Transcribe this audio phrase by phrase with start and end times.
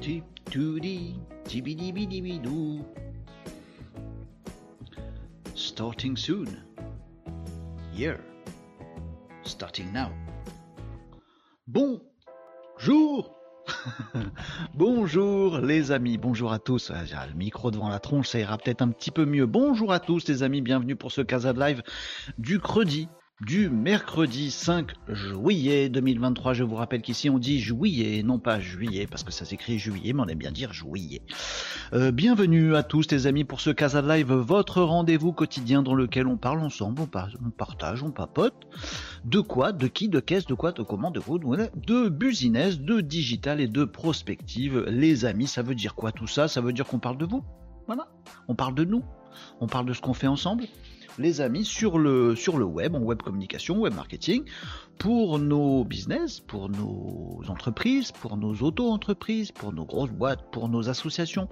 [0.00, 0.24] Tip.
[5.54, 6.48] Starting soon.
[7.92, 8.16] Yeah.
[9.42, 10.10] Starting now.
[11.68, 13.36] Bonjour
[14.74, 16.90] Bonjour les amis, bonjour à tous.
[16.94, 19.46] Ah, le micro devant la tronche, ça ira peut-être un petit peu mieux.
[19.46, 21.82] Bonjour à tous les amis, bienvenue pour ce Casa de Live
[22.38, 23.08] du credi
[23.40, 26.52] du mercredi 5 juillet 2023.
[26.52, 30.12] Je vous rappelle qu'ici on dit juillet, non pas juillet, parce que ça s'écrit juillet,
[30.12, 31.22] mais on aime bien dire juillet.
[31.94, 36.26] Euh, bienvenue à tous les amis pour ce Casa Live, votre rendez-vous quotidien dans lequel
[36.26, 37.08] on parle ensemble, on,
[37.46, 38.54] on partage, on papote.
[39.24, 43.00] De quoi, de qui, de qu'est-ce, de quoi, de comment, de de, de business, de
[43.00, 44.84] digital et de prospective.
[44.88, 46.48] Les amis, ça veut dire quoi tout ça?
[46.48, 47.42] Ça veut dire qu'on parle de vous?
[47.86, 48.08] Voilà.
[48.48, 49.02] On parle de nous?
[49.60, 50.64] On parle de ce qu'on fait ensemble?
[51.20, 54.44] Les amis sur le, sur le web, en web communication, web marketing,
[54.98, 60.88] pour nos business, pour nos entreprises, pour nos auto-entreprises, pour nos grosses boîtes, pour nos
[60.88, 61.48] associations,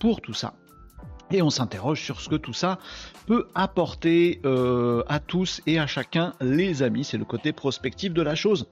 [0.00, 0.54] pour tout ça.
[1.30, 2.78] Et on s'interroge sur ce que tout ça
[3.26, 7.04] peut apporter euh, à tous et à chacun, les amis.
[7.04, 8.66] C'est le côté prospectif de la chose.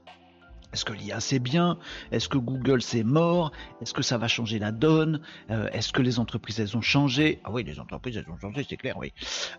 [0.72, 1.78] Est-ce que l'IA c'est bien?
[2.10, 3.52] Est-ce que Google c'est mort?
[3.80, 5.20] Est-ce que ça va changer la donne?
[5.50, 7.40] Euh, Est-ce que les entreprises elles ont changé?
[7.44, 9.12] Ah oui, les entreprises elles ont changé, c'est clair, oui.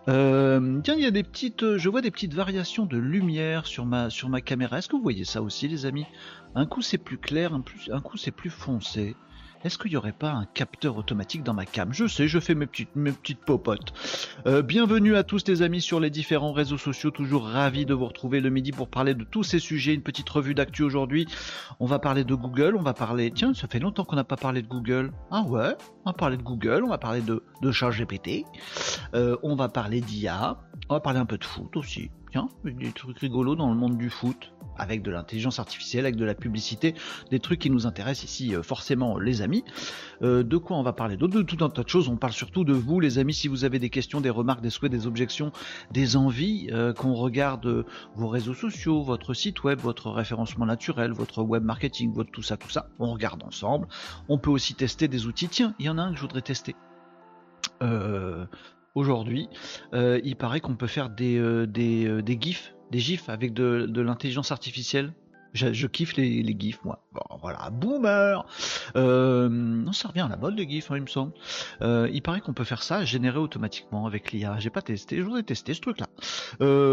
[0.08, 3.66] Euh, tiens, il y a des petites, euh, je vois des petites variations de lumière
[3.66, 4.10] sur ma
[4.44, 4.78] caméra.
[4.78, 6.06] Est-ce que vous voyez ça aussi, les amis?
[6.54, 9.16] Un coup c'est plus clair, un coup c'est plus foncé.
[9.64, 11.90] Est-ce qu'il n'y aurait pas un capteur automatique dans ma cam?
[11.90, 13.94] Je sais, je fais mes petites, mes petites popotes.
[14.46, 17.10] Euh, bienvenue à tous les amis sur les différents réseaux sociaux.
[17.10, 19.94] Toujours ravi de vous retrouver le midi pour parler de tous ces sujets.
[19.94, 21.26] Une petite revue d'actu aujourd'hui.
[21.80, 22.76] On va parler de Google.
[22.78, 23.30] On va parler.
[23.30, 25.12] Tiens, ça fait longtemps qu'on n'a pas parlé de Google.
[25.30, 25.74] Ah ouais?
[26.04, 26.82] On va parler de Google.
[26.84, 28.44] On va parler de, de ChatGPT.
[29.14, 30.58] Euh, on va parler d'IA.
[30.90, 32.10] On va parler un peu de foot aussi.
[32.64, 34.52] Des trucs rigolos dans le monde du foot.
[34.76, 36.94] Avec de l'intelligence artificielle, avec de la publicité,
[37.30, 39.62] des trucs qui nous intéressent ici, euh, forcément, les amis.
[40.22, 41.34] Euh, de quoi on va parler d'autre?
[41.34, 42.08] De tout un tas de choses.
[42.08, 43.34] On parle surtout de vous, les amis.
[43.34, 45.52] Si vous avez des questions, des remarques, des souhaits, des objections,
[45.92, 47.86] des envies, euh, qu'on regarde euh,
[48.16, 52.56] vos réseaux sociaux, votre site web, votre référencement naturel, votre web marketing, votre tout ça,
[52.56, 52.88] tout ça.
[52.98, 53.86] On regarde ensemble.
[54.28, 55.48] On peut aussi tester des outils.
[55.48, 56.74] Tiens, il y en a un que je voudrais tester.
[57.82, 58.46] Euh,
[58.94, 59.48] Aujourd'hui,
[59.92, 63.52] euh, il paraît qu'on peut faire des, euh, des, euh, des GIFs, des GIFs avec
[63.52, 65.12] de, l'intelligence artificielle.
[65.52, 67.04] Je, kiffe les, GIFs, moi.
[67.12, 68.44] Bon, voilà, boomer
[68.96, 71.32] Non, ça revient à la mode, les GIFs, hein, il me semble.
[71.80, 74.56] Il paraît qu'on peut faire ça, générer automatiquement avec l'IA.
[74.58, 76.08] J'ai pas testé, je voudrais tester ce truc-là.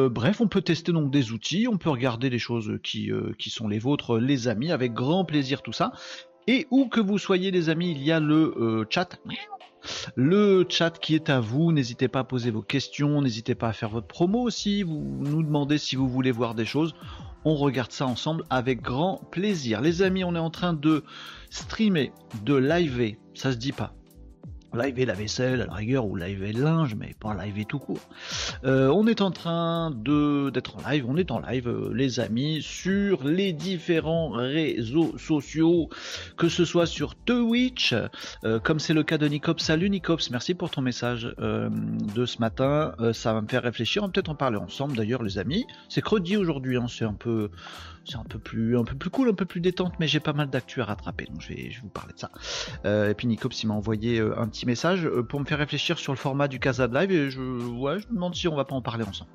[0.10, 3.12] Bref, on peut tester donc des outils, on peut regarder les choses qui,
[3.48, 5.92] sont les vôtres, les amis, avec grand plaisir tout ça.
[6.46, 9.18] Et où que vous soyez, les amis, il y a le chat.
[10.16, 13.74] Le chat qui est à vous, n'hésitez pas à poser vos questions, n'hésitez pas à
[13.74, 16.94] faire votre promo aussi, vous nous demandez si vous voulez voir des choses.
[17.44, 19.82] On regarde ça ensemble avec grand plaisir.
[19.82, 21.04] Les amis, on est en train de
[21.50, 22.12] streamer,
[22.44, 23.94] de liver, ça se dit pas.
[24.74, 28.00] Liver la vaisselle à la rigueur ou liver le linge, mais pas liver tout court.
[28.64, 32.20] Euh, on est en train de d'être en live, on est en live, euh, les
[32.20, 35.90] amis, sur les différents réseaux sociaux,
[36.38, 37.94] que ce soit sur Twitch,
[38.44, 39.62] euh, comme c'est le cas de Nicops.
[39.62, 41.70] Salut Nicops, merci pour ton message euh,
[42.16, 42.94] de ce matin.
[43.14, 44.04] Ça va me faire réfléchir.
[44.04, 45.66] On va peut-être en parler ensemble d'ailleurs, les amis.
[45.90, 47.50] C'est credi aujourd'hui, hein, c'est un peu,
[48.06, 48.76] c'est un peu plus,
[49.12, 51.72] cool, un peu plus détente, mais j'ai pas mal d'actu à rattraper, donc je vais,
[51.82, 52.32] vous parler de ça.
[52.86, 56.00] Euh, et puis Nicops, m'a envoyé euh, un petit message euh, pour me faire réfléchir
[56.00, 58.56] sur le format du Casa de Live et je, ouais, je me demande si on
[58.56, 59.30] va pas en parler ensemble.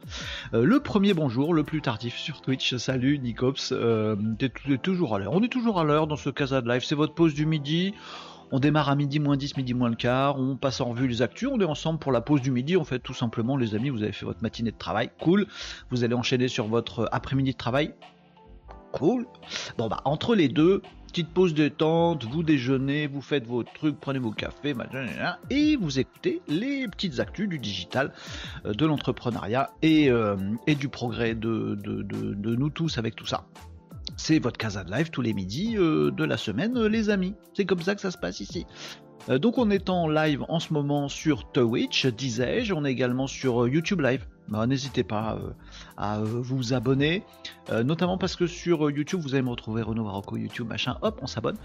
[0.53, 2.77] Le premier bonjour, le plus tardif sur Twitch.
[2.77, 5.33] Salut Nicops, euh, t'es toujours à l'heure.
[5.33, 6.85] On est toujours à l'heure dans ce Casa de Live.
[6.85, 7.95] C'est votre pause du midi.
[8.53, 11.21] On démarre à midi moins 10, midi moins le quart, on passe en revue les
[11.21, 13.89] actus, on est ensemble pour la pause du midi, en fait tout simplement les amis,
[13.89, 15.49] vous avez fait votre matinée de travail, cool,
[15.91, 17.93] vous allez enchaîner sur votre après-midi de travail,
[18.99, 19.27] cool.
[19.79, 20.83] Bon bah entre les deux,
[21.17, 24.75] petite pause détente, vous déjeunez, vous faites vos trucs, prenez vos cafés,
[25.49, 28.13] et vous écoutez les petites actus du digital,
[28.67, 33.25] euh, de l'entrepreneuriat et, euh, et du progrès de, de, de, nous tous avec tout
[33.25, 33.47] ça.
[34.19, 37.35] C'est votre Casa de Live tous les midis euh, de la semaine, les amis.
[37.55, 38.67] C'est comme ça que ça se passe ici.
[39.29, 42.75] Donc on est en live en ce moment sur Twitch, disais-je.
[42.75, 44.27] On est également sur YouTube Live.
[44.49, 45.39] Bah, N'hésitez pas
[45.97, 47.23] à euh, vous abonner,
[47.71, 50.99] euh, notamment parce que sur euh, YouTube, vous allez me retrouver Renaud Marocco, YouTube, machin,
[51.03, 51.57] hop, on s'abonne.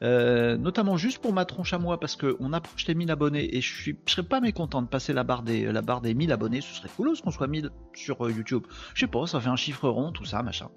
[0.00, 3.74] Notamment juste pour ma tronche à moi, parce qu'on approche les 1000 abonnés et je
[3.74, 6.60] suis, je serais pas mécontent de passer la barre des, la barre des 1000 abonnés,
[6.60, 8.64] ce serait cool qu'on soit 1000 sur YouTube.
[8.94, 10.68] Je sais pas, ça fait un chiffre rond, tout ça, machin.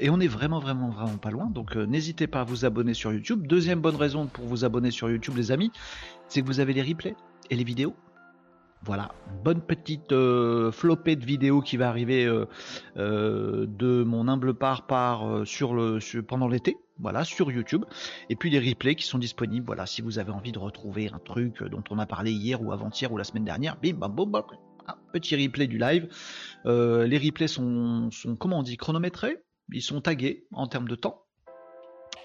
[0.00, 3.12] Et on est vraiment, vraiment, vraiment pas loin, donc n'hésitez pas à vous abonner sur
[3.12, 3.46] YouTube.
[3.46, 5.70] Deuxième bonne raison pour vous abonner sur YouTube, les amis,
[6.28, 7.16] c'est que vous avez les replays
[7.50, 7.94] et les vidéos
[8.84, 9.12] Voilà,
[9.44, 12.46] bonne petite euh, flopée de vidéos qui va arriver euh,
[12.96, 17.84] euh, de mon humble part par sur le pendant l'été, voilà, sur YouTube.
[18.28, 19.64] Et puis les replays qui sont disponibles.
[19.66, 22.72] Voilà, si vous avez envie de retrouver un truc dont on a parlé hier ou
[22.72, 24.42] avant-hier ou la semaine dernière, bim bam boum bam.
[25.12, 26.08] petit replay du live.
[26.64, 29.44] les replays sont, sont, comment on dit, chronométrés.
[29.72, 31.22] Ils sont tagués en termes de temps.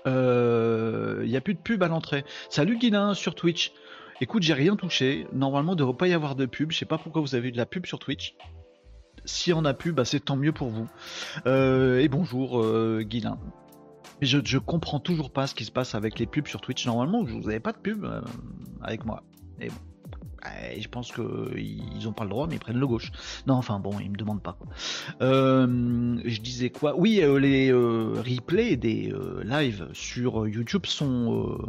[0.07, 2.25] Il n'y a plus de pub à l'entrée.
[2.49, 3.73] Salut Guilin sur Twitch.
[4.19, 5.27] Écoute, j'ai rien touché.
[5.31, 6.71] Normalement, il ne devrait pas y avoir de pub.
[6.71, 8.35] Je sais pas pourquoi vous avez eu de la pub sur Twitch.
[9.25, 10.87] Si on a pub, bah, c'est tant mieux pour vous.
[11.45, 13.37] Euh, et bonjour, euh, Guilin.
[14.21, 16.85] Je, je comprends toujours pas ce qui se passe avec les pubs sur Twitch.
[16.87, 18.21] Normalement, vous n'avez pas de pub euh,
[18.81, 19.21] avec moi.
[19.61, 19.75] Et bon.
[20.79, 23.11] je pense qu'ils n'ont pas le droit, mais ils prennent le gauche.
[23.45, 24.57] Non, enfin bon, ils me demandent pas.
[25.21, 26.97] je disais quoi?
[26.97, 29.13] Oui, les replays des
[29.43, 31.59] lives sur YouTube sont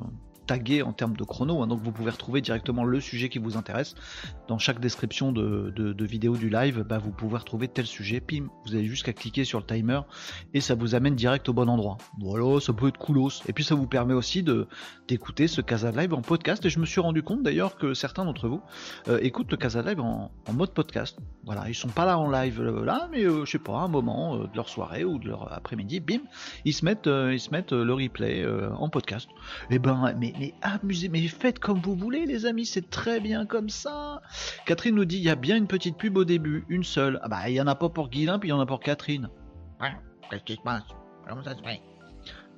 [0.49, 3.57] tagué en termes de chrono, hein, donc vous pouvez retrouver directement le sujet qui vous
[3.57, 3.95] intéresse.
[4.49, 8.75] Dans chaque description de, vidéo du live, bah, vous pouvez retrouver tel sujet, pim, vous
[8.75, 10.01] avez juste qu'à cliquer sur le timer
[10.55, 11.99] et ça vous amène direct au bon endroit.
[12.19, 13.43] Voilà, ça peut être coolos.
[13.47, 14.43] Et puis ça vous permet aussi
[15.07, 16.65] d'écouter ce Casa Live en podcast.
[16.65, 18.63] Et je me suis rendu compte d'ailleurs que certains d'entre vous
[19.09, 21.19] euh, écoutent le Casa Live en, mode podcast.
[21.45, 23.89] Voilà, ils sont pas là en live euh, là, mais euh, je sais pas, un
[23.89, 26.21] moment de leur soirée ou de leur après-midi, bim,
[26.65, 29.29] ils se mettent, ils se mettent le replay en podcast.
[29.71, 33.21] Et eh ben, mais mais amusez, mais faites comme vous voulez, les amis, c'est très
[33.21, 34.23] bien comme ça.
[34.67, 37.19] Catherine nous dit il y a bien une petite pub au début, une seule.
[37.23, 38.81] Ah bah, il y en a pas pour Guilin, puis il y en a pour
[38.81, 39.29] Catherine.
[39.81, 39.93] Ouais,
[40.31, 40.85] qu'est-ce qui se passe?
[41.29, 41.81] Comment ça se fait?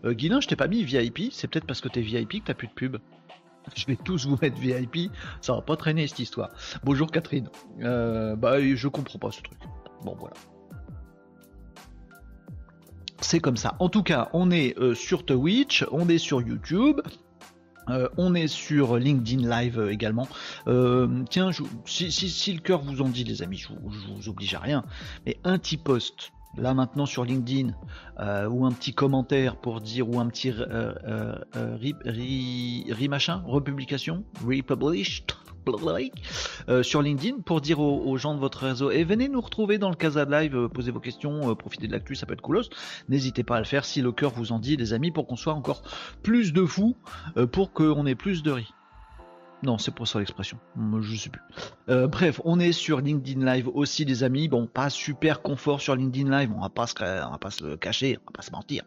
[0.05, 2.55] Euh, Guilin, je t'ai pas mis VIP, c'est peut-être parce que t'es VIP que t'as
[2.55, 2.97] plus de pub.
[3.77, 5.13] Je vais tous vous mettre VIP,
[5.43, 6.49] ça va pas traîner cette histoire.
[6.83, 7.51] Bonjour Catherine.
[7.83, 9.59] Euh, bah, je comprends pas ce truc.
[10.03, 10.35] Bon, voilà
[13.21, 13.77] c'est comme ça.
[13.79, 17.01] En tout cas, on est euh, sur Twitch, on est sur YouTube,
[17.91, 20.29] euh, on est sur LinkedIn Live euh, également.
[20.67, 21.51] Euh, tiens,
[21.87, 24.85] si, le cœur vous en dit, les amis, je, vous oblige à rien,
[25.27, 27.73] mais un petit post là maintenant sur LinkedIn
[28.49, 30.65] ou un petit commentaire pour dire ou un petit re,
[33.09, 35.33] machin, republication, republished,
[36.69, 39.79] euh, sur LinkedIn pour dire aux, gens de votre réseau et eh, venez nous retrouver
[39.79, 42.33] dans le Casa de Live, euh, posez vos questions, euh, profitez de l'actu, ça peut
[42.33, 42.71] être coolos.
[43.09, 45.37] N'hésitez pas à le faire si le cœur vous en dit, les amis, pour qu'on
[45.37, 45.83] soit encore
[46.23, 46.97] plus de fous,
[47.53, 48.73] pour qu'on ait plus de riz.
[49.63, 50.59] Non, c'est pour ça l'expression.
[51.01, 51.43] Je sais plus.
[52.09, 54.49] bref, on est sur LinkedIn Live aussi, les amis.
[54.49, 56.51] Bon, pas super confort sur LinkedIn Live.
[56.57, 56.95] On va pas se,
[57.27, 58.85] on va pas se cacher, on va pas se mentir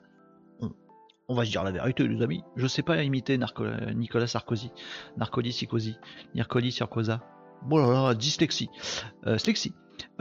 [1.28, 2.44] on va se dire la vérité, les amis.
[2.56, 4.72] Je sais pas imiter Nicolas Sarkozy,
[5.18, 5.98] Narcoli Sarkozy,
[6.36, 7.22] Narcoli Sarkoza.
[7.64, 8.70] Bon là là, dyslexie.
[9.26, 9.38] Euh,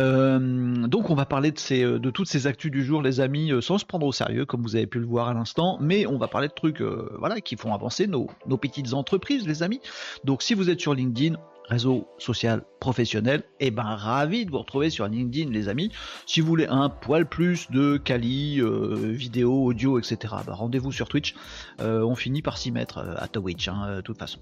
[0.01, 3.53] euh, donc on va parler de, ces, de toutes ces actus du jour, les amis,
[3.53, 6.07] euh, sans se prendre au sérieux, comme vous avez pu le voir à l'instant, mais
[6.07, 9.81] on va parler de trucs voilà, qui font avancer nos, petites entreprises, les amis.
[10.25, 11.37] Donc si vous êtes sur LinkedIn,
[11.69, 15.91] réseau social professionnel, et eh ben ravi de vous retrouver sur LinkedIn les amis.
[16.27, 21.09] Si vous voulez un poil plus de quali, euh, vidéo, audio, etc., bah, rendez-vous sur
[21.09, 21.35] Twitch.
[21.81, 24.41] Euh, on finit par s'y mettre euh, à Twitch, hein, de toute façon.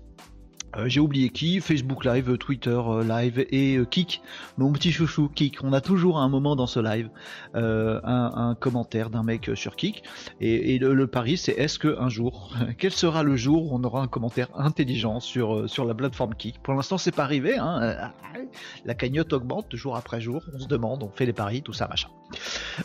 [0.76, 4.22] Euh, j'ai oublié qui, Facebook Live, Twitter euh, Live et euh, Kik,
[4.56, 5.58] mon petit chouchou Kik.
[5.64, 7.10] On a toujours un moment dans ce live
[7.54, 10.02] un, commentaire d'un mec sur Kik.
[10.40, 14.02] Et, le, pari, c'est est-ce que un jour, quel sera le jour où on aura
[14.02, 16.60] un commentaire intelligent sur, sur la plateforme Kik?
[16.62, 17.58] Pour l'instant, c'est pas arrivé.
[17.58, 18.12] Hein.
[18.84, 20.42] La cagnotte augmente jour après jour.
[20.54, 22.08] On se demande, on fait les paris, tout ça, machin.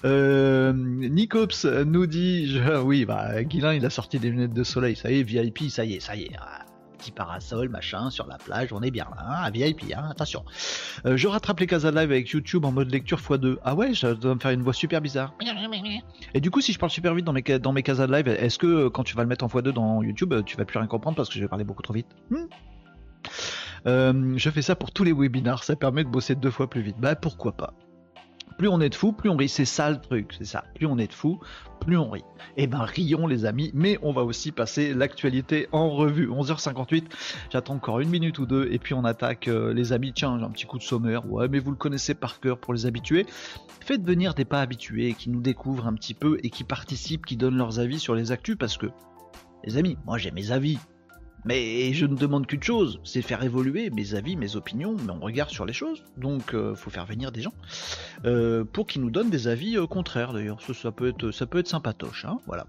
[0.03, 4.95] Euh, Nicops nous dit, oui, bah, il a sorti des lunettes de soleil.
[4.95, 6.35] Ça y est, VIP, ça y est, ça y est.
[7.11, 10.43] Parasol, machin, sur la plage, on est bien là, hein, VIP, hein, attention.
[11.05, 13.57] Euh, je rattrape les Casa Live avec YouTube en mode lecture x2.
[13.63, 15.33] Ah ouais, je dois me faire une voix super bizarre.
[16.33, 18.67] Et du coup, si je parle super vite dans mes, dans mes Live, est-ce que
[18.67, 20.87] euh, quand tu vas le mettre en x2 dans YouTube, euh, tu vas plus rien
[20.87, 22.07] comprendre parce que je vais parler beaucoup trop vite?
[22.29, 22.45] Hmm?
[23.85, 26.95] Je fais ça pour tous les webinars, ça permet de bosser deux fois plus vite.
[26.99, 27.73] Bah pourquoi pas?
[28.57, 29.49] Plus on est de fous, plus on rit.
[29.49, 30.63] C'est ça le truc, c'est ça.
[30.75, 31.39] Plus on est de fous,
[31.81, 32.23] plus on rit.
[32.57, 36.29] Eh ben rions les amis, mais on va aussi passer l'actualité en revue.
[36.29, 37.05] 11h58,
[37.51, 40.13] j'attends encore une minute ou deux, et puis on attaque euh, les amis.
[40.13, 41.29] Tiens, j'ai un petit coup de sommaire.
[41.29, 43.25] Ouais, mais vous le connaissez par cœur pour les habitués.
[43.81, 47.37] Faites venir des pas habitués qui nous découvrent un petit peu et qui participent, qui
[47.37, 48.87] donnent leurs avis sur les actus, parce que,
[49.63, 50.79] les amis, moi j'ai mes avis,
[51.45, 55.49] mais je ne demande qu'une chose, c'est faire évoluer mes avis, mes opinions, mon regard
[55.49, 56.03] sur les choses.
[56.17, 57.53] Donc, euh, faut faire venir des gens
[58.25, 60.33] euh, pour qu'ils nous donnent des avis euh, contraires.
[60.33, 62.25] D'ailleurs, ça, peut être, ça peut être sympatoche.
[62.25, 62.65] Hein voilà.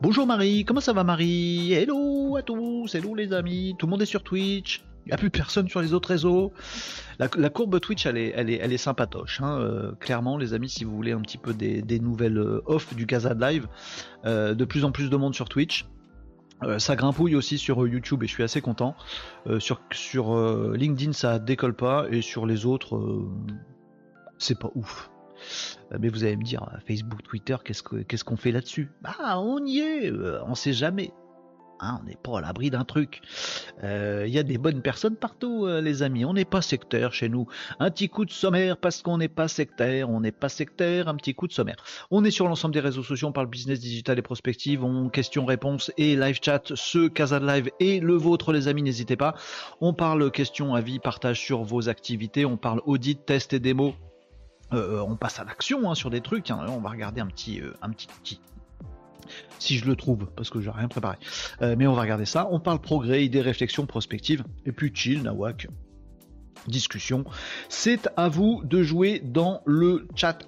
[0.00, 1.74] Bonjour Marie, comment ça va Marie?
[1.74, 3.76] Hello à tous, hello les amis.
[3.78, 4.82] Tout le monde est sur Twitch.
[5.04, 6.52] Il n'y a plus personne sur les autres réseaux.
[7.20, 9.40] La, courbe Twitch, elle est, elle est, elle sympatoche.
[9.40, 9.94] Hein.
[10.00, 13.68] clairement, les amis, si vous voulez un petit peu des, nouvelles off du Casa Live,
[14.24, 15.84] de plus en plus de monde sur Twitch.
[16.78, 18.94] Ça grimpouille aussi sur YouTube et je suis assez content.
[19.58, 20.34] sur sur
[20.72, 23.26] LinkedIn ça décolle pas et sur les autres
[24.38, 25.10] c'est pas ouf.
[25.98, 28.90] Mais vous allez me dire, Facebook, Twitter, qu'est-ce qu'on fait là-dessus?
[29.02, 30.10] Bah on y est,
[30.46, 31.12] on sait jamais.
[31.80, 33.20] Hein, on n'est pas à l'abri d'un truc.
[33.82, 36.24] Il euh, y a des bonnes personnes partout, euh, les amis.
[36.24, 37.46] On n'est pas sectaire chez nous.
[37.78, 40.10] Un petit coup de sommaire parce qu'on n'est pas sectaire.
[40.10, 41.08] On n'est pas sectaire.
[41.08, 41.76] Un petit coup de sommaire.
[42.10, 43.28] On est sur l'ensemble des réseaux sociaux.
[43.28, 44.84] On parle business digital et prospective.
[44.84, 46.72] On questions-réponses et live chat.
[46.74, 48.82] Ce Casa Live et le vôtre, les amis.
[48.82, 49.34] N'hésitez pas.
[49.80, 52.44] On parle questions, avis, partage sur vos activités.
[52.44, 53.94] On parle audit, test et démo.
[54.72, 56.50] Euh, on passe à l'action hein, sur des trucs.
[56.50, 58.40] On va regarder un petit, petit, petit
[59.58, 61.16] si je le trouve, parce que j'ai rien préparé.
[61.62, 62.48] Euh, mais on va regarder ça.
[62.50, 65.68] On parle progrès, idées, réflexions, prospectives, et puis chill, nawak,
[66.66, 67.24] discussion.
[67.68, 70.38] C'est à vous de jouer dans le chat,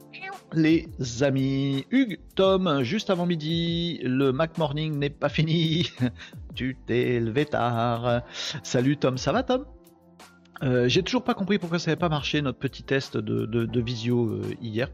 [0.52, 0.88] les
[1.22, 1.86] amis.
[1.90, 5.90] Hugues, Tom, juste avant midi, le Mac Morning n'est pas fini.
[6.54, 8.22] tu t'es levé tard.
[8.62, 9.64] Salut Tom, ça va Tom?
[10.62, 14.26] Euh, j'ai toujours pas compris pourquoi ça n'avait pas marché notre petit test de, visio
[14.26, 14.88] euh, hier.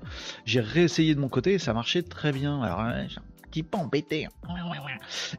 [0.44, 2.60] J'ai réessayé de mon côté et ça marchait très bien.
[2.62, 2.84] Alors,
[3.62, 4.28] pas embêté.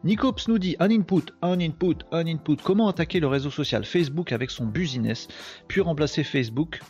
[0.04, 2.58] Nicops nous dit un input, un input, un input.
[2.58, 5.28] Comment attaquer le réseau social Facebook avec son business,
[5.68, 6.82] puis remplacer Facebook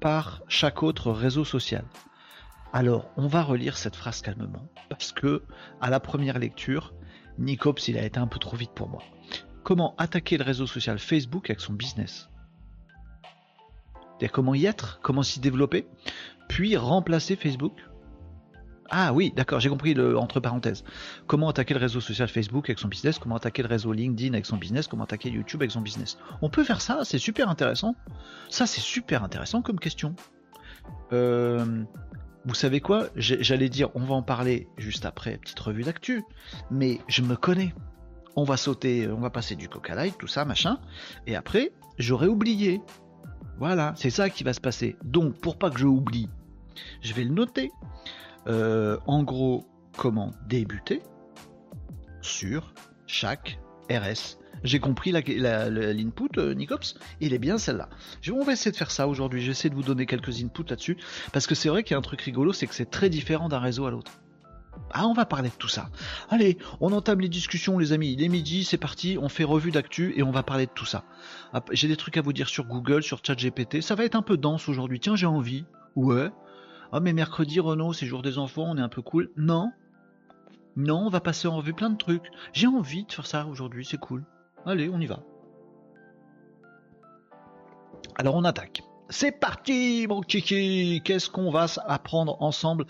[0.00, 1.84] par chaque autre réseau social?
[2.72, 5.42] Alors, on va relire cette phrase calmement, parce que
[5.80, 6.94] à la première lecture,
[7.38, 9.02] Nicops, il a été un peu trop vite pour moi.
[9.62, 12.28] Comment attaquer le réseau social Facebook avec son business?
[14.32, 15.86] Comment y être, comment s'y développer,
[16.48, 17.74] puis remplacer Facebook
[18.90, 20.84] ah oui, d'accord, j'ai compris le entre parenthèses.
[21.26, 24.46] Comment attaquer le réseau social Facebook avec son business, comment attaquer le réseau LinkedIn avec
[24.46, 26.18] son business, comment attaquer YouTube avec son business?
[26.42, 27.94] On peut faire ça, c'est super intéressant.
[28.48, 30.14] Ça, c'est super intéressant comme question.
[31.12, 31.84] Euh,
[32.44, 33.08] vous savez quoi?
[33.16, 36.22] J'allais dire, on va en parler juste après, petite revue d'actu,
[36.70, 37.74] mais je me connais.
[38.36, 40.78] On va sauter, on va passer du Coca Light, tout ça, machin,
[41.26, 42.82] et après, j'aurais oublié.
[43.58, 44.96] Voilà, c'est ça qui va se passer.
[45.02, 46.28] Donc, pour pas que je oublie,
[47.00, 47.70] je vais le noter.
[48.46, 51.02] Euh, en gros, comment débuter
[52.20, 52.74] sur
[53.06, 53.58] chaque
[53.90, 54.38] RS.
[54.64, 57.88] J'ai compris l'input, euh, Nicops, il est bien celle-là.
[58.32, 60.96] On va essayer de faire ça aujourd'hui, j'essaie de vous donner quelques inputs là-dessus,
[61.32, 63.48] parce que c'est vrai qu'il y a un truc rigolo, c'est que c'est très différent
[63.48, 64.12] d'un réseau à l'autre.
[64.92, 65.90] Ah, on va parler de tout ça.
[66.30, 68.12] Allez, on entame les discussions, les amis.
[68.12, 70.84] Il est midi, c'est parti, on fait revue d'actu et on va parler de tout
[70.84, 71.04] ça.
[71.72, 73.80] J'ai des trucs à vous dire sur Google, sur ChatGPT.
[73.80, 75.00] Ça va être un peu dense aujourd'hui.
[75.00, 75.64] Tiens, j'ai envie.
[75.96, 76.30] Ouais.
[76.92, 79.30] Ah mais mercredi Renault c'est jour des enfants, on est un peu cool.
[79.36, 79.70] Non.
[80.76, 82.30] Non, on va passer en revue plein de trucs.
[82.52, 84.24] J'ai envie de faire ça aujourd'hui, c'est cool.
[84.66, 85.20] Allez, on y va.
[88.18, 88.82] Alors on attaque.
[89.08, 91.00] C'est parti, mon kiki.
[91.04, 92.86] Qu'est-ce qu'on va apprendre ensemble?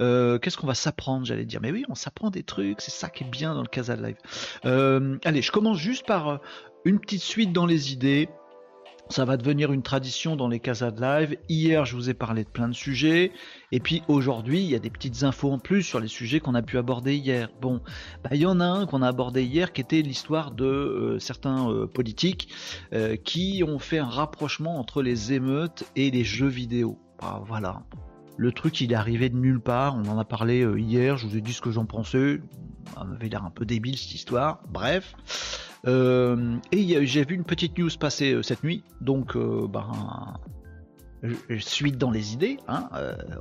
[0.00, 1.60] Euh, Qu'est-ce qu'on va s'apprendre, j'allais dire?
[1.60, 2.80] Mais oui, on s'apprend des trucs.
[2.80, 4.16] C'est ça qui est bien dans le Casa Live.
[4.64, 6.36] Euh, allez, je commence juste par euh,
[6.84, 8.28] une petite suite dans les idées.
[9.10, 11.36] Ça va devenir une tradition dans les casas de live.
[11.48, 13.32] Hier, je vous ai parlé de plein de sujets.
[13.72, 16.54] Et puis aujourd'hui, il y a des petites infos en plus sur les sujets qu'on
[16.54, 17.48] a pu aborder hier.
[17.60, 17.80] Bon,
[18.22, 21.18] bah, il y en a un qu'on a abordé hier qui était l'histoire de euh,
[21.18, 22.50] certains euh, politiques
[22.92, 26.96] euh, qui ont fait un rapprochement entre les émeutes et les jeux vidéo.
[27.20, 27.82] Bah, voilà.
[28.36, 29.96] Le truc, il est arrivé de nulle part.
[29.96, 31.16] On en a parlé hier.
[31.16, 32.40] Je vous ai dit ce que j'en pensais.
[32.94, 34.60] Ça m'avait l'air un peu débile cette histoire.
[34.68, 35.16] Bref.
[35.86, 40.38] Euh, et j'ai vu une petite news passer euh, cette nuit, donc euh, ben,
[41.58, 42.58] suite dans les idées.
[42.68, 42.88] Hein,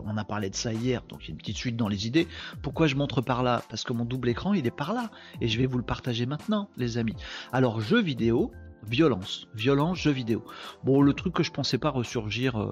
[0.05, 2.07] on a parlé de ça hier, donc il y a une petite suite dans les
[2.07, 2.27] idées.
[2.61, 3.61] Pourquoi je montre par là?
[3.69, 5.09] Parce que mon double écran, il est par là.
[5.41, 7.15] Et je vais vous le partager maintenant, les amis.
[7.53, 8.51] Alors, jeux vidéo,
[8.85, 9.47] violence.
[9.55, 10.43] Violence, jeux vidéo.
[10.83, 12.67] Bon, le truc que je pensais pas ressurgir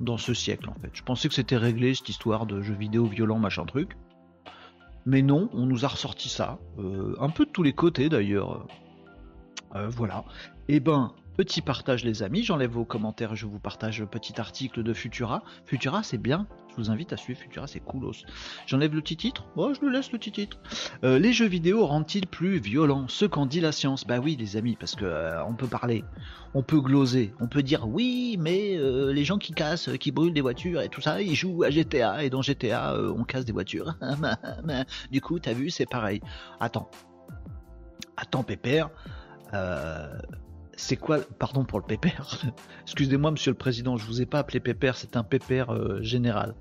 [0.00, 0.90] dans ce siècle, en fait.
[0.94, 3.96] Je pensais que c'était réglé, cette histoire de jeux vidéo violents, machin truc.
[5.04, 6.58] Mais non, on nous a ressorti ça.
[6.78, 8.66] un peu de tous les côtés, d'ailleurs.
[9.76, 10.24] Euh, voilà.
[10.68, 14.82] Eh ben, petit partage les amis, j'enlève vos commentaires, je vous partage le petit article
[14.82, 15.42] de Futura.
[15.64, 18.24] Futura c'est bien, je vous invite à suivre Futura, c'est coolos.
[18.66, 20.58] J'enlève le petit titre Oh, je le laisse le petit titre.
[21.04, 23.06] Euh, les jeux vidéo rendent-ils plus violents?
[23.08, 26.04] Ce qu'en dit la science Bah oui les amis, parce que euh, on peut parler,
[26.54, 28.78] on peut gloser, on peut dire oui, mais
[29.12, 32.24] les gens qui cassent, qui brûlent des voitures et tout ça, ils jouent à GTA,
[32.24, 33.94] et dans GTA on casse des voitures.
[35.10, 36.20] du coup, t'as vu, c'est pareil.
[36.60, 36.90] Attends.
[38.16, 38.88] Attends Pépère,
[40.76, 42.38] c'est quoi, pardon pour le pépère,
[42.82, 46.54] excusez-moi monsieur le président, je vous ai pas appelé pépère, c'est un pépère euh, général.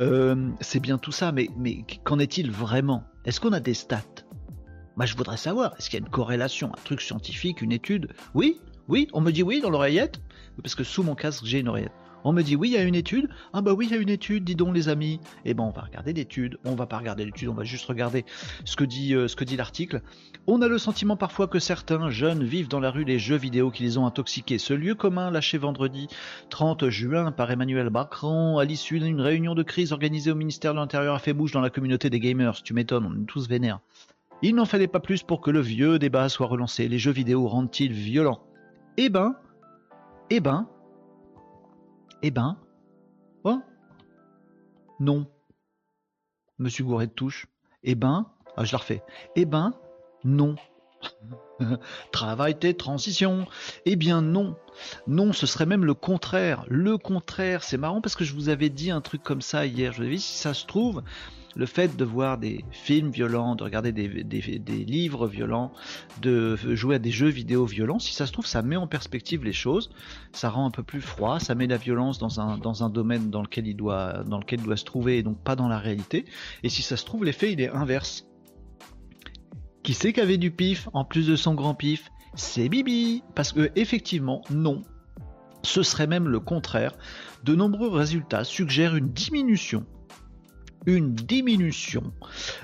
[0.00, 3.04] Euh, c'est bien tout ça, mais, mais qu'en est-il vraiment?
[3.24, 4.02] Est-ce qu'on a des stats?
[4.96, 8.12] Moi je voudrais savoir, est-ce qu'il y a une corrélation, un truc scientifique, une étude?
[8.34, 10.20] Oui, oui, on me dit oui dans l'oreillette,
[10.62, 11.92] parce que sous mon casque j'ai une oreillette.
[12.28, 13.28] On me dit oui, il y a une étude.
[13.52, 15.20] Ah bah oui, il y a une étude, dis donc les amis.
[15.44, 16.58] Eh ben on va regarder l'étude.
[16.64, 18.24] On va pas regarder l'étude, on va juste regarder
[18.64, 20.02] ce que dit, euh, dit l'article.
[20.48, 23.70] On a le sentiment parfois que certains jeunes vivent dans la rue les jeux vidéo
[23.70, 24.58] qui les ont intoxiqués.
[24.58, 26.08] Ce lieu commun lâché vendredi
[26.50, 30.80] 30 juin par Emmanuel Macron à l'issue d'une réunion de crise organisée au ministère de
[30.80, 32.60] l'Intérieur a fait bouche dans la communauté des gamers.
[32.64, 33.78] Tu m'étonnes, on est tous vénères.
[34.42, 36.88] Il n'en fallait pas plus pour que le vieux débat soit relancé.
[36.88, 38.40] Les jeux vidéo rendent-ils violents?
[38.96, 39.36] Eh ben,
[40.30, 40.66] eh ben,
[42.22, 42.56] eh ben,
[43.44, 43.60] oh,
[45.00, 45.26] non.
[46.58, 47.46] Monsieur Gouret de touche.
[47.82, 48.26] Eh ben,
[48.56, 49.02] ah, je la refais.
[49.34, 49.74] Eh ben,
[50.24, 50.56] non.
[52.12, 53.46] Travail tes transitions.
[53.84, 54.56] Eh bien non.
[55.06, 56.64] Non, ce serait même le contraire.
[56.68, 59.92] Le contraire, c'est marrant parce que je vous avais dit un truc comme ça hier.
[59.92, 61.02] Je vous avais dit, si ça se trouve,
[61.56, 65.72] le fait de voir des films violents, de regarder des, livres violents,
[66.20, 69.42] de jouer à des jeux vidéo violents, si ça se trouve, ça met en perspective
[69.42, 69.90] les choses,
[70.32, 73.66] ça rend un peu plus froid, ça met la violence dans un, domaine dans lequel,
[73.66, 74.22] il doit,
[74.76, 76.26] se trouver et donc pas dans la réalité.
[76.62, 78.26] Et si ça se trouve, l'effet, il est inverse.
[79.82, 82.10] Qui c'est qu'avait du pif en plus de son grand pif?
[82.34, 84.82] C'est Bibi Parce que effectivement, non.
[85.62, 86.92] Ce serait même le contraire.
[87.44, 89.86] De nombreux résultats suggèrent une diminution
[90.86, 92.12] une diminution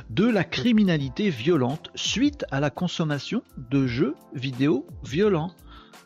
[0.09, 5.53] de la criminalité violente suite à la consommation de jeux vidéo violents.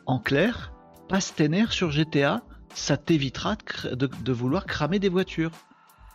[0.05, 0.73] En clair,
[1.07, 1.33] passe
[1.69, 2.41] sur GTA,
[2.73, 3.55] ça t'évitera
[3.91, 5.51] de, vouloir cramer des voitures.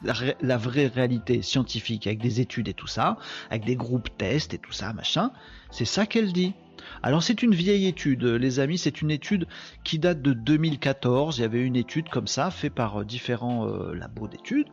[0.03, 3.19] La, vraie réalité scientifique avec des études et tout ça,
[3.51, 5.31] avec des groupes tests et tout ça, machin,
[5.71, 6.55] c'est ça qu'elle dit.
[7.03, 9.47] Alors c'est une vieille étude, les amis, c'est une étude
[9.83, 11.38] qui date de 2014.
[11.38, 14.69] Il y avait une étude comme ça, faite par euh, différents euh, labos d'études,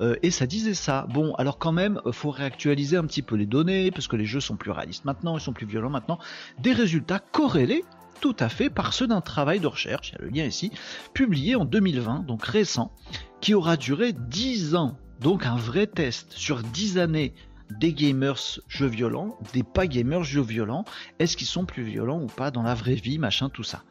[0.00, 1.06] euh, et ça disait ça.
[1.08, 4.40] Bon, alors quand même, faut réactualiser un petit peu les données, parce que les jeux
[4.40, 6.18] sont plus réalistes maintenant, ils sont plus violents maintenant.
[6.58, 7.84] Des résultats corrélés
[8.20, 10.70] tout à fait par ceux d'un travail de recherche, il y a le lien ici,
[11.14, 12.92] publié en 2020, donc récent,
[13.40, 14.98] qui aura duré 10 ans.
[15.20, 17.34] Donc un vrai test sur 10 années
[17.78, 20.84] des gamers jeux violents, des pas gamers jeux violents,
[21.18, 23.82] est-ce qu'ils sont plus violents ou pas dans la vraie vie, machin, tout ça?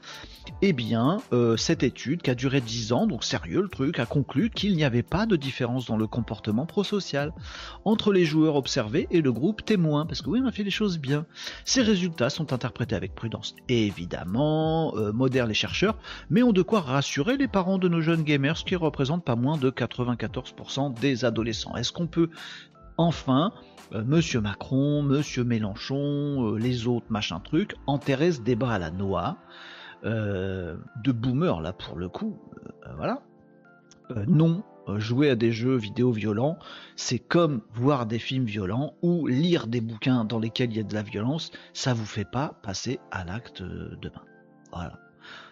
[0.61, 4.05] Eh bien, euh, cette étude qui a duré 10 ans, donc sérieux le truc, a
[4.05, 7.33] conclu qu'il n'y avait pas de différence dans le comportement prosocial
[7.85, 10.71] entre les joueurs observés et le groupe témoin, parce que oui, on a fait les
[10.71, 11.25] choses bien.
[11.65, 15.97] Ces résultats sont interprétés avec prudence, évidemment, euh, modèrent les chercheurs,
[16.29, 19.57] mais ont de quoi rassurer les parents de nos jeunes gamers qui représentent pas moins
[19.57, 21.75] de 94% des adolescents.
[21.75, 22.29] Est-ce qu'on peut
[22.97, 23.53] enfin
[23.93, 28.91] euh, Monsieur Macron, Monsieur Mélenchon, euh, les autres, machin truc, enterrer ce débat à la
[28.91, 29.37] noix,
[30.05, 32.39] euh, de boomer là pour le coup,
[32.95, 33.21] voilà.
[34.27, 34.63] non,
[34.97, 36.57] jouer à des jeux vidéo violents,
[36.95, 40.83] c'est comme voir des films violents ou lire des bouquins dans lesquels il y a
[40.83, 44.23] de la violence, ça vous fait pas passer à l'acte demain.
[44.71, 44.99] Voilà.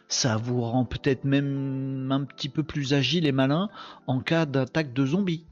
[0.07, 3.69] Ça vous rend peut-être même un petit peu plus agile et malin
[4.07, 5.45] en cas d'attaque de zombies.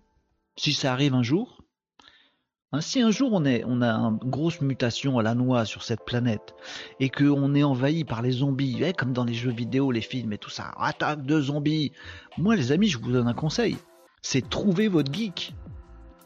[0.55, 1.54] Si ça arrive un jour,
[2.81, 6.55] si un jour on, a une grosse mutation à la noix sur cette planète
[6.99, 10.33] et qu'on est envahi par les zombies, eh, comme dans les jeux vidéo, les films
[10.33, 11.91] et tout ça, attaque de zombies,
[12.37, 13.77] moi les amis, je vous donne un conseil,
[14.21, 15.55] c'est trouver votre geek,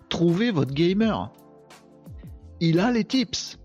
[0.07, 1.31] trouver votre gamer.
[2.61, 3.57] Il a les tips.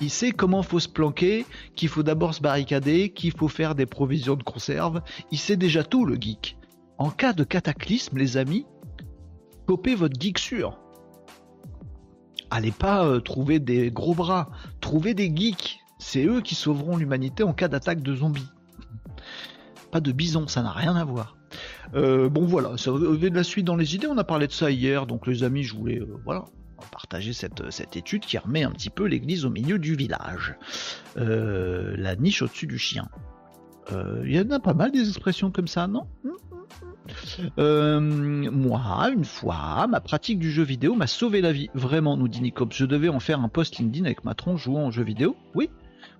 [0.00, 3.86] Il sait comment faut se planquer, qu'il faut d'abord se barricader, qu'il faut faire des
[3.86, 5.00] provisions de conserve.
[5.30, 6.58] Il sait déjà tout, le geek.
[6.98, 8.66] En cas de cataclysme, les amis,
[9.66, 10.78] copez votre geek sûr
[12.50, 15.80] allez pas euh, trouver des gros bras, trouvez des geeks.
[15.98, 18.48] C'est eux qui sauveront l'humanité en cas d'attaque de zombies.
[19.90, 21.36] Pas de bison, ça n'a rien à voir.
[21.94, 24.70] Euh, bon voilà, ça de la suite dans les idées, on a parlé de ça
[24.70, 26.44] hier, donc les amis, je voulais euh, voilà,
[26.92, 30.56] partager cette, cette, étude qui remet un petit peu l'église au milieu du village.
[31.16, 33.08] la niche au-dessus du chien.
[33.90, 36.06] Il y en a pas mal des expressions comme ça, non?
[36.24, 36.55] Hmm
[37.58, 41.70] euh, moi, une fois, ma pratique du jeu vidéo m'a sauvé la vie.
[41.74, 42.76] Vraiment, nous dit Nicops.
[42.76, 45.36] Je devais en faire un post LinkedIn avec ma tronche jouant au jeu vidéo.
[45.54, 45.70] Oui,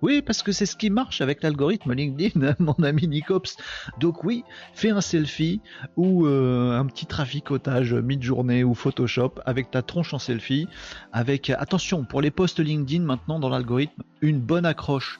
[0.01, 3.57] oui, parce que c'est ce qui marche avec l'algorithme LinkedIn, mon ami Nicops.
[3.99, 5.61] Donc oui, fais un selfie
[5.95, 10.67] ou euh, un petit traficotage mid-journée ou Photoshop avec ta tronche en selfie.
[11.11, 15.19] Avec attention pour les posts LinkedIn maintenant dans l'algorithme, une bonne accroche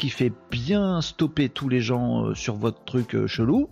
[0.00, 3.68] qui fait bien stopper tous les gens euh, sur votre truc euh, chelou.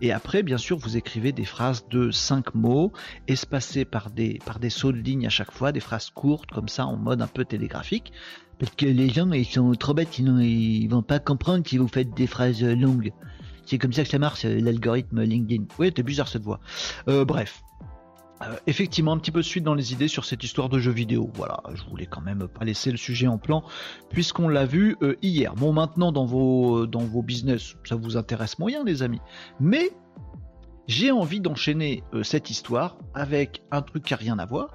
[0.00, 2.92] Et après, bien sûr, vous écrivez des phrases de 5 mots,
[3.28, 6.66] espacées par des, par des sauts de ligne à chaque fois, des phrases courtes comme
[6.66, 8.12] ça, en mode un peu télégraphique.
[8.58, 11.86] Parce que les gens, ils sont trop bêtes, sinon ils vont pas comprendre si vous
[11.86, 13.12] faites des phrases euh, longues.
[13.64, 15.66] C'est comme ça que ça marche, l'algorithme LinkedIn.
[15.78, 16.58] Oui, t'es bizarre cette voix.
[17.06, 17.62] bref.
[18.42, 20.92] Euh, effectivement, un petit peu de suite dans les idées sur cette histoire de jeux
[20.92, 21.30] vidéo.
[21.34, 23.64] Voilà, je voulais quand même pas laisser le sujet en plan,
[24.10, 25.54] puisqu'on l'a vu euh, hier.
[25.54, 29.20] Bon, maintenant, dans vos, dans vos business, ça vous intéresse moyen, les amis.
[29.60, 29.90] Mais
[30.86, 34.72] j'ai envie d'enchaîner euh, cette histoire avec un truc qui a rien à voir.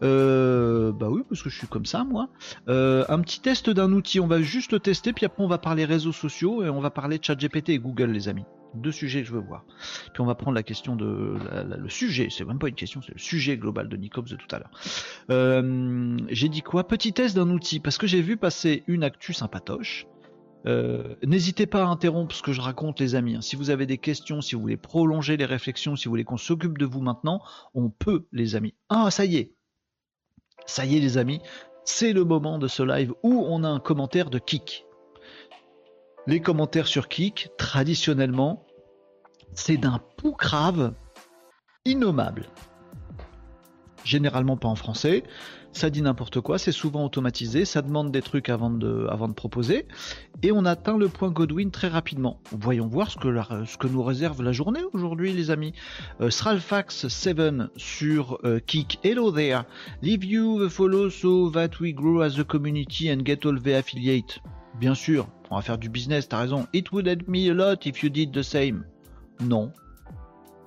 [0.00, 2.28] bah oui, parce que je suis comme ça, moi.
[2.68, 5.84] un petit test d'un outil, on va juste le tester, puis après on va parler
[5.84, 9.28] réseaux sociaux et on va parler de ChatGPT et Google, les amis deux sujets que
[9.28, 9.64] je veux voir.
[10.12, 11.36] Puis on va prendre la question de
[11.76, 14.54] le sujet, c'est même pas une question, c'est le sujet global de Nicops de tout
[14.54, 14.70] à l'heure.
[15.30, 16.86] Euh, j'ai dit quoi?
[16.86, 20.06] Petit test d'un outil, parce que j'ai vu passer une actu sympatoche.
[20.66, 23.36] Euh, N'hésitez pas à interrompre ce que je raconte, les amis.
[23.36, 23.40] Hein.
[23.40, 26.36] Si vous avez des questions, si vous voulez prolonger les réflexions, si vous voulez qu'on
[26.36, 27.40] s'occupe de vous maintenant,
[27.74, 28.74] on peut, les amis.
[28.88, 29.54] Ah, ça y est,
[30.66, 31.40] ça y est, les amis,
[31.84, 34.84] c'est le moment de ce live où on a un commentaire de Kik.
[36.26, 38.66] Les commentaires sur Kik, traditionnellement,
[39.54, 40.94] c'est d'un poucrave
[41.84, 42.46] innommable.
[44.04, 45.24] Généralement pas en français,
[45.72, 49.86] ça dit n'importe quoi, c'est souvent automatisé, ça demande des trucs avant de, proposer,
[50.42, 52.40] et on atteint le point Godwin très rapidement.
[52.52, 55.72] Voyons voir ce que, nous réserve la journée aujourd'hui, les amis.
[56.20, 59.62] Euh, Sralfax7 sur euh, Kik, hello there,
[60.02, 63.74] leave you a follow so that we grow as a community and get all the
[63.74, 64.40] affiliate.
[64.78, 66.66] Bien sûr, on va faire du business, t'as raison.
[66.72, 68.84] It would help me a lot if you did the same.
[69.40, 69.72] Non.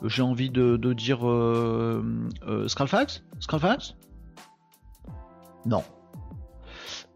[0.04, 2.04] J'ai envie de, dire euh,
[2.48, 2.68] euh
[5.66, 5.84] Non.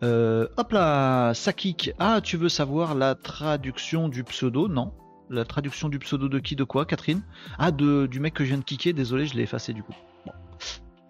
[0.04, 1.92] Euh, hop là, Sakik.
[2.00, 4.70] Ah, tu veux savoir la traduction du pseudo?
[4.70, 4.94] Non.
[5.30, 7.22] La traduction du pseudo de qui De quoi, Catherine?
[7.60, 8.94] Ah, de, du mec que je viens de kicker.
[8.94, 9.94] Désolé, je l'ai effacé du coup.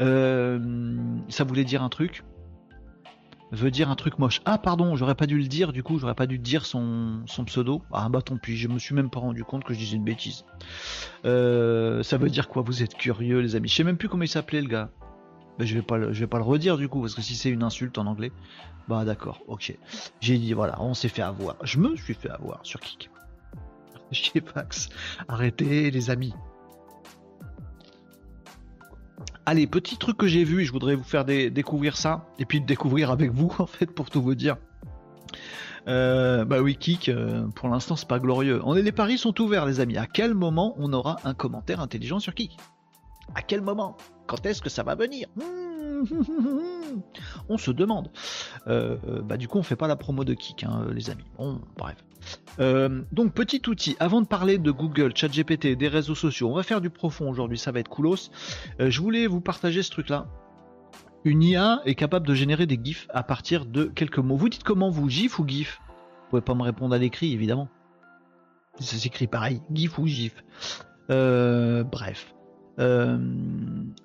[0.02, 0.60] Euh,
[1.30, 2.24] ça voulait dire un truc
[3.51, 4.41] veut dire un truc moche.
[4.45, 7.45] Ah pardon, j'aurais pas dû le dire, du coup j'aurais pas dû dire son, son
[7.45, 7.81] pseudo.
[7.91, 10.03] Ah bah tant pis, je me suis même pas rendu compte que je disais une
[10.03, 10.45] bêtise.
[11.25, 13.69] Euh, ça veut dire quoi Vous êtes curieux les amis?
[13.69, 14.89] Je sais même plus comment il s'appelait le gars.
[15.57, 17.36] Bah, je vais pas le, je vais pas le redire du coup parce que si
[17.36, 18.31] c'est une insulte en anglais,
[18.88, 19.75] bah d'accord, ok.
[20.21, 21.55] J'ai dit voilà, on s'est fait avoir.
[21.63, 23.10] Je me suis fait avoir sur Kik.
[24.12, 24.89] Chez Fax.
[25.27, 26.33] Arrêtez les amis.
[29.45, 33.12] Allez, petit truc que j'ai vu, je voudrais vous faire découvrir ça, et puis découvrir
[33.12, 34.58] avec vous, en fait, pour tout vous dire.
[35.88, 38.62] Euh, bah oui, Kik, euh, pour l'instant, c'est pas glorieux.
[38.65, 39.97] On est, les paris sont ouverts, les amis.
[39.97, 42.58] À quel moment on aura un commentaire intelligent sur Kik?
[43.36, 43.95] À quel moment?
[44.25, 45.27] Quand est-ce que ça va venir?
[47.49, 48.12] On se demande.
[48.67, 51.25] Euh, bah du coup, on fait pas la promo de Kik, hein, les amis.
[51.38, 51.95] Bon, bref.
[52.60, 56.63] Euh, donc petit outil, avant de parler de Google, ChatGPT, des réseaux sociaux, on va
[56.63, 58.32] faire du profond aujourd'hui, ça va être coolos.
[58.80, 60.27] Euh, je voulais vous partager ce truc-là.
[61.23, 64.38] Une IA est capable de générer des GIFs à partir de quelques mots.
[64.38, 65.82] Vous dites comment vous, GIF ou GIF?
[65.88, 67.69] Vous pouvez pas me répondre à l'écrit, évidemment.
[68.80, 70.43] Ça s'écrit pareil, GIF ou GIF.
[71.10, 72.34] Euh, bref.
[72.79, 73.17] Euh,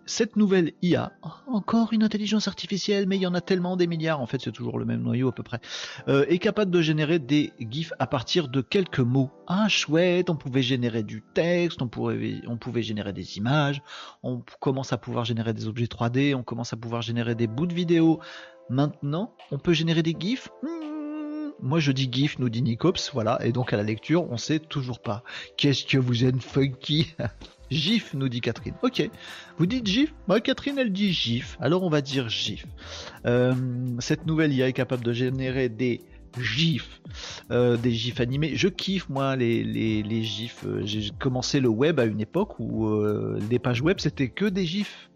[0.07, 1.13] cette nouvelle IA,
[1.47, 4.53] encore une intelligence artificielle, mais il y en a tellement des milliards, en fait c'est
[4.53, 5.61] toujours le même noyau à peu près,
[6.09, 9.31] euh, est capable de générer des GIFs à partir de quelques mots.
[9.47, 13.83] Ah chouette, on pouvait générer du texte, on, pouvait générer des images,
[14.23, 17.67] on commence à pouvoir générer des objets 3D, on commence à pouvoir générer des bouts
[17.67, 18.21] de vidéo.
[18.71, 20.49] Maintenant, on peut générer des GIFs?
[20.63, 24.39] Hmm, moi je dis GIF, nous dit Nicops, voilà, et donc à la lecture, on
[24.39, 25.23] sait toujours pas.
[25.57, 27.15] Qu'est-ce que vous êtes funky?
[27.73, 28.75] GIF, nous dit Catherine.
[28.83, 29.09] Ok.
[29.59, 30.15] Vous dites GIF?
[30.29, 31.57] Moi, Catherine, elle dit GIF.
[31.61, 32.67] Alors, on va dire GIF.
[33.27, 33.55] Euh,
[33.99, 36.01] cette nouvelle IA est capable de générer des
[36.39, 37.03] GIFs,
[37.51, 38.53] euh, des GIFs animés.
[38.55, 40.65] Je kiffe, moi, les, les, GIFs.
[40.65, 42.95] Euh, j'ai commencé le web à une époque où
[43.51, 45.11] les pages web, c'était que des GIFs.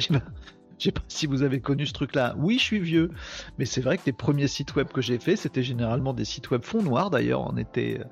[0.84, 2.34] Sais pas si vous avez connu ce truc-là.
[2.36, 3.10] Oui, je suis vieux,
[3.56, 6.50] mais c'est vrai que les premiers sites web que j'ai fait, c'était généralement des sites
[6.50, 7.08] web fond noir.
[7.08, 8.02] D'ailleurs, on était,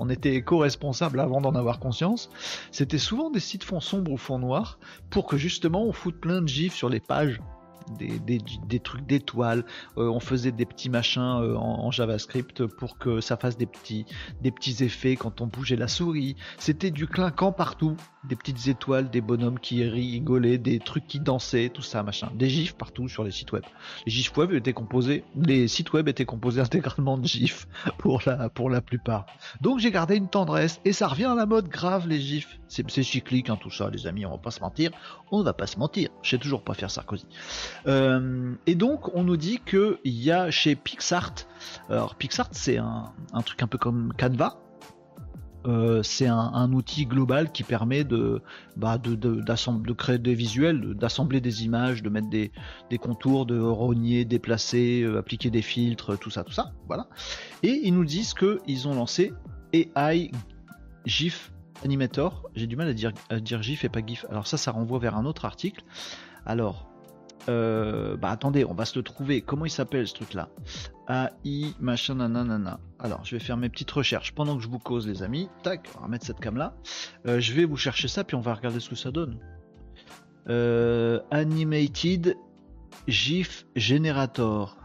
[0.00, 2.28] on était éco-responsable avant d'en avoir conscience.
[2.72, 6.42] C'était souvent des sites fond sombre ou fond noir pour que justement on foute plein
[6.42, 7.38] de gifs sur les pages
[7.96, 9.64] des, trucs d'étoiles.
[9.96, 14.04] Euh, on faisait des petits machins euh, en, JavaScript pour que ça fasse des petits,
[14.40, 16.36] des petits effets quand on bougeait la souris.
[16.58, 17.96] C'était du clinquant partout.
[18.28, 22.30] Des petites étoiles, des bonhommes qui rigolaient, des trucs qui dansaient, tout ça, machin.
[22.34, 23.62] Des gifs partout sur les sites web.
[24.04, 27.66] Les gifs web étaient composés, les sites web étaient composés intégralement de gifs
[27.98, 29.26] pour la, pour la plupart.
[29.60, 32.58] Donc j'ai gardé une tendresse et ça revient à la mode grave les gifs.
[32.68, 34.90] C'est cyclique hein, tout ça les amis, on va pas se mentir.
[35.30, 36.10] On va pas se mentir.
[36.22, 37.26] Je sais toujours pas faire Sarkozy.
[37.86, 41.34] Euh, et donc, on nous dit qu'il y a chez Pixart,
[41.88, 43.12] alors Pixart, c'est un,
[43.44, 44.58] truc un peu comme Canva.
[45.66, 48.40] Euh, c'est un, outil global qui permet de,
[48.76, 49.00] bah,
[49.96, 52.50] créer des visuels, d'assembler des images, de mettre des,
[52.98, 56.72] contours, de rogner, déplacer, euh, appliquer des filtres, tout ça, tout ça.
[56.86, 57.08] Voilà.
[57.62, 59.32] Et ils nous disent qu'ils ont lancé
[59.72, 60.30] AI
[61.04, 61.52] GIF
[61.84, 64.24] Animator, j'ai du mal à dire GIF et pas GIF.
[64.30, 65.84] Alors ça, ça renvoie vers un autre article.
[66.46, 66.88] Alors,
[67.48, 69.40] euh, bah attendez, on va se le trouver.
[69.40, 70.48] Comment il s'appelle ce truc-là
[71.08, 72.80] AI machin nanana.
[72.98, 75.48] Alors, je vais faire mes petites recherches pendant que je vous cause, les amis.
[75.62, 76.74] Tac, on va mettre cette cam là.
[77.26, 79.38] Euh, je vais vous chercher ça, puis on va regarder ce que ça donne.
[80.48, 82.36] Euh, animated
[83.06, 84.76] GIF Generator.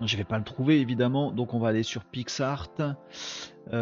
[0.00, 2.96] Je vais pas le trouver évidemment, donc on va aller sur PixArt.
[3.66, 3.76] Peut-être,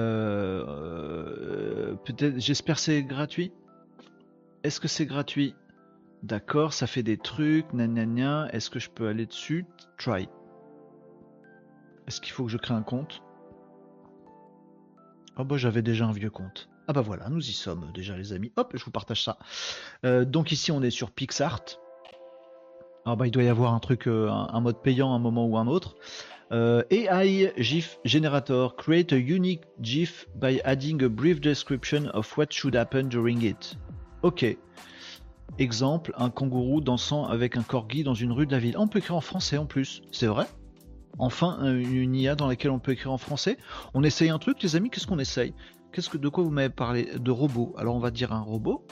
[2.39, 3.53] j'espère c'est gratuit.
[4.63, 5.55] Est-ce que c'est gratuit?
[6.23, 8.49] D'accord, ça fait des trucs, nanana.
[8.53, 9.65] Est-ce que je peux aller dessus?
[9.97, 10.29] Try.
[12.07, 13.23] Est-ce qu'il faut que je crée un compte?
[15.39, 16.69] Oh bah j'avais déjà un vieux compte.
[16.89, 18.53] Ah bah voilà, nous y sommes déjà les amis.
[18.57, 19.39] Hop, je vous partage ça.
[20.05, 21.81] Euh, donc ici on est sur PixArt.
[23.07, 25.47] Ah bah il doit y avoir un truc, euh, un, mode payant à un moment
[25.47, 25.95] ou un autre.
[26.53, 28.77] Euh, AI GIF Generator.
[28.77, 33.77] Create a unique GIF by adding a brief description of what should happen during it.
[34.23, 34.45] Ok.
[35.59, 38.77] Exemple, un kangourou dansant avec un corgi dans une rue de la ville.
[38.79, 40.47] on peut écrire en français en plus, c'est vrai?
[41.19, 43.59] Enfin, une IA dans laquelle on peut écrire en français.
[43.93, 45.55] On essaye un truc, les amis, qu'est-ce qu'on essaye?
[45.93, 47.11] Qu'est-ce que de quoi vous m'avez parlé?
[47.19, 47.75] De robot.
[47.77, 48.87] Alors on va dire un robot.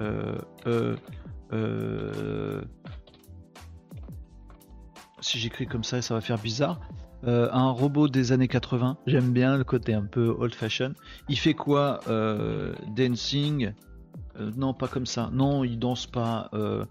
[0.00, 0.96] Euh, euh,
[1.52, 2.62] euh,
[5.20, 6.80] si j'écris comme ça, ça va faire bizarre.
[7.24, 8.96] un robot des années 80.
[9.06, 10.94] J'aime bien le côté un peu old fashion.
[11.28, 12.00] Il fait quoi
[12.96, 13.72] Dancing?
[14.38, 15.30] Euh, non, pas comme ça.
[15.32, 16.48] Non, il danse pas.
[16.54, 16.84] Euh,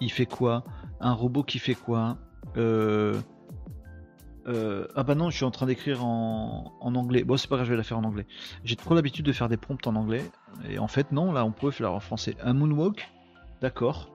[0.00, 0.64] il fait quoi?
[1.00, 2.16] Un robot qui fait quoi?
[2.56, 3.20] Euh,
[4.94, 6.72] Ah bah non, je suis en train d'écrire en...
[6.80, 7.24] anglais.
[7.24, 8.26] Bon, c'est pas grave, je vais la faire en anglais.
[8.64, 10.24] J'ai trop l'habitude de faire des prompts en anglais.
[10.70, 12.36] Et en fait, non, là, on pourrait faire en français.
[12.42, 13.08] Un moonwalk?
[13.60, 14.10] D'accord.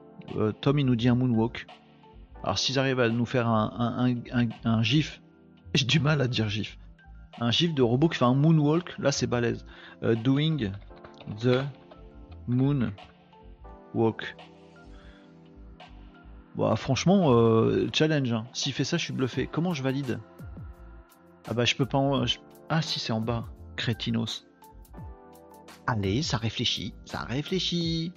[0.62, 1.68] Tom, il nous dit un moonwalk.
[2.44, 4.16] Alors, s'ils arrivent à nous faire un,
[4.64, 5.22] un gif,
[5.74, 6.78] j'ai du mal à dire gif.
[7.40, 9.66] Un gif de robot qui fait un moonwalk, là, c'est balèze.
[10.24, 10.72] doing
[11.42, 11.64] the
[12.48, 12.92] Moon
[13.94, 14.36] Walk.
[16.56, 18.34] Bon, franchement, euh, challenge.
[18.34, 18.46] Hein.
[18.54, 19.48] S'il fait ça, je suis bluffé.
[19.48, 20.20] Comment je valide?
[21.48, 22.24] Ah bah je peux pas.
[22.70, 23.46] Ah si, c'est en bas.
[23.76, 24.48] Crétinos.
[25.88, 26.94] Allez, ça réfléchit.
[27.06, 28.14] Ça réfléchit.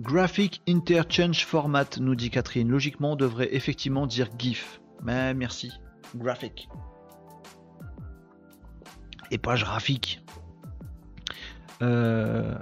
[0.00, 2.68] Graphic Interchange Format, nous dit Catherine.
[2.68, 4.80] Logiquement, on devrait effectivement dire GIF.
[5.02, 5.72] Mais merci.
[6.14, 6.68] Graphic.
[9.30, 10.22] Et pas graphique.
[11.82, 12.56] Euh,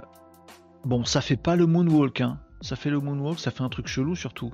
[0.87, 2.39] Bon, ça fait pas le moonwalk, hein.
[2.61, 4.53] Ça fait le moonwalk, ça fait un truc chelou surtout.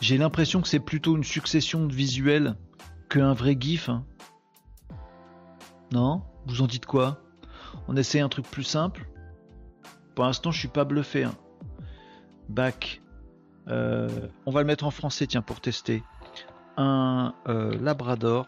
[0.00, 2.54] J'ai l'impression que c'est plutôt une succession de visuels
[3.08, 3.88] qu'un vrai GIF.
[3.88, 4.06] Hein.
[5.90, 6.22] Non?
[6.46, 7.18] Vous en dites quoi?
[7.88, 9.08] On essaie un truc plus simple?
[10.14, 11.24] Pour l'instant, je suis pas bluffé.
[11.24, 11.34] Hein.
[12.48, 13.02] Back.
[13.66, 16.04] Euh, on va le mettre en français, tiens, pour tester.
[16.76, 18.46] Un euh, Labrador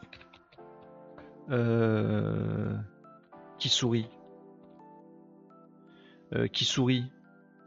[1.50, 2.76] euh,
[3.58, 4.08] qui sourit.
[6.34, 7.04] Euh, qui sourit.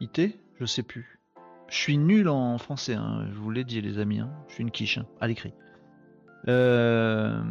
[0.00, 0.20] IT
[0.58, 1.20] Je sais plus.
[1.68, 4.20] Je suis nul en français, hein, je vous l'ai dit les amis.
[4.20, 4.30] Hein.
[4.48, 5.52] Je suis une quiche, hein, à l'écrit.
[6.48, 7.42] Euh,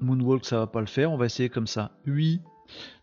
[0.00, 1.12] Moonwalk, ça va pas le faire.
[1.12, 1.92] On va essayer comme ça.
[2.06, 2.40] Oui,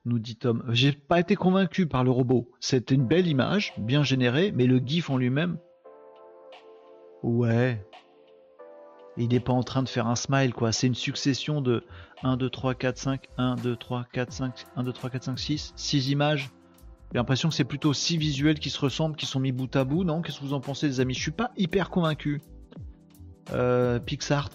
[0.06, 0.63] nous dit Tom.
[0.69, 2.49] J'ai pas été convaincu par le robot.
[2.60, 5.58] C'était une belle image, bien générée, mais le GIF en lui-même.
[7.23, 7.86] Ouais.
[9.17, 10.71] Il n'est pas en train de faire un smile, quoi.
[10.71, 11.84] C'est une succession de
[12.23, 15.39] 1, 2, 3, 4, 5, 1, 2, 3, 4, 5, 1, 2, 3, 4, 5,
[15.39, 16.49] 6, 6 images.
[17.12, 19.86] J'ai l'impression que c'est plutôt 6 visuels qui se ressemblent, qui sont mis bout à
[19.86, 20.21] bout, non?
[20.21, 21.13] Qu'est-ce que vous en pensez, les amis?
[21.13, 22.41] Je suis pas hyper convaincu.
[23.51, 24.49] Euh, Pixart.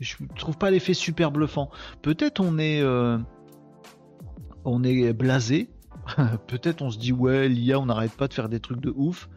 [0.00, 1.70] Je trouve pas l'effet super bluffant.
[2.02, 2.82] Peut-être on est.
[2.82, 3.18] Euh,
[4.64, 5.70] on est blasé.
[6.46, 9.28] Peut-être on se dit, ouais, l'IA, on n'arrête pas de faire des trucs de ouf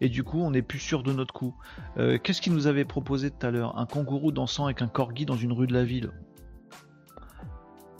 [0.00, 1.54] et du coup on n'est plus sûr de notre coup.
[1.98, 3.78] Euh, qu'est-ce qu'il nous avait proposé tout à l'heure?
[3.78, 6.10] Un kangourou dansant avec un corgi dans une rue de la ville.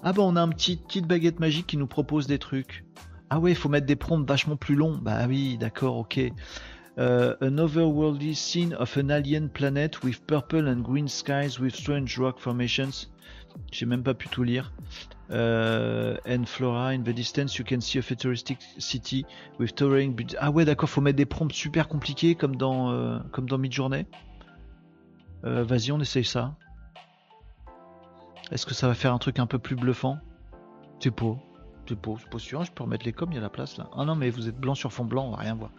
[0.02, 2.84] Ah bah on a un petit petite baguette magique qui nous propose des trucs.
[3.28, 4.98] Ah ouais, il faut mettre des prompts vachement plus longs.
[5.02, 6.18] Bah oui, d'accord, ok.
[6.98, 12.16] Uh, an otherworldly scene of an alien planet with purple and green skies with strange
[12.18, 13.10] rock formations.
[13.72, 14.72] J'ai même pas pu tout lire.
[15.28, 19.26] Uh, and Flora, in the distance, you can see a futuristic city
[19.58, 20.16] with towering.
[20.38, 24.06] Ah ouais, d'accord, faut mettre des prompts super compliqués comme dans euh, comme dans Midjourney.
[25.44, 26.54] Euh, Vas-y, on essaye ça.
[28.52, 30.18] Est-ce que ça va faire un truc un peu plus bluffant?
[31.00, 31.36] C'est pas.
[31.88, 32.64] C'est pas, pas sûr.
[32.64, 33.88] Je peux remettre les coms, il y a la place là.
[33.96, 35.70] Ah non, mais vous êtes blanc sur fond blanc, on va rien voir.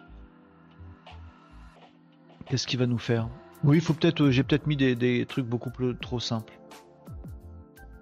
[2.46, 3.28] Qu'est-ce qu'il va nous faire?
[3.64, 4.24] Oui, faut peut-être.
[4.24, 6.58] Euh, j'ai peut-être mis des, des trucs beaucoup plus trop simples.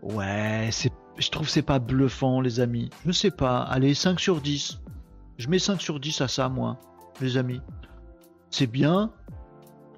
[0.03, 2.91] Ouais, c'est je trouve c'est pas bluffant, les amis.
[3.05, 3.61] Je sais pas.
[3.61, 4.81] Allez, 5 sur 10.
[5.39, 6.79] Je mets 5 sur 10 à ça, moi,
[7.21, 7.61] les amis.
[8.51, 9.13] C'est bien.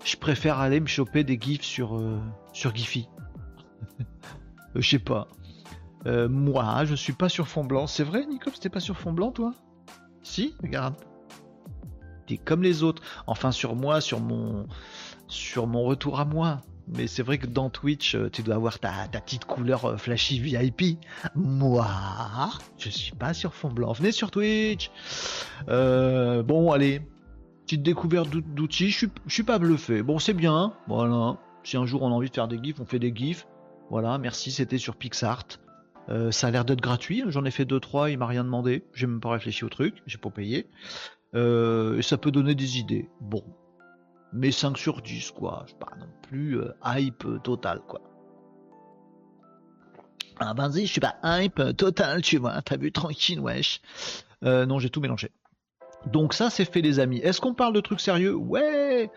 [0.05, 2.19] Je préfère aller me choper des gifs sur, euh,
[2.53, 3.09] sur Giphy.
[4.77, 5.29] Euh, je sais pas.
[6.05, 7.87] Euh, moi, je suis pas sur fond blanc.
[7.87, 9.55] C'est vrai, Nico, c'était pas sur fond blanc, toi?
[10.23, 10.95] Si, regarde.
[12.27, 13.03] T'es comme les autres.
[13.27, 14.67] Enfin, sur moi, sur mon,
[15.27, 16.61] sur mon retour à moi.
[16.97, 20.41] Mais c'est vrai que dans Twitch, euh, tu dois avoir ta, petite couleur euh, flashy
[20.41, 20.99] VIP.
[21.35, 21.87] Moi,
[22.79, 23.93] je suis pas sur fond blanc.
[23.93, 24.91] Venez sur Twitch.
[25.67, 27.03] bon, allez.
[27.65, 28.91] Petite découverte d'outils.
[28.91, 30.03] Je suis, suis pas bluffé.
[30.03, 30.73] Bon, c'est bien.
[30.87, 31.37] Voilà.
[31.65, 33.47] Si un jour on a envie de faire des gifs, on fait des gifs.
[33.91, 34.51] Voilà, merci.
[34.51, 35.59] C'était sur PixArt.
[36.09, 39.07] Euh, ça a l'air d'être gratuit, j'en ai fait 2-3, il m'a rien demandé, j'ai
[39.07, 40.67] même pas réfléchi au truc, j'ai pas payé.
[41.35, 43.09] Euh, et ça peut donner des idées.
[43.21, 43.45] Bon.
[44.33, 45.65] Mais 5 sur 10, quoi.
[45.69, 48.01] Je pas non plus euh, hype total, quoi.
[50.41, 52.63] Ah, vas-y, je suis pas hype total, tu vois.
[52.63, 53.81] T'as vu, tranquille, wesh.
[54.43, 55.31] non, j'ai tout mélangé.
[56.07, 57.19] Donc ça, c'est fait les amis.
[57.19, 58.35] Est-ce qu'on parle de trucs sérieux?
[58.35, 59.11] Ouais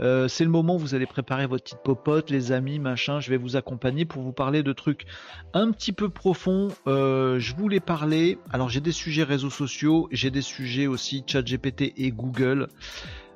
[0.00, 3.18] euh, C'est le moment vous allez préparer votre petite popote, les amis, machin.
[3.20, 5.06] Je vais vous accompagner pour vous parler de trucs
[5.54, 6.68] un petit peu profonds.
[6.86, 8.38] Euh, je voulais parler...
[8.50, 12.68] Alors j'ai des sujets réseaux sociaux, j'ai des sujets aussi ChatGPT et Google.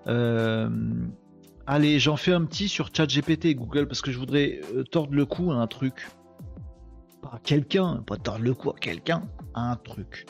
[0.07, 0.69] Euh,
[1.67, 4.61] allez, j'en fais un petit sur ChatGPT et Google parce que je voudrais
[4.91, 6.09] tordre le cou à un truc.
[7.23, 9.23] Pas quelqu'un, pas tordre le cou à quelqu'un,
[9.55, 10.27] à un truc.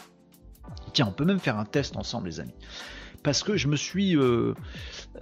[0.92, 2.54] Tiens, on peut même faire un test ensemble, les amis.
[3.22, 4.54] Parce que je me suis euh,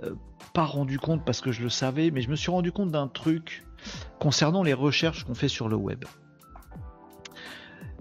[0.02, 0.14] euh,
[0.52, 3.08] pas rendu compte, parce que je le savais, mais je me suis rendu compte d'un
[3.08, 3.64] truc
[4.18, 6.04] concernant les recherches qu'on fait sur le web.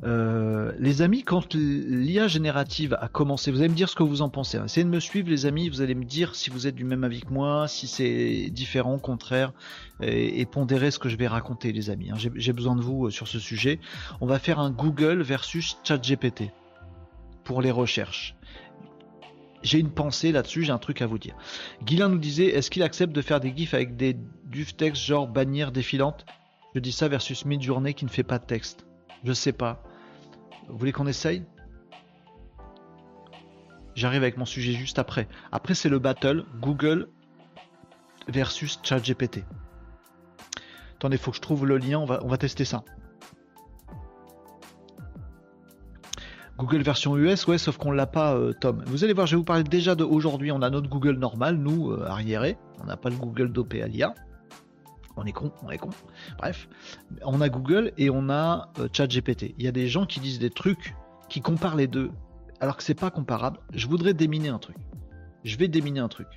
[0.03, 4.21] Euh, les amis, quand l'IA générative a commencé, vous allez me dire ce que vous
[4.21, 4.57] en pensez.
[4.63, 5.69] Essayez de me suivre, les amis.
[5.69, 8.97] Vous allez me dire si vous êtes du même avis que moi, si c'est différent,
[8.97, 9.51] contraire,
[10.01, 12.11] et, et pondérer ce que je vais raconter, les amis.
[12.11, 12.17] Hein.
[12.35, 13.79] J'ai besoin de vous sur ce sujet.
[14.21, 16.51] On va faire un Google versus ChatGPT
[17.43, 18.35] pour les recherches.
[19.61, 21.35] J'ai une pensée là-dessus, j'ai un truc à vous dire.
[21.83, 25.27] Guilain nous disait, est-ce qu'il accepte de faire des gifs avec des du texte genre
[25.27, 26.25] bannière défilante?
[26.75, 28.85] Je dis ça versus mid-journée qui ne fait pas de texte.
[29.23, 29.83] Je sais pas.
[30.69, 31.43] Vous voulez qu'on essaye?
[33.95, 35.27] J'arrive avec mon sujet juste après.
[35.51, 37.09] Après c'est le battle Google
[38.27, 39.43] versus ChatGPT.
[40.95, 42.83] Attendez, faut que je trouve le lien, on va, tester ça.
[46.57, 48.83] Google version US, ouais, sauf qu'on l'a pas, euh, Tom.
[48.85, 50.51] Vous allez voir, je vais vous parler déjà de aujourd'hui.
[50.51, 52.57] On a notre Google normal, nous, euh, arriéré.
[52.81, 53.81] On n'a pas le Google dopé.
[55.19, 55.89] On est con, on est con.
[56.37, 56.67] Bref,
[57.23, 59.55] on a Google et on a euh, ChatGPT.
[59.57, 60.95] Il y a des gens qui disent des trucs
[61.27, 62.11] qui comparent les deux,
[62.59, 63.59] alors que c'est pas comparable.
[63.73, 64.77] Je voudrais déminer un truc.
[65.43, 66.27] Je vais déminer un truc.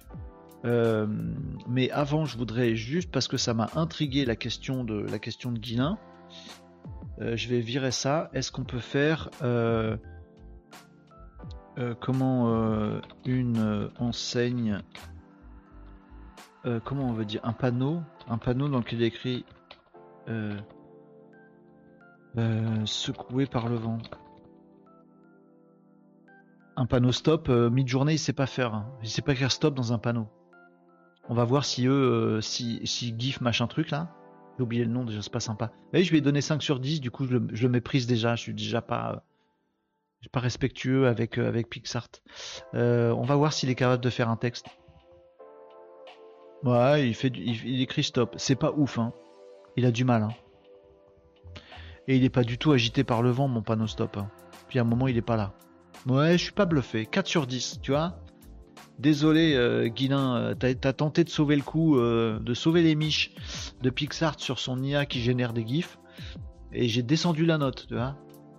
[0.65, 5.51] mais avant, je voudrais juste parce que ça m'a intrigué la question de la question
[5.51, 5.99] de Guilin.
[7.19, 8.31] je vais virer ça.
[8.33, 9.29] Est-ce qu'on peut faire
[11.79, 13.91] euh, comment euh, une
[16.67, 19.45] euh, comment on veut dire, un panneau, un panneau dans lequel il écrit
[22.85, 23.99] secoué par le vent.
[26.77, 28.75] Un panneau stop, mid-journée, il sait pas faire.
[28.75, 28.91] Hein.
[29.03, 30.29] Il sait pas écrire stop dans un panneau.
[31.29, 34.15] On va voir si eux, si, si GIF machin truc là.
[34.57, 35.73] J'ai oublié le nom déjà, c'est pas sympa.
[35.93, 38.43] Et je lui ai donné 5 sur 10, du coup je le, méprise déjà, je
[38.43, 39.25] suis déjà pas
[40.35, 42.09] respectueux avec, euh, avec Pixart.
[42.75, 44.67] Euh, on va voir s'il est capable de faire un texte.
[46.65, 48.35] Ouais, il, fait, il, écrit stop.
[48.39, 49.13] C'est pas ouf, hein.
[49.77, 50.35] Il a du mal, hein.
[52.09, 54.17] Et il est pas du tout agité par le vent, mon panneau stop.
[54.17, 54.31] Hein.
[54.69, 55.55] Puis à un moment, il est pas là.
[56.07, 57.07] Ouais, je suis pas bluffé.
[57.07, 58.19] 4 sur 10, tu vois.
[58.99, 63.33] Désolé, euh, Guilin, euh, t'as tenté de sauver le coup, de sauver les miches
[63.81, 65.99] de Pixart sur son IA qui génère des gifs.
[66.73, 68.17] Et j'ai descendu la note, tu vois.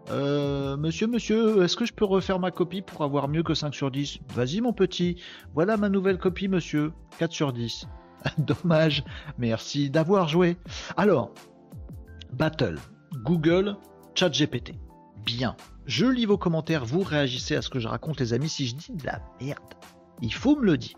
[0.09, 3.73] Euh, monsieur, monsieur, est-ce que je peux refaire ma copie pour avoir mieux que 5
[3.73, 5.21] sur 10 Vas-y mon petit,
[5.53, 7.87] voilà ma nouvelle copie monsieur, 4 sur 10.
[8.37, 9.03] Dommage,
[9.37, 10.57] merci d'avoir joué.
[10.97, 11.31] Alors,
[12.33, 12.79] Battle,
[13.23, 13.77] Google,
[14.15, 14.73] ChatGPT.
[15.25, 18.49] Bien, je lis vos commentaires, vous réagissez à ce que je raconte les amis.
[18.49, 19.59] Si je dis de la merde,
[20.21, 20.97] il faut me le dire.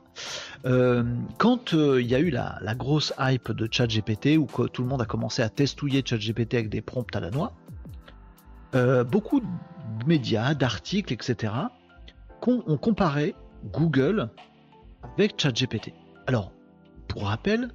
[0.65, 1.03] Euh,
[1.37, 4.87] quand euh, il y a eu la, la grosse hype de ChatGPT, où tout le
[4.87, 7.53] monde a commencé à testouiller ChatGPT avec des prompts à la noix,
[8.75, 11.53] euh, beaucoup de médias, d'articles, etc.,
[12.47, 13.33] ont comparé
[13.71, 14.29] Google
[15.17, 15.93] avec ChatGPT.
[16.27, 16.51] Alors,
[17.07, 17.71] pour rappel,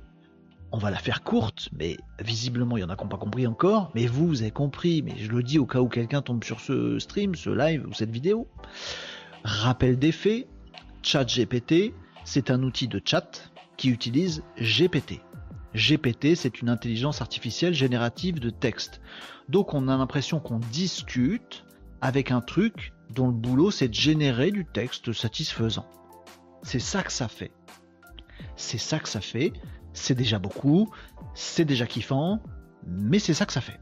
[0.72, 3.46] on va la faire courte, mais visiblement il y en a qui n'ont pas compris
[3.46, 6.44] encore, mais vous, vous avez compris, mais je le dis au cas où quelqu'un tombe
[6.44, 8.46] sur ce stream, ce live ou cette vidéo.
[9.42, 10.46] Rappel des faits,
[11.02, 11.92] ChatGPT,
[12.24, 15.20] c'est un outil de chat qui utilise GPT.
[15.74, 19.00] GPT, c'est une intelligence artificielle générative de texte.
[19.48, 21.64] Donc on a l'impression qu'on discute
[22.00, 25.86] avec un truc dont le boulot c'est de générer du texte satisfaisant.
[26.62, 27.52] C'est ça que ça fait.
[28.56, 29.52] C'est ça que ça fait.
[29.92, 30.90] C'est déjà beaucoup,
[31.34, 32.40] c'est déjà kiffant,
[32.86, 33.80] mais c'est ça que ça fait.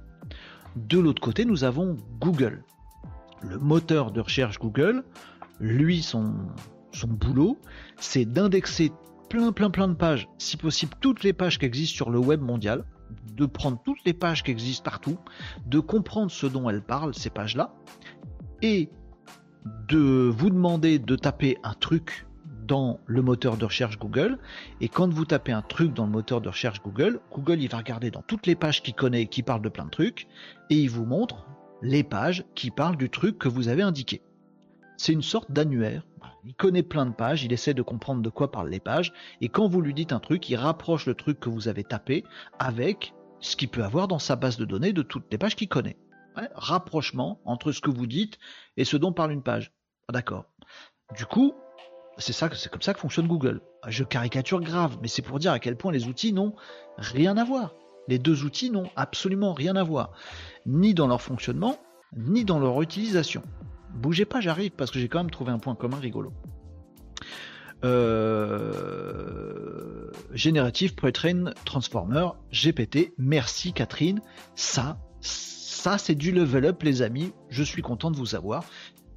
[0.76, 2.64] De l'autre côté, nous avons Google.
[3.42, 5.04] Le moteur de recherche Google,
[5.60, 6.34] lui, son,
[6.92, 7.58] son boulot,
[7.98, 8.92] c'est d'indexer
[9.28, 12.40] plein plein plein de pages, si possible toutes les pages qui existent sur le web
[12.40, 12.84] mondial,
[13.34, 15.18] de prendre toutes les pages qui existent partout,
[15.66, 17.74] de comprendre ce dont elles parlent, ces pages-là,
[18.62, 18.90] et
[19.88, 22.26] de vous demander de taper un truc
[22.66, 24.38] dans le moteur de recherche Google.
[24.80, 27.78] Et quand vous tapez un truc dans le moteur de recherche Google, Google il va
[27.78, 30.28] regarder dans toutes les pages qu'il connaît qui parlent de plein de trucs
[30.70, 31.46] et il vous montre
[31.82, 34.22] les pages qui parlent du truc que vous avez indiqué.
[34.96, 36.02] C'est une sorte d'annuaire.
[36.44, 39.48] Il connaît plein de pages, il essaie de comprendre de quoi parlent les pages, et
[39.48, 42.24] quand vous lui dites un truc, il rapproche le truc que vous avez tapé
[42.58, 45.68] avec ce qu'il peut avoir dans sa base de données de toutes les pages qu'il
[45.68, 45.96] connaît.
[46.54, 48.38] rapprochement entre ce que vous dites
[48.76, 49.72] et ce dont parle une page.
[50.06, 50.44] Ah, d'accord.
[51.16, 51.54] Du coup,
[52.18, 53.60] c'est ça, c'est comme ça que fonctionne Google.
[53.86, 56.54] Je caricature grave, mais c'est pour dire à quel point les outils n'ont
[56.96, 57.74] rien à voir.
[58.08, 60.12] Les deux outils n'ont absolument rien à voir,
[60.64, 61.76] ni dans leur fonctionnement,
[62.16, 63.42] ni dans leur utilisation.
[63.94, 66.32] Bougez pas, j'arrive parce que j'ai quand même trouvé un point commun rigolo.
[67.84, 68.98] Euh...
[70.32, 73.12] Générative Pre-Train Transformer, GPT.
[73.18, 74.20] Merci Catherine.
[74.56, 77.32] Ça, ça c'est du level up les amis.
[77.50, 78.64] Je suis content de vous avoir.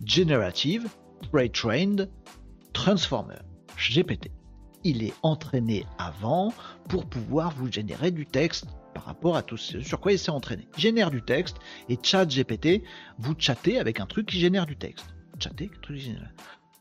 [0.05, 0.87] Generative
[1.31, 2.09] Pre-Trained
[2.73, 3.39] Transformer,
[3.77, 4.31] GPT.
[4.83, 6.53] Il est entraîné avant
[6.89, 10.31] pour pouvoir vous générer du texte par rapport à tout ce sur quoi il s'est
[10.31, 10.67] entraîné.
[10.77, 11.57] Génère du texte
[11.89, 12.83] et chat GPT,
[13.17, 15.07] vous chattez avec un truc qui génère du texte.
[15.81, 16.31] Truc génère.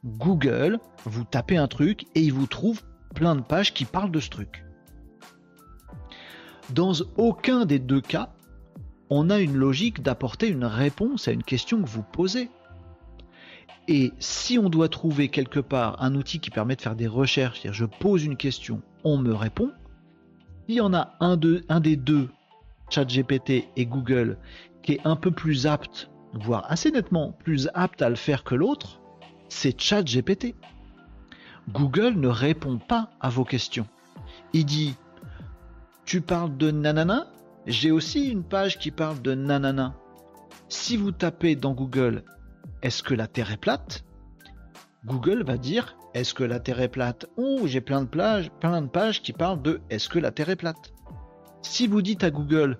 [0.05, 2.83] Google, vous tapez un truc et il vous trouve
[3.15, 4.65] plein de pages qui parlent de ce truc.
[6.71, 8.33] Dans aucun des deux cas,
[9.09, 12.49] on a une logique d'apporter une réponse à une question que vous posez.
[13.89, 17.61] Et si on doit trouver quelque part un outil qui permet de faire des recherches,
[17.61, 19.73] c'est-à-dire je pose une question, on me répond,
[20.71, 21.37] s'il y en a un,
[21.69, 22.29] un des deux,
[22.91, 24.39] ChatGPT et Google,
[24.85, 28.55] qui est un peu plus apte, voire assez nettement plus apte à le faire que
[28.55, 29.01] l'autre,
[29.49, 30.55] c'est ChatGPT.
[31.71, 33.89] Google ne répond pas à vos questions.
[34.53, 34.95] Il dit
[36.05, 37.27] Tu parles de nanana
[37.67, 39.97] J'ai aussi une page qui parle de nanana.
[40.69, 42.23] Si vous tapez dans Google
[42.81, 44.05] est-ce que la Terre est plate?
[45.05, 47.27] Google va dire est-ce que la Terre est plate?
[47.37, 50.57] Ou j'ai plein de, plein de pages qui parlent de est-ce que la Terre est
[50.57, 50.93] plate.
[51.63, 52.79] Si vous dites à Google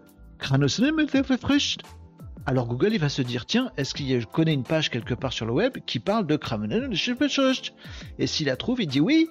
[2.47, 5.45] alors Google va se dire tiens est-ce qu'il je connais une page quelque part sur
[5.45, 6.39] le web qui parle de
[8.19, 9.29] et s'il la trouve il dit oui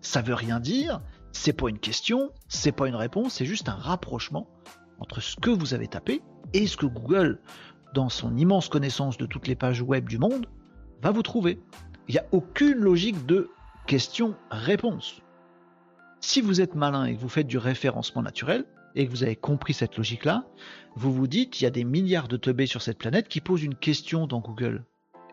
[0.00, 1.00] ça veut rien dire
[1.30, 4.48] c'est pas une question c'est pas une réponse c'est juste un rapprochement
[4.98, 7.38] entre ce que vous avez tapé et ce que Google,
[7.94, 10.46] dans son immense connaissance de toutes les pages web du monde,
[11.02, 11.58] va vous trouver.
[12.08, 13.50] Il n'y a aucune logique de
[13.86, 15.22] question-réponse.
[16.20, 18.64] Si vous êtes malin et que vous faites du référencement naturel,
[18.94, 20.44] et que vous avez compris cette logique-là,
[20.96, 23.62] vous vous dites, il y a des milliards de teubés sur cette planète qui posent
[23.62, 24.84] une question dans Google.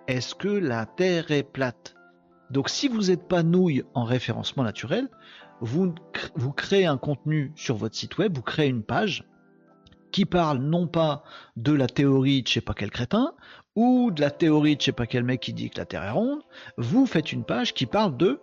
[0.08, 1.96] Est-ce que la Terre est plate?
[2.50, 5.10] Donc si vous n'êtes pas nouille en référencement naturel,
[5.60, 5.94] vous,
[6.36, 9.26] vous créez un contenu sur votre site web, vous créez une page,
[10.12, 11.24] qui parle non pas
[11.56, 13.34] de la théorie de je sais pas quel crétin,
[13.76, 16.04] ou de la théorie de je sais pas quel mec qui dit que la Terre
[16.04, 16.42] est ronde,
[16.78, 18.40] vous faites une page qui parle de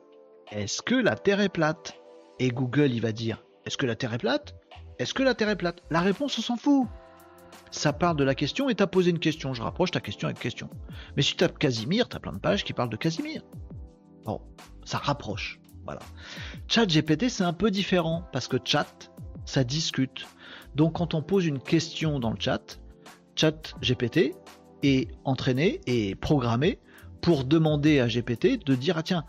[0.50, 1.94] est-ce que la Terre est plate?
[2.38, 4.54] Et Google il va dire est-ce que la Terre est plate?
[4.98, 5.82] Est-ce que la Terre est plate?
[5.90, 6.86] La réponse on s'en fout.
[7.70, 9.54] Ça parle de la question et t'as posé une question.
[9.54, 10.70] Je rapproche ta question avec question.
[11.16, 13.42] Mais si tu tapes Casimir, t'as plein de pages qui parlent de Casimir.
[14.24, 14.40] Bon,
[14.84, 15.60] ça rapproche.
[15.84, 16.00] Voilà.
[16.68, 19.10] Chat GPT c'est un peu différent parce que chat,
[19.44, 20.26] ça discute.
[20.74, 22.78] Donc quand on pose une question dans le chat,
[23.36, 24.34] chat GPT
[24.82, 26.78] est entraîné et programmé
[27.20, 29.24] pour demander à GPT de dire ah tiens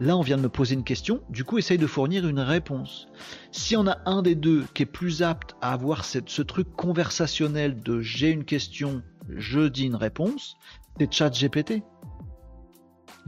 [0.00, 3.06] là on vient de me poser une question, du coup essaye de fournir une réponse.
[3.52, 7.80] Si on a un des deux qui est plus apte à avoir ce truc conversationnel
[7.80, 10.56] de j'ai une question, je dis une réponse,
[10.98, 11.82] c'est chat GPT.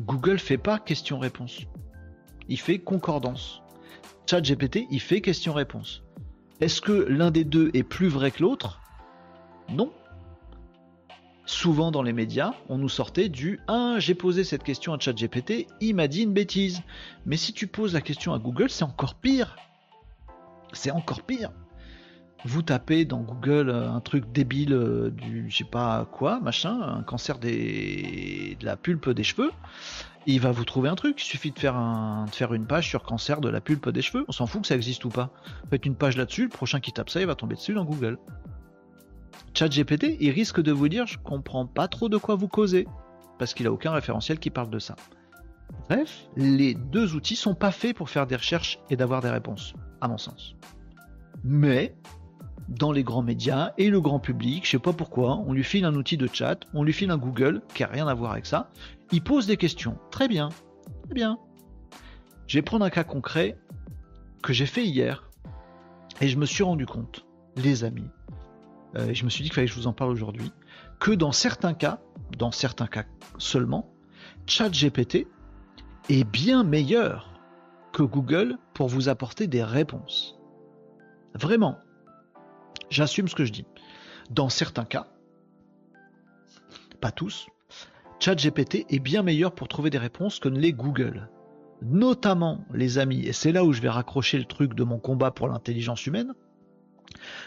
[0.01, 1.61] Google fait pas question-réponse.
[2.49, 3.63] Il fait concordance.
[4.29, 6.03] Chat GPT, il fait question-réponse.
[6.63, 8.81] Est-ce que l'un des deux est plus vrai que l'autre?
[9.69, 9.93] Non.
[11.45, 15.67] Souvent dans les médias, on nous sortait du Ah, j'ai posé cette question à ChatGPT,
[15.81, 16.83] il m'a dit une bêtise.
[17.27, 19.57] Mais si tu poses la question à Google, c'est encore pire.
[20.73, 21.51] C'est encore pire.
[22.45, 26.81] Vous tapez dans Google euh, un truc débile euh, du je sais pas quoi, machin,
[26.81, 29.51] un cancer de la pulpe des cheveux
[30.27, 31.23] il va vous trouver un truc.
[31.23, 34.25] Il suffit de faire, un, faire une page sur cancer de la pulpe des cheveux.
[34.29, 35.31] On s'en fout que ça existe ou pas.
[35.71, 38.19] Faites une page là-dessus, le prochain qui tape ça, il va tomber dessus dans Google.
[39.55, 42.87] ChatGPT, il risque de vous dire Je comprends pas trop de quoi vous causez.
[43.39, 44.95] Parce qu'il a aucun référentiel qui parle de ça.
[45.89, 49.75] Bref, les deux outils sont pas faits pour faire des recherches et d'avoir des réponses,
[50.01, 50.55] à mon sens.
[51.45, 51.95] Mais
[52.69, 55.85] dans les grands médias et le grand public, je sais pas pourquoi, on lui file
[55.85, 58.47] un outil de chat, on lui file un Google qui a rien à voir avec
[58.47, 58.71] ça,
[59.13, 59.99] il pose des questions.
[60.11, 60.49] Très bien,
[61.05, 61.39] très bien.
[62.47, 63.59] Je vais prendre un cas concret
[64.43, 65.31] que j'ai fait hier
[66.21, 67.25] et je me suis rendu compte,
[67.57, 68.09] les amis,
[68.97, 70.53] euh, et je me suis dit qu'il fallait que je vous en parle aujourd'hui,
[70.99, 72.01] que dans certains cas,
[72.37, 73.05] dans certains cas
[73.39, 73.93] seulement,
[74.47, 75.27] ChatGPT
[76.09, 77.41] est bien meilleur
[77.93, 80.39] que Google pour vous apporter des réponses.
[81.35, 81.79] Vraiment,
[82.91, 83.67] j'assume ce que je dis.
[84.31, 85.09] Dans certains cas,
[87.01, 87.47] pas tous,
[88.23, 91.29] ChatGPT est bien meilleur pour trouver des réponses que ne l'est Google.
[91.83, 95.33] Notamment, les amis, et c'est là où je vais raccrocher le truc de mon combat
[95.33, 96.33] pour l'intelligence humaine,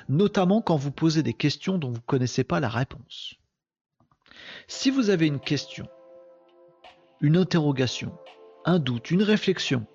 [0.09, 3.35] notamment quand vous posez des questions dont vous ne connaissez pas la réponse.
[4.67, 5.87] Si vous avez une question,
[7.21, 8.11] une interrogation,
[8.65, 9.85] un doute, une réflexion,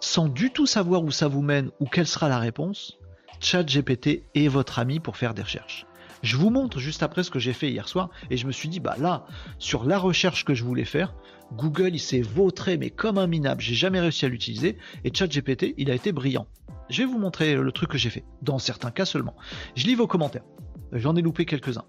[0.00, 2.98] sans du tout savoir où ça vous mène ou quelle sera la réponse,
[3.40, 5.86] ChatGPT est votre ami pour faire des recherches.
[6.22, 8.68] Je vous montre juste après ce que j'ai fait hier soir et je me suis
[8.68, 9.26] dit bah là
[9.58, 11.14] sur la recherche que je voulais faire,
[11.52, 15.74] Google il s'est vautré mais comme un minable, j'ai jamais réussi à l'utiliser et ChatGPT
[15.76, 16.46] il a été brillant.
[16.90, 19.34] Je vais vous montrer le truc que j'ai fait dans certains cas seulement.
[19.76, 20.44] Je lis vos commentaires.
[20.92, 21.84] J'en ai loupé quelques-uns.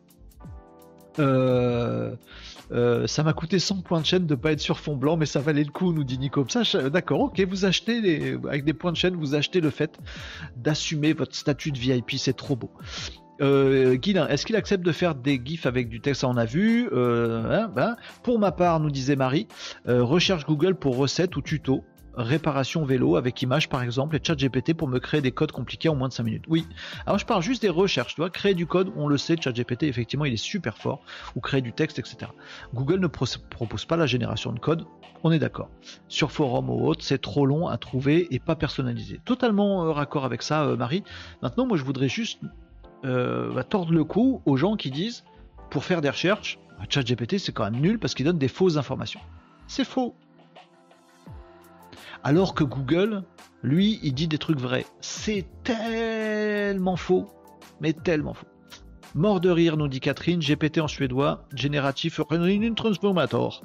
[1.19, 2.15] Euh,
[2.71, 5.25] euh, ça m'a coûté 100 points de chaîne de pas être sur fond blanc, mais
[5.25, 6.45] ça valait le coup, nous dit Nico.
[6.91, 9.99] D'accord, ok, vous achetez avec des points de chaîne, vous achetez le fait
[10.55, 12.71] d'assumer votre statut de VIP, c'est trop beau.
[13.41, 16.89] Euh, Guilin, est-ce qu'il accepte de faire des gifs avec du texte on a vu.
[16.91, 19.47] Euh, hein, ben, pour ma part, nous disait Marie,
[19.87, 21.83] euh, recherche Google pour recettes ou tutos
[22.15, 25.89] réparation vélo avec image par exemple et chat GPT pour me créer des codes compliqués
[25.89, 26.45] en moins de 5 minutes.
[26.47, 26.67] Oui,
[27.05, 29.51] alors je parle juste des recherches, tu vois, créer du code, on le sait, chat
[29.51, 31.01] GPT effectivement il est super fort,
[31.35, 32.31] ou créer du texte, etc.
[32.73, 34.85] Google ne propose pas la génération de code,
[35.23, 35.69] on est d'accord.
[36.07, 39.21] Sur forum ou autre, c'est trop long à trouver et pas personnalisé.
[39.23, 41.03] Totalement euh, raccord avec ça, euh, Marie.
[41.41, 42.39] Maintenant, moi je voudrais juste
[43.05, 45.23] euh, bah, tordre le cou aux gens qui disent,
[45.69, 48.47] pour faire des recherches, bah, chat GPT c'est quand même nul parce qu'il donne des
[48.47, 49.19] fausses informations.
[49.67, 50.15] C'est faux.
[52.23, 53.23] Alors que Google,
[53.63, 54.85] lui, il dit des trucs vrais.
[55.01, 57.27] C'est tellement faux,
[57.81, 58.47] mais tellement faux.
[59.15, 62.19] Mort de rire, nous dit Catherine, GPT en suédois, génératif
[62.75, 63.61] transformator.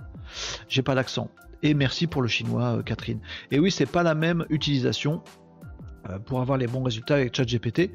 [0.68, 1.30] J'ai pas l'accent.
[1.62, 3.20] Et merci pour le chinois, euh, Catherine.
[3.50, 5.22] Et oui, c'est pas la même utilisation
[6.08, 7.90] euh, pour avoir les bons résultats avec ChatGPT.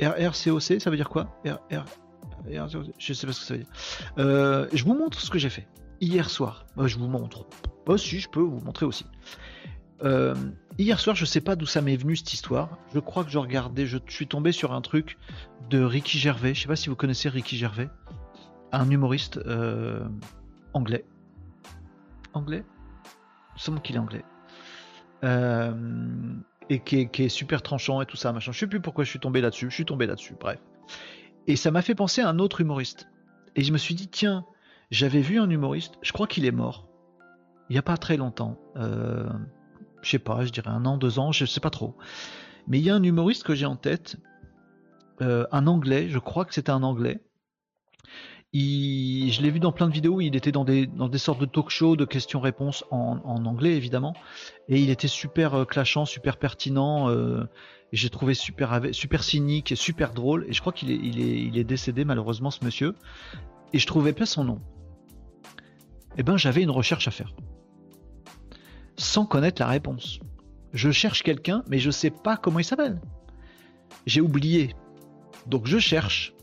[0.00, 1.40] RR, RRCOC, ça veut dire quoi?
[1.44, 1.84] RR,
[2.98, 3.72] je sais pas ce que ça veut dire.
[4.18, 5.66] Euh, je vous montre ce que j'ai fait
[6.00, 6.66] hier soir.
[6.84, 7.46] je vous montre.
[7.86, 9.06] Oh si, je peux vous montrer aussi.
[10.02, 10.34] Euh,
[10.78, 12.78] hier soir, je sais pas d'où ça m'est venu cette histoire.
[12.92, 15.16] Je crois que je regardais, je suis tombé sur un truc
[15.70, 16.54] de Ricky Gervais.
[16.54, 17.88] Je sais pas si vous connaissez Ricky Gervais,
[18.72, 20.06] un humoriste euh,
[20.72, 21.04] anglais.
[22.32, 22.64] Anglais?
[23.66, 24.24] Il qu'il est anglais.
[26.70, 28.52] Et qui est, super tranchant et tout ça, machin.
[28.52, 29.70] Je sais plus pourquoi je suis tombé là-dessus.
[29.70, 30.58] Je suis tombé là-dessus, bref.
[31.46, 33.08] Et ça m'a fait penser à un autre humoriste.
[33.56, 34.46] Et je me suis dit, tiens,
[34.90, 36.88] j'avais vu un humoriste, je crois qu'il est mort.
[37.68, 38.58] Il n'y a pas très longtemps.
[38.76, 39.28] Euh,
[40.02, 41.96] je sais pas, je dirais un an, deux ans, je sais pas trop.
[42.66, 44.16] Mais il y a un humoriste que j'ai en tête,
[45.22, 47.22] euh, un anglais, je crois que c'était un anglais.
[48.60, 51.96] Je l'ai vu dans plein de vidéos, il était dans des, sortes de talk shows
[51.96, 54.14] de questions-réponses en, anglais évidemment,
[54.68, 57.44] et il était super euh, clashant, super pertinent, euh,
[57.92, 61.64] et j'ai trouvé super, super cynique et super drôle, et je crois qu'il est, est,
[61.64, 62.94] décédé malheureusement ce monsieur,
[63.72, 64.60] et je trouvais pas son nom.
[66.16, 67.34] Eh ben j'avais une recherche à faire
[68.96, 70.20] sans connaître la réponse.
[70.72, 73.00] Je cherche quelqu'un, mais je sais pas comment il s'appelle.
[74.06, 74.74] J'ai oublié.
[75.46, 76.33] Donc je cherche.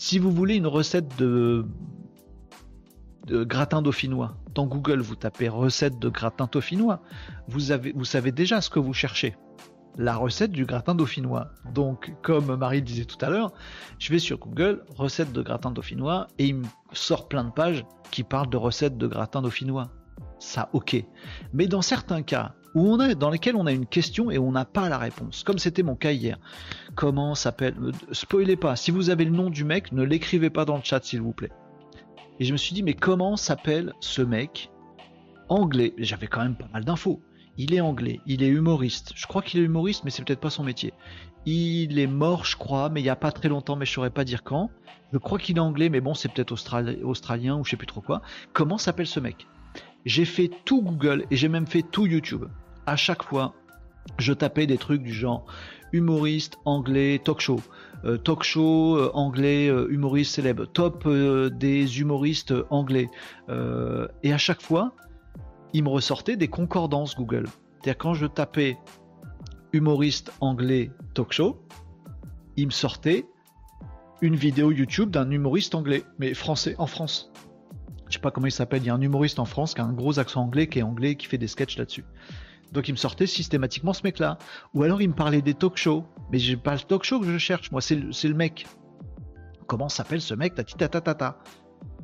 [0.00, 1.66] Si vous voulez une recette de,
[3.28, 7.02] gratin dauphinois, dans Google vous tapez recette de gratin dauphinois,
[7.48, 7.60] vous,
[7.94, 9.36] vous savez déjà ce que vous cherchez.
[9.98, 11.48] La recette du gratin dauphinois.
[11.74, 13.52] Donc, comme Marie disait tout à l'heure,
[13.98, 17.84] je vais sur Google, recette de gratin dauphinois, et il me sort plein de pages
[18.10, 19.90] qui parlent de recettes de gratin dauphinois
[20.40, 21.04] ça ok.
[21.52, 24.52] Mais dans certains cas où on est, dans lesquels on a une question et on
[24.52, 26.38] n'a pas la réponse, comme c'était mon cas hier.
[26.94, 28.76] Comment s'appelle euh, Spoilez pas.
[28.76, 31.32] Si vous avez le nom du mec, ne l'écrivez pas dans le chat s'il vous
[31.32, 31.52] plaît.
[32.38, 34.70] Et je me suis dit mais comment s'appelle ce mec
[35.48, 35.94] anglais?
[35.98, 37.20] J'avais quand même pas mal d'infos.
[37.56, 39.12] Il est anglais, il est humoriste.
[39.16, 40.94] Je crois qu'il est humoriste, mais c'est peut-être pas son métier.
[41.44, 44.10] Il est mort, je crois, mais il n'y a pas très longtemps, mais je saurais
[44.10, 44.70] pas dire quand.
[45.12, 48.00] Je crois qu'il est anglais, mais bon, c'est peut-être australien ou je sais plus trop
[48.00, 48.22] quoi.
[48.52, 49.46] Comment s'appelle ce mec?
[50.04, 52.44] J'ai fait tout Google et j'ai même fait tout YouTube.
[52.86, 53.54] À chaque fois,
[54.18, 55.46] je tapais des trucs du genre
[55.92, 57.60] humoriste anglais talk show,
[58.04, 63.08] euh, talk show euh, anglais euh, humoriste célèbre, top des humoristes anglais.
[64.22, 64.94] et à chaque fois,
[65.72, 67.46] il me ressortait des concordances Google.
[67.74, 68.76] C'est-à-dire quand je tapais
[69.72, 71.60] humoriste anglais talk show,
[72.56, 73.26] il me sortait
[74.20, 77.30] une vidéo YouTube d'un humoriste anglais, mais français en France.
[78.10, 79.84] Je sais pas comment il s'appelle, il y a un humoriste en France qui a
[79.84, 82.04] un gros accent anglais, qui est anglais, qui fait des sketchs là-dessus.
[82.72, 84.36] Donc il me sortait systématiquement ce mec-là.
[84.74, 86.04] Ou alors il me parlait des talk shows.
[86.32, 88.66] Mais j'ai pas le talk show que je cherche, moi c'est le, mec.
[89.68, 91.36] Comment s'appelle ce mec ta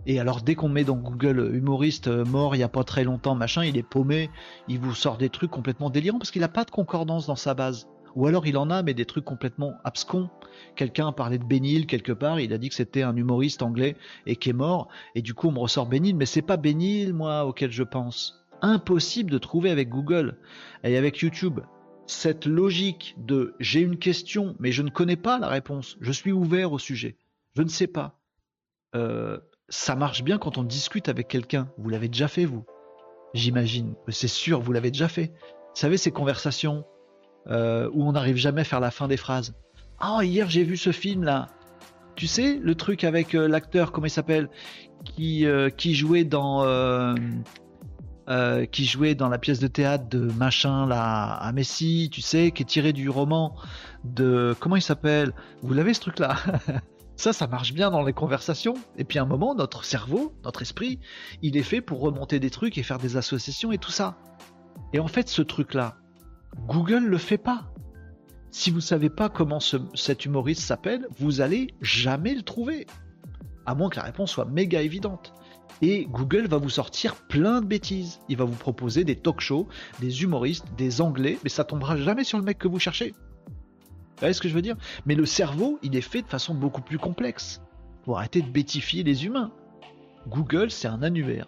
[0.07, 3.02] Et alors dès qu'on met dans Google humoriste euh, mort il y a pas très
[3.02, 4.30] longtemps, machin, il est paumé,
[4.68, 7.54] il vous sort des trucs complètement délirants parce qu'il n'a pas de concordance dans sa
[7.54, 7.88] base.
[8.16, 10.30] Ou alors il en a, mais des trucs complètement abscons.
[10.74, 13.96] Quelqu'un a parlé de Benil quelque part, il a dit que c'était un humoriste anglais
[14.24, 17.12] et qui est mort, et du coup on me ressort Benil, mais c'est pas Benil,
[17.12, 18.42] moi, auquel je pense.
[18.62, 20.38] Impossible de trouver avec Google
[20.82, 21.60] et avec YouTube.
[22.06, 26.32] Cette logique de j'ai une question, mais je ne connais pas la réponse, je suis
[26.32, 27.16] ouvert au sujet,
[27.54, 28.18] je ne sais pas.
[28.94, 29.38] Euh,
[29.68, 31.68] ça marche bien quand on discute avec quelqu'un.
[31.76, 32.64] Vous l'avez déjà fait, vous
[33.34, 33.94] J'imagine.
[34.08, 35.34] C'est sûr, vous l'avez déjà fait.
[35.42, 36.86] Vous savez, ces conversations
[37.49, 39.55] euh, où on n'arrive jamais à faire la fin des phrases.
[39.99, 41.49] Ah, hier j'ai vu ce film là.
[42.14, 44.49] Tu sais, le truc avec euh, l'acteur, comment il s'appelle
[45.05, 46.64] qui, euh, qui jouait dans.
[48.72, 52.62] qui jouait dans la pièce de théâtre de machin là à Messi, tu sais, qui
[52.62, 53.55] est tiré du roman
[54.05, 55.32] de comment il s'appelle?
[55.62, 56.36] Vous l'avez ce truc là
[57.16, 58.74] Ça, ça marche bien dans les conversations.
[58.99, 61.01] Et puis à un moment, notre cerveau, notre esprit,
[61.42, 64.18] il est fait pour remonter des trucs et faire des associations et tout ça.
[64.92, 65.97] Et en fait, ce truc-là,
[66.64, 67.72] Google le fait pas.
[68.50, 72.86] Si vous savez pas comment cet humoriste s'appelle, vous allez jamais le trouver.
[73.66, 75.32] À moins que la réponse soit méga évidente.
[75.82, 78.18] Et Google va vous sortir plein de bêtises.
[78.28, 79.68] Il va vous proposer des talk shows,
[80.00, 83.11] des humoristes, des anglais, mais ça tombera jamais sur le mec que vous cherchez.
[83.11, 84.76] Vous voyez ce que je veux dire?
[85.04, 87.61] Mais le cerveau, il est fait de façon beaucoup plus complexe.
[88.04, 89.52] Pour arrêter de bêtifier les humains.
[90.28, 91.46] Google, c'est un annuaire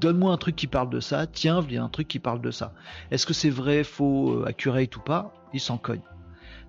[0.00, 2.40] donne-moi un truc qui parle de ça, tiens, il y a un truc qui parle
[2.40, 2.72] de ça.
[3.10, 5.34] Est-ce que c'est vrai, faux, euh, accurate ou pas?
[5.52, 6.02] Il s'en cogne.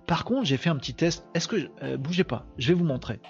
[0.06, 1.26] Par contre, j'ai fait un petit test.
[1.34, 1.70] Est-ce que.
[1.82, 3.20] Euh, bougez pas, je vais vous montrer.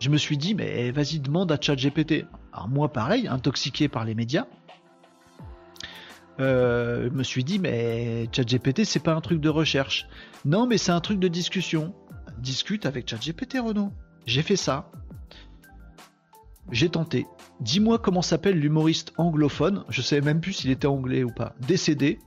[0.00, 2.26] Je me suis dit, mais vas-y, demande à ChatGPT.
[2.52, 4.46] Alors, moi, pareil, intoxiqué par les médias,
[6.40, 10.06] euh, je me suis dit, mais ChatGPT, c'est pas un truc de recherche.
[10.44, 11.94] Non, mais c'est un truc de discussion.
[12.38, 13.92] Discute avec ChatGPT, Renaud.
[14.26, 14.90] J'ai fait ça.
[16.70, 17.26] J'ai tenté.
[17.60, 22.18] Dis-moi comment s'appelle l'humoriste anglophone, je sais même plus s'il était anglais ou pas, décédé,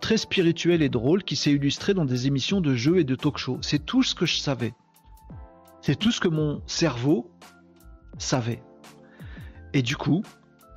[0.00, 3.58] très spirituel et drôle, qui s'est illustré dans des émissions de jeux et de talk-show.
[3.60, 4.74] C'est tout ce que je savais.
[5.82, 7.30] C'est tout ce que mon cerveau
[8.18, 8.62] savait.
[9.72, 10.22] Et du coup,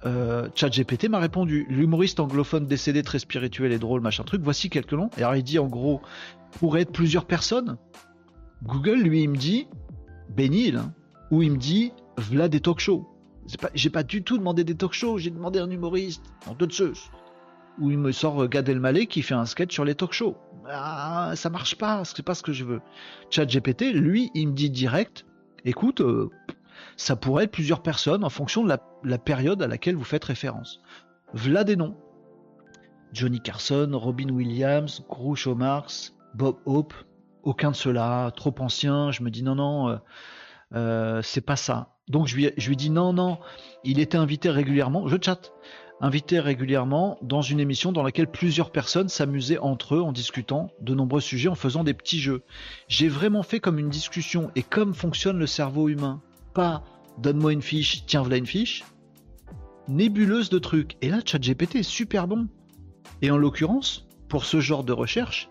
[0.05, 4.93] euh, ChatGPT m'a répondu l'humoriste anglophone décédé très spirituel et drôle, machin truc, voici quelques
[4.93, 5.09] noms.
[5.17, 6.01] Et alors il dit en gros,
[6.59, 7.77] pourrait être plusieurs personnes.
[8.63, 9.67] Google, lui, il me dit,
[10.29, 10.93] Bénil, hein,
[11.31, 13.07] ou il me dit, v'là des talk shows.
[13.73, 16.67] J'ai pas, du tout demandé des talk shows, j'ai demandé un humoriste, en de
[17.79, 20.37] Où il me sort Gad Elmaleh qui fait un sketch sur les talk shows.
[20.69, 22.81] Ah, ça marche pas, c'est pas ce que je veux.
[23.29, 25.25] Chat GPT, lui, il me dit direct,
[25.65, 26.29] écoute, euh,
[26.95, 30.81] ça pourrait être plusieurs personnes en fonction de la, période à laquelle vous faites référence.
[31.33, 31.97] V'là des noms.
[33.11, 36.93] Johnny Carson, Robin Williams, Groucho Marx, Bob Hope,
[37.43, 39.11] aucun de ceux-là, trop ancien.
[39.11, 39.97] Je me dis non, non, euh,
[40.73, 41.92] euh, c'est pas ça.
[42.09, 43.37] Donc je lui, dis non, non,
[43.83, 45.53] il était invité régulièrement, je chatte,
[46.01, 50.93] invité régulièrement dans une émission dans laquelle plusieurs personnes s'amusaient entre eux en discutant de
[50.93, 52.43] nombreux sujets, en faisant des petits jeux.
[52.89, 56.21] J'ai vraiment fait comme une discussion et comme fonctionne le cerveau humain?
[56.53, 56.83] Pas
[57.19, 58.83] donne-moi une fiche, tiens voilà une fiche.
[59.87, 60.97] Nébuleuse de trucs.
[61.01, 62.47] Et là, ChatGPT est super bon.
[63.21, 65.49] Et en l'occurrence, pour ce genre de recherche,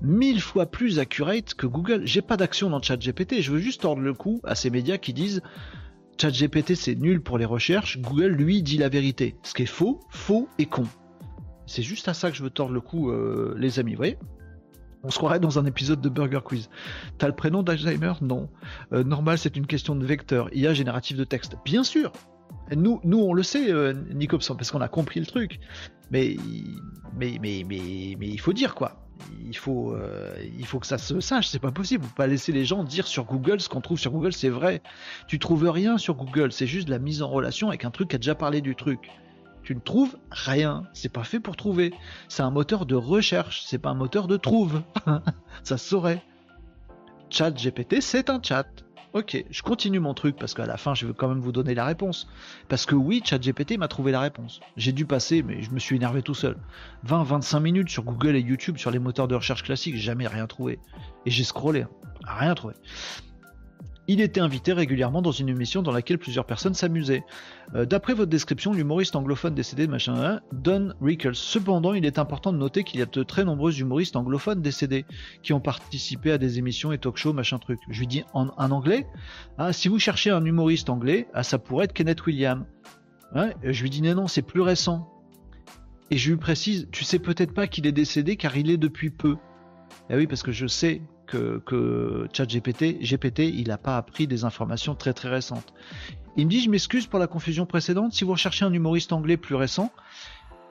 [0.00, 2.02] mille fois plus accurate que Google.
[2.04, 5.12] J'ai pas d'action dans ChatGPT, je veux juste tordre le cou à ces médias qui
[5.12, 5.42] disent
[6.20, 9.36] ChatGPT c'est nul pour les recherches, Google lui dit la vérité.
[9.42, 10.84] Ce qui est faux, faux et con.
[11.66, 14.18] C'est juste à ça que je veux tordre le cou, euh, les amis, vous voyez?
[15.04, 16.70] On se croirait dans un épisode de Burger Quiz.
[17.18, 18.12] T'as le prénom d'Alzheimer?
[18.20, 18.48] Non.
[18.92, 20.48] Euh, normal, c'est une question de vecteur.
[20.54, 21.56] IA génératif de texte.
[21.64, 22.12] Bien sûr
[22.74, 23.94] Nous, nous on le sait, euh,
[24.38, 25.58] parce qu'on a compris le truc.
[26.12, 26.36] Mais,
[27.16, 29.01] mais, mais, mais, mais il faut dire quoi
[29.46, 32.04] il faut, euh, il faut que ça se sache, c'est pas possible.
[32.04, 34.82] Faut pas laisser les gens dire sur Google ce qu'on trouve sur Google, c'est vrai.
[35.28, 38.16] Tu trouves rien sur Google, c'est juste la mise en relation avec un truc qui
[38.16, 39.10] a déjà parlé du truc.
[39.62, 41.94] Tu ne trouves rien, c'est pas fait pour trouver.
[42.28, 44.82] C'est un moteur de recherche, c'est pas un moteur de trouve.
[45.62, 46.22] ça saurait.
[47.30, 48.66] Chat GPT, c'est un chat.
[49.14, 51.74] Ok, je continue mon truc parce qu'à la fin, je veux quand même vous donner
[51.74, 52.28] la réponse.
[52.68, 54.60] Parce que oui, ChatGPT m'a trouvé la réponse.
[54.78, 56.56] J'ai dû passer, mais je me suis énervé tout seul.
[57.06, 60.78] 20-25 minutes sur Google et YouTube sur les moteurs de recherche classiques, jamais rien trouvé.
[61.26, 61.90] Et j'ai scrollé, hein.
[62.26, 62.74] rien trouvé.
[64.08, 67.24] Il était invité régulièrement dans une émission dans laquelle plusieurs personnes s'amusaient.
[67.76, 71.36] Euh, d'après votre description, l'humoriste anglophone décédé, machin, Don Rickles.
[71.36, 75.04] Cependant, il est important de noter qu'il y a de très nombreux humoristes anglophones décédés
[75.44, 77.78] qui ont participé à des émissions et talk-shows, machin truc.
[77.90, 79.06] Je lui dis en, anglais.
[79.56, 82.64] Ah, si vous cherchez un humoriste anglais, ah, ça pourrait être Kenneth Williams.
[83.62, 85.08] je lui dis non, non, c'est plus récent.
[86.10, 89.10] Et je lui précise, tu sais peut-être pas qu'il est décédé car il est depuis
[89.10, 89.36] peu.
[90.10, 94.44] Eh oui, parce que je sais que, que ChatGPT, GPT, il n'a pas appris des
[94.44, 95.72] informations très très récentes.
[96.36, 99.38] Il me dit, je m'excuse pour la confusion précédente, si vous recherchez un humoriste anglais
[99.38, 99.90] plus récent,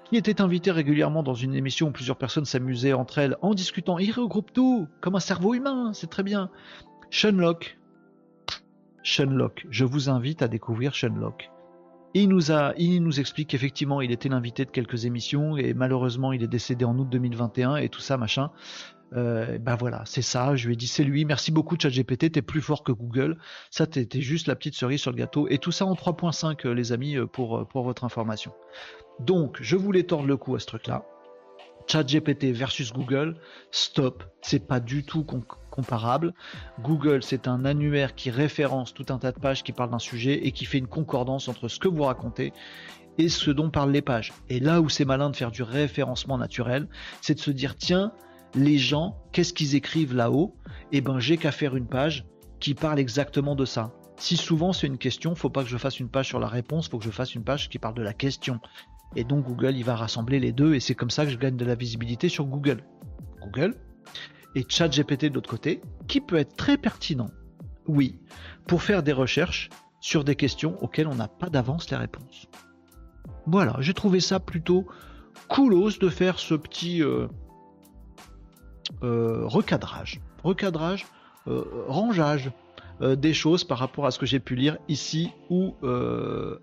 [0.05, 3.97] qui était invité régulièrement dans une émission où plusieurs personnes s'amusaient entre elles en discutant,
[3.97, 6.51] il regroupe tout, comme un cerveau humain, c'est très bien.
[7.09, 7.77] Sean Locke.
[9.03, 11.49] Je vous invite à découvrir Sean Locke.
[12.13, 16.33] Il nous, a, il nous explique qu'effectivement il était l'invité de quelques émissions et malheureusement
[16.33, 18.51] il est décédé en août 2021 et tout ça machin.
[19.13, 20.55] Euh, ben voilà, c'est ça.
[20.55, 21.25] Je lui ai dit c'est lui.
[21.25, 23.37] Merci beaucoup ChatGPT, t'es plus fort que Google.
[23.69, 25.47] Ça t'es juste la petite cerise sur le gâteau.
[25.49, 28.53] Et tout ça en 3.5 euh, les amis euh, pour, pour votre information.
[29.19, 31.05] Donc je voulais tordre le cou à ce truc-là.
[31.87, 33.35] ChatGPT versus Google,
[33.71, 35.25] stop, c'est pas du tout
[35.69, 36.33] comparable.
[36.79, 40.45] Google, c'est un annuaire qui référence tout un tas de pages qui parlent d'un sujet
[40.45, 42.53] et qui fait une concordance entre ce que vous racontez
[43.17, 44.31] et ce dont parlent les pages.
[44.49, 46.87] Et là où c'est malin de faire du référencement naturel,
[47.21, 48.13] c'est de se dire tiens,
[48.55, 50.55] les gens, qu'est-ce qu'ils écrivent là-haut?
[50.91, 52.25] Eh ben, j'ai qu'à faire une page
[52.59, 53.93] qui parle exactement de ça.
[54.17, 56.89] Si souvent c'est une question, faut pas que je fasse une page sur la réponse,
[56.89, 58.59] faut que je fasse une page qui parle de la question.
[59.15, 61.57] Et donc Google, il va rassembler les deux et c'est comme ça que je gagne
[61.57, 62.83] de la visibilité sur Google.
[63.41, 63.75] Google
[64.55, 67.29] et ChatGPT de l'autre côté, qui peut être très pertinent.
[67.87, 68.19] Oui,
[68.67, 69.69] pour faire des recherches
[70.01, 72.47] sur des questions auxquelles on n'a pas d'avance les réponses.
[73.47, 74.85] Voilà, j'ai trouvé ça plutôt
[75.47, 77.27] coolos de faire ce petit euh,
[79.01, 81.05] recadrage, recadrage,
[81.47, 82.51] euh, rangeage
[83.01, 85.73] des choses par rapport à ce que j'ai pu lire ici ou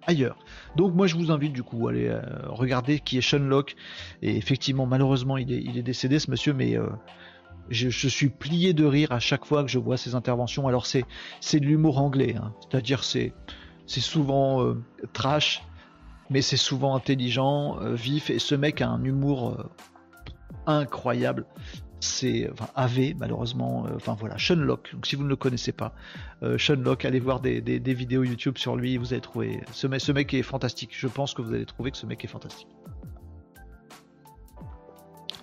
[0.06, 0.38] ailleurs.
[0.76, 3.74] Donc moi je vous invite du coup à aller regarder qui est Sean Locke.
[4.22, 6.78] Et effectivement malheureusement il est, il est décédé ce monsieur mais
[7.70, 10.68] je, suis plié de rire à chaque fois que je vois ces interventions.
[10.68, 11.04] Alors c'est
[11.40, 12.54] c'est de l'humour anglais, hein.
[12.60, 13.32] c'est-à-dire c'est
[13.86, 14.76] c'est souvent
[15.12, 15.64] trash,
[16.30, 18.30] mais c'est souvent intelligent, vif.
[18.30, 19.56] Et ce mec a un humour
[20.68, 21.46] incroyable
[22.00, 25.94] c'est enfin AV malheureusement euh, enfin voilà Sean donc si vous ne le connaissez pas
[26.42, 27.60] euh, Sean allez voir des,
[27.94, 28.96] vidéos YouTube sur lui.
[28.96, 30.90] Vous allez trouver ce, mec, ce mec est fantastique.
[30.92, 32.68] Je pense que vous allez trouver que ce mec est fantastique.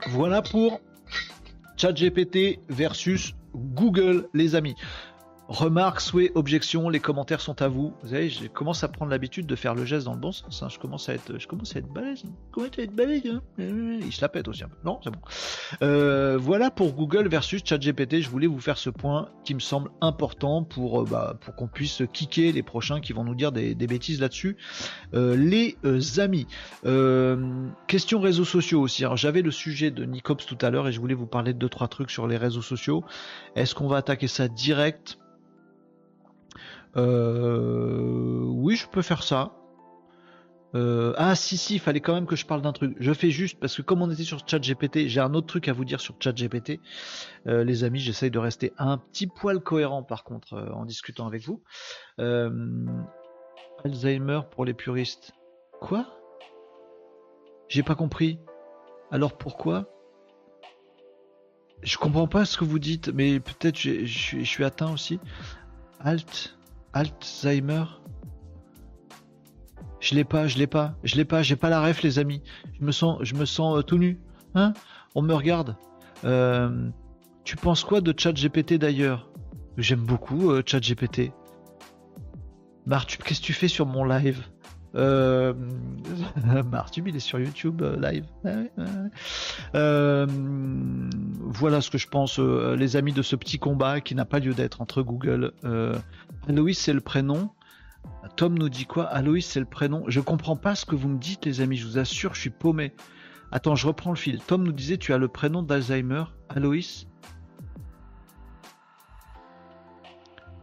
[0.07, 0.79] Voilà pour
[1.77, 4.75] ChatGPT versus Google les amis
[5.47, 7.93] Remarques, souhaits, objections, les commentaires sont à vous.
[8.01, 10.63] Vous savez, je commence à prendre l'habitude de faire le geste dans le bon sens.
[10.63, 10.69] Hein.
[10.69, 12.23] Je commence à être, je commence à être balèze.
[12.25, 12.31] Hein.
[12.51, 13.41] Comment à être balèze hein.
[13.59, 14.75] Il se la pète aussi un peu.
[14.83, 15.19] Non, c'est bon.
[15.83, 18.21] Euh, voilà pour Google versus ChatGPT.
[18.21, 21.67] Je voulais vous faire ce point qui me semble important pour, euh, bah, pour qu'on
[21.67, 24.57] puisse kicker les prochains qui vont nous dire des, bêtises là-dessus.
[25.13, 25.77] Euh, les
[26.19, 26.47] amis,
[27.87, 29.03] question réseaux sociaux aussi.
[29.03, 31.59] Alors j'avais le sujet de Nicops tout à l'heure et je voulais vous parler de
[31.59, 33.03] deux trois trucs sur les réseaux sociaux.
[33.55, 35.19] Est-ce qu'on va attaquer ça direct?
[36.97, 39.53] Euh, oui, je peux faire ça.
[40.75, 42.97] Euh, ah si si, il fallait quand même que je parle d'un truc.
[42.99, 45.73] Je fais juste parce que comme on était sur ChatGPT, j'ai un autre truc à
[45.73, 46.81] vous dire sur ChatGPT.
[47.47, 51.27] Euh, les amis, j'essaye de rester un petit poil cohérent par contre euh, en discutant
[51.27, 51.63] avec vous.
[53.85, 55.31] Alzheimer pour les puristes.
[55.79, 56.07] Quoi?
[57.69, 58.39] J'ai pas compris.
[59.11, 59.85] Alors pourquoi?
[61.83, 65.19] Je comprends pas ce que vous dites, mais peut-être je suis atteint aussi.
[65.99, 66.57] Alt
[66.95, 67.83] Alzheimer?
[69.99, 72.41] Je l'ai pas, je l'ai pas, je l'ai pas, j'ai pas la ref les amis.
[72.79, 74.17] Je me sens, je me sens euh, tout nu.
[74.55, 74.73] Hein?
[75.13, 75.75] On me regarde.
[76.23, 76.89] Euh,
[77.43, 79.29] tu penses quoi de ChatGPT d'ailleurs?
[79.77, 81.33] J'aime beaucoup euh, ChatGPT.
[82.85, 84.43] Martube, qu'est-ce que tu fais sur mon live?
[84.95, 85.53] Euh,
[86.71, 88.25] Martube, il est sur YouTube live.
[91.43, 94.53] voilà ce que je pense, les amis, de ce petit combat qui n'a pas lieu
[94.53, 95.53] d'être entre Google
[96.47, 97.49] Aloïs, c'est le prénom.
[98.35, 99.05] Tom nous dit quoi?
[99.05, 100.03] Aloïs, c'est le prénom.
[100.07, 101.77] Je comprends pas ce que vous me dites, les amis.
[101.77, 102.93] Je vous assure, je suis paumé.
[103.51, 104.39] Attends, je reprends le fil.
[104.39, 106.25] Tom nous disait tu as le prénom d'Alzheimer.
[106.49, 107.07] Aloïs?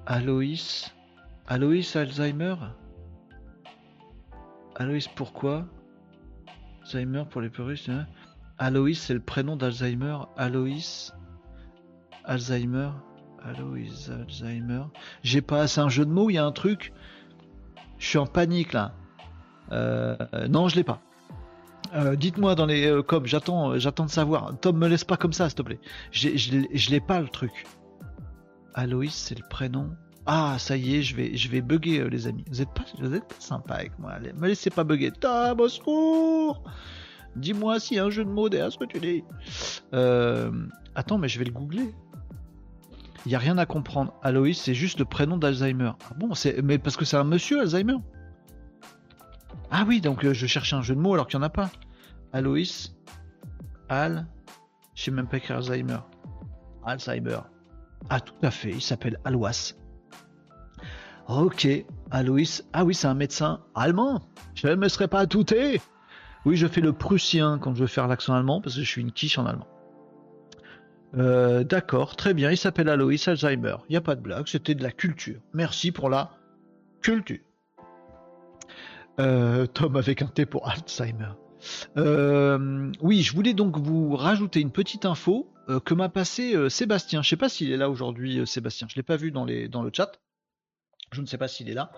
[0.06, 0.94] Aloïs?
[1.46, 2.56] Aloïs Alzheimer?
[4.82, 5.64] Aloïs, pourquoi
[6.82, 7.88] Alzheimer pour les puristes.
[7.88, 8.08] Hein
[8.58, 10.16] Aloïs, c'est le prénom d'Alzheimer.
[10.36, 11.12] Aloïs
[12.24, 12.90] Alzheimer
[13.44, 14.82] Aloïs Alzheimer.
[15.22, 15.68] J'ai pas.
[15.68, 16.92] C'est un jeu de mots, il y a un truc.
[17.98, 18.92] Je suis en panique là.
[19.70, 20.16] Euh,
[20.48, 21.00] non, je l'ai pas.
[21.94, 24.58] Euh, dites-moi dans les euh, com, j'attends, j'attends de savoir.
[24.60, 25.80] Tom, me laisse pas comme ça, s'il te plaît.
[26.10, 27.66] Je l'ai pas le truc.
[28.74, 29.90] Aloïs, c'est le prénom
[30.26, 32.44] Ah, ça y est, je vais, je vais bugger, euh, les amis.
[32.48, 34.12] Vous êtes pas, vous êtes pas sympa avec moi.
[34.12, 35.10] Allez, me laissez pas bugger.
[35.10, 36.62] Ta, au secours
[37.34, 39.24] Dis-moi si y a un jeu de mots derrière ce que tu dis.
[39.94, 40.52] Euh,
[40.94, 41.94] attends, mais je vais le googler.
[43.24, 44.14] Il n'y a rien à comprendre.
[44.22, 45.92] Aloïs, c'est juste le prénom d'Alzheimer.
[46.10, 47.96] Ah bon, c'est mais parce que c'est un monsieur Alzheimer.
[49.70, 51.50] Ah oui, donc euh, je cherchais un jeu de mots alors qu'il n'y en a
[51.50, 51.70] pas.
[52.32, 52.94] Aloïs,
[53.88, 54.26] Al,
[54.94, 55.98] je sais même pas écrire Alzheimer.
[56.84, 57.38] Alzheimer.
[58.10, 59.52] Ah tout à fait, il s'appelle Alois.
[61.28, 61.68] Ok,
[62.10, 62.64] Aloïs.
[62.72, 64.22] Ah oui, c'est un médecin allemand.
[64.54, 65.80] Je ne me serais pas douté.
[66.44, 69.00] Oui, je fais le prussien quand je veux faire l'accent allemand parce que je suis
[69.00, 69.66] une quiche en allemand.
[71.16, 72.50] Euh, d'accord, très bien.
[72.50, 73.76] Il s'appelle Aloïs Alzheimer.
[73.88, 75.40] Il n'y a pas de blague, c'était de la culture.
[75.52, 76.30] Merci pour la
[77.02, 77.38] culture.
[79.20, 81.32] Euh, Tom avec un T pour Alzheimer.
[81.96, 85.48] Euh, oui, je voulais donc vous rajouter une petite info
[85.84, 87.22] que m'a passé Sébastien.
[87.22, 88.88] Je ne sais pas s'il est là aujourd'hui, Sébastien.
[88.88, 90.12] Je ne l'ai pas vu dans, le chat.
[91.12, 91.92] Je ne sais pas s'il est là.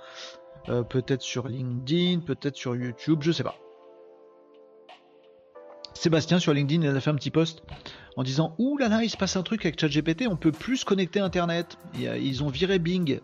[0.67, 3.57] peut-être sur LinkedIn, peut-être sur YouTube, je ne sais pas.
[5.95, 7.63] Sébastien sur LinkedIn, il a fait un petit post
[8.17, 10.85] en disant Ouh là là, il se passe un truc avec ChatGPT, on peut plus
[10.85, 11.79] connecter Internet.
[11.97, 13.21] Ils ont viré Bing.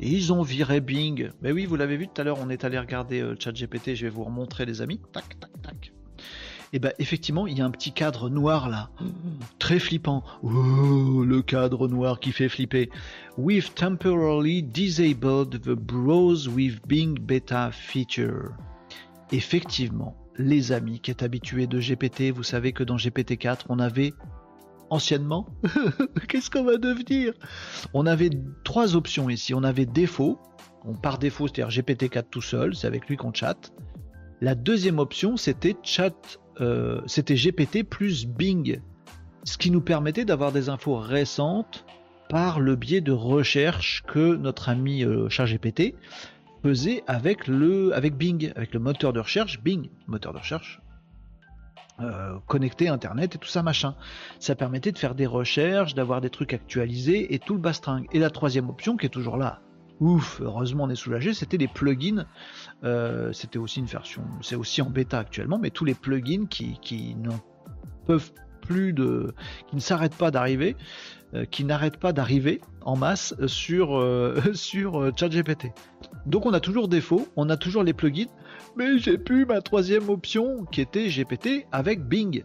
[0.00, 1.30] Et ils ont viré Bing.
[1.42, 4.06] Mais oui, vous l'avez vu tout à l'heure, on est allé regarder euh, ChatGPT, je
[4.06, 5.00] vais vous remontrer les amis.
[5.12, 5.92] Tac, tac, tac.
[6.72, 8.90] Et bien effectivement, il y a un petit cadre noir là,
[9.58, 10.22] très flippant.
[10.42, 12.90] Le cadre noir qui fait flipper.
[13.36, 18.50] We've temporarily disabled the browse with Bing beta feature.
[19.32, 24.12] Effectivement, les amis qui est habitué de GPT, vous savez que dans GPT-4, on avait
[24.90, 25.46] anciennement,
[26.28, 27.32] qu'est-ce qu'on va devenir?
[27.94, 28.30] On avait
[28.64, 29.54] trois options ici.
[29.54, 30.38] On avait défaut,
[30.84, 33.72] on par défaut, c'est-à-dire GPT-4 tout seul, c'est avec lui qu'on chatte.
[34.40, 38.80] La deuxième option, c'était chat, euh, c'était GPT plus Bing,
[39.44, 41.84] ce qui nous permettait d'avoir des infos récentes
[42.28, 45.94] par le biais de recherche que notre ami euh, ChatGPT
[46.62, 50.80] faisait avec le avec Bing, avec le moteur de recherche Bing, moteur de recherche
[52.00, 53.94] euh, connecté Internet et tout ça machin.
[54.38, 58.06] Ça permettait de faire des recherches, d'avoir des trucs actualisés et tout le bastringue.
[58.12, 59.60] Et la troisième option qui est toujours là,
[59.98, 62.24] ouf, heureusement on est soulagé, c'était les plugins.
[62.82, 66.78] Euh, c'était aussi une version, c'est aussi en bêta actuellement, mais tous les plugins qui,
[66.80, 67.30] qui ne
[68.06, 69.34] peuvent plus de,
[69.68, 70.76] qui ne s'arrêtent pas d'arriver,
[71.34, 75.72] euh, qui n'arrêtent pas d'arriver en masse sur, euh, sur ChatGPT.
[76.24, 78.30] Donc on a toujours défaut, on a toujours les plugins,
[78.76, 82.44] mais j'ai plus ma troisième option qui était GPT avec Bing.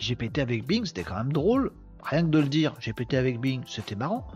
[0.00, 1.70] GPT avec Bing, c'était quand même drôle,
[2.02, 4.26] rien que de le dire, GPT avec Bing, c'était marrant.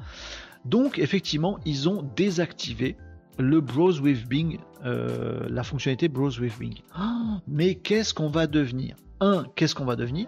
[0.64, 2.96] Donc effectivement, ils ont désactivé
[3.38, 6.74] le Browse with Bing, la fonctionnalité Browse with Bing.
[6.94, 8.96] Ah, mais qu'est-ce qu'on va devenir?
[9.20, 10.26] Un, qu'est-ce qu'on va devenir?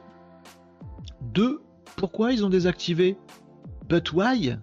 [1.21, 1.61] Deux,
[1.97, 3.17] pourquoi ils ont désactivé?
[3.89, 4.57] But why?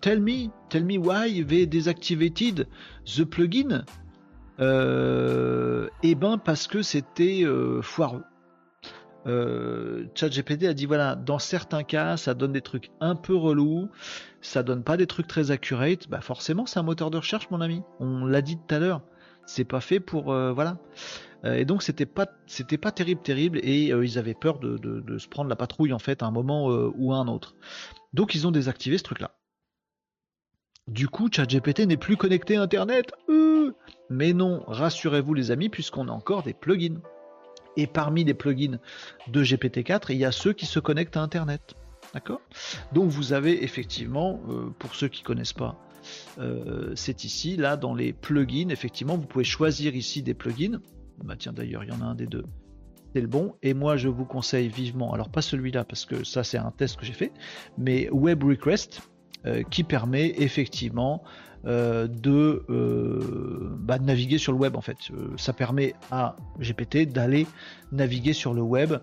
[0.00, 2.66] Tell me, tell me why they deactivated
[3.06, 3.84] the plugin?
[4.60, 8.22] Euh, eh ben parce que c'était euh, foireux.
[9.26, 13.88] Euh, ChatGPT a dit voilà, dans certains cas, ça donne des trucs un peu relous,
[14.40, 16.08] ça donne pas des trucs très accurate.
[16.08, 17.82] Bah forcément, c'est un moteur de recherche, mon ami.
[18.00, 19.02] On l'a dit tout à l'heure.
[19.46, 20.78] C'est pas fait pour euh, voilà.
[21.44, 25.50] Euh, et donc c'était pas pas terrible terrible et ils avaient peur de, se prendre
[25.50, 27.54] la patrouille en fait à un moment ou à un autre.
[28.12, 29.32] Donc ils ont désactivé ce truc là.
[30.86, 33.12] Du coup, ChatGPT n'est plus connecté à Internet.
[34.10, 37.00] mais non, rassurez-vous les amis, puisqu'on a encore des plugins.
[37.76, 38.78] Et parmi les plugins
[39.28, 41.74] de GPT-4, il y a ceux qui se connectent à Internet.
[42.12, 42.40] D'accord?
[42.92, 44.40] Donc vous avez effectivement,
[44.78, 45.76] pour ceux qui ne connaissent pas,
[46.94, 50.80] c'est ici, là, dans les plugins, effectivement, vous pouvez choisir ici des plugins.
[51.22, 52.44] Bah tiens d'ailleurs, il y en a un des deux.
[53.14, 53.54] C'est le bon.
[53.62, 56.96] Et moi je vous conseille vivement, alors pas celui-là parce que ça c'est un test
[56.96, 57.32] que j'ai fait,
[57.78, 59.02] mais Web Request
[59.46, 61.22] euh, qui permet effectivement
[61.66, 64.98] euh, de, euh, bah, de, naviguer sur le web en fait.
[65.36, 67.46] ça permet à GPT d'aller
[67.92, 68.94] naviguer sur le web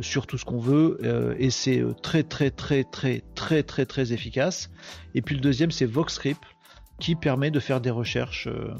[0.00, 0.98] sur tout ce qu'on veut
[1.38, 4.70] et c'est très très très très très très très efficace.
[5.14, 6.42] Et puis le deuxième c'est VoxScript
[7.02, 8.74] qui permet de faire des recherches, euh,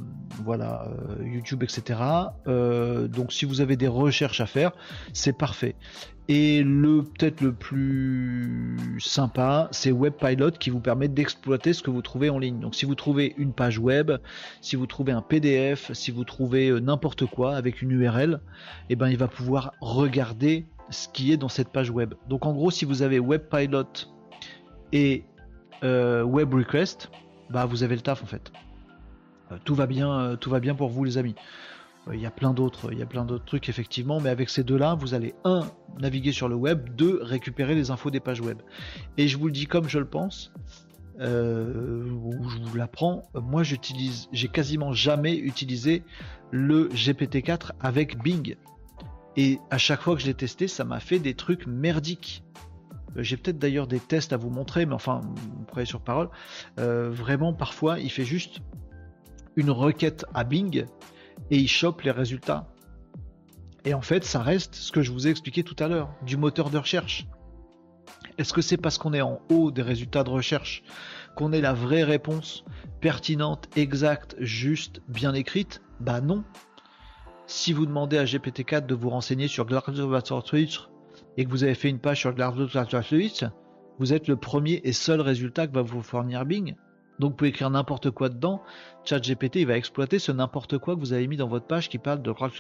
[0.45, 1.99] voilà, euh, YouTube, etc.
[2.47, 4.71] Euh, donc si vous avez des recherches à faire,
[5.13, 5.75] c'est parfait.
[6.29, 12.01] Et le peut-être le plus sympa, c'est WebPilot qui vous permet d'exploiter ce que vous
[12.01, 12.61] trouvez en ligne.
[12.61, 14.13] Donc si vous trouvez une page web,
[14.61, 18.41] si vous trouvez un PDF, si vous trouvez n'importe quoi avec une URL,
[18.89, 22.15] eh ben il va pouvoir regarder ce qui est dans cette page web.
[22.29, 23.89] Donc en gros, si vous avez WebPilot
[24.93, 25.25] et
[25.83, 27.11] Web Request,
[27.51, 28.53] bah vous avez le taf en fait.
[29.53, 31.35] Euh, tout va bien, euh, tout va bien pour vous les amis.
[32.09, 34.51] Euh, il y a plein d'autres, il y a plein d'autres trucs effectivement, mais avec
[34.51, 35.63] ces deux-là, vous allez un
[36.01, 38.59] naviguer sur le web, deux récupérer les infos des pages web.
[39.17, 40.53] Et je vous le dis comme je le pense,
[41.21, 46.03] euh, je vous l'apprends, moi j'utilise, j'ai quasiment jamais utilisé
[46.51, 48.57] le GPT-4 avec Bing.
[49.37, 52.45] Et à chaque fois que je l'ai testé, ça m'a fait des trucs merdiques.
[53.17, 55.21] Euh, j'ai peut-être d'ailleurs des tests à vous montrer, mais enfin,
[55.75, 56.29] vous sur parole.
[56.77, 58.61] Vraiment, parfois, il fait juste
[59.57, 60.87] une requête à Bing
[61.51, 62.69] et il chope les résultats.
[63.85, 66.37] Et en fait, ça reste ce que je vous ai expliqué tout à l'heure, du
[66.37, 67.27] moteur de recherche.
[68.39, 70.83] Est-ce que c'est parce qu'on est en haut des résultats de recherche
[71.37, 72.65] qu'on ait la vraie réponse
[73.01, 75.83] pertinente, exacte, juste, bien écrite?
[76.01, 76.45] Bah non.
[77.47, 80.89] Si vous demandez à GPT-4 de vous renseigner sur Twitch
[81.37, 82.35] et que vous avez fait une page sur
[83.05, 83.45] Twitch,
[83.99, 86.77] vous êtes le premier et seul résultat que va vous fournir Bing.
[87.23, 88.61] Donc vous pouvez écrire n'importe quoi dedans.
[89.05, 91.99] ChatGPT il va exploiter ce n'importe quoi que vous avez mis dans votre page qui
[91.99, 92.51] parle de parce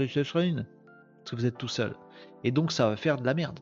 [1.28, 1.96] que vous êtes tout seul.
[2.44, 3.58] Et donc ça va faire de la merde.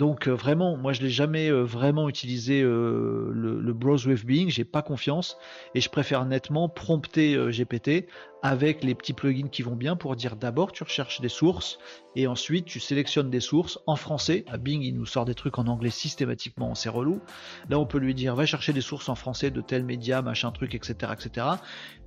[0.00, 4.48] Donc euh, vraiment, moi je l'ai jamais euh, vraiment utilisé euh, le, Browse with Bing,
[4.48, 5.36] j'ai pas confiance
[5.74, 8.06] et je préfère nettement prompter GPT
[8.42, 11.78] avec les petits plugins qui vont bien pour dire d'abord tu recherches des sources
[12.16, 14.46] et ensuite tu sélectionnes des sources en français.
[14.48, 17.20] À Bing il nous sort des trucs en anglais systématiquement, c'est relou.
[17.68, 20.50] Là on peut lui dire va chercher des sources en français de tel média, machin
[20.50, 21.12] truc, etc.
[21.12, 21.46] etc.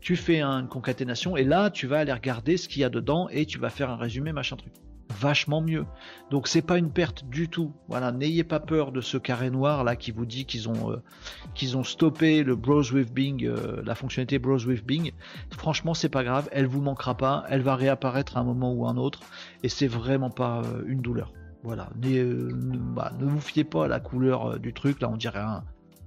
[0.01, 3.29] Tu fais une concaténation et là tu vas aller regarder ce qu'il y a dedans
[3.29, 4.73] et tu vas faire un résumé, machin truc
[5.09, 5.85] vachement mieux.
[6.31, 7.73] Donc c'est pas une perte du tout.
[7.87, 11.01] Voilà, n'ayez pas peur de ce carré noir là qui vous dit qu'ils ont euh,
[11.55, 15.11] qu'ils ont stoppé le Browse with Bing, euh, la fonctionnalité Browse with Bing.
[15.51, 18.87] Franchement, c'est pas grave, elle vous manquera pas, elle va réapparaître à un moment ou
[18.87, 19.21] un autre
[19.63, 21.33] et c'est vraiment pas euh, une douleur.
[21.63, 25.63] Voilà, bah, ne vous fiez pas à la couleur du truc là, on dirait un,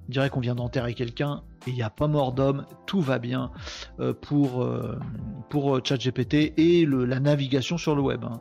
[0.08, 3.18] on dirait qu'on vient d'enterrer quelqu'un et il n'y a pas mort d'homme, tout va
[3.18, 3.50] bien
[3.98, 4.98] euh, pour, euh,
[5.50, 8.24] pour euh, ChatGPT et la navigation sur le web.
[8.24, 8.40] Hein.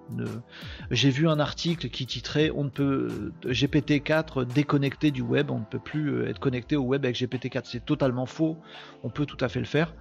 [0.92, 5.66] J'ai vu un article qui titrait On ne peut GPT-4 déconnecté du web, on ne
[5.66, 7.62] peut plus être connecté au web avec GPT-4.
[7.66, 8.58] C'est totalement faux,
[9.04, 9.94] on peut tout à fait le faire,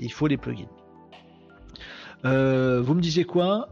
[0.00, 0.66] il faut les plugins.
[2.24, 3.68] vous me disiez quoi?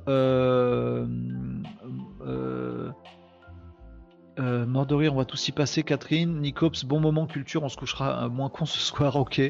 [4.38, 6.40] Mort de rire, on va tous y passer, Catherine.
[6.40, 9.40] Nicops, bon moment culture, on se couchera moins con ce soir, ok.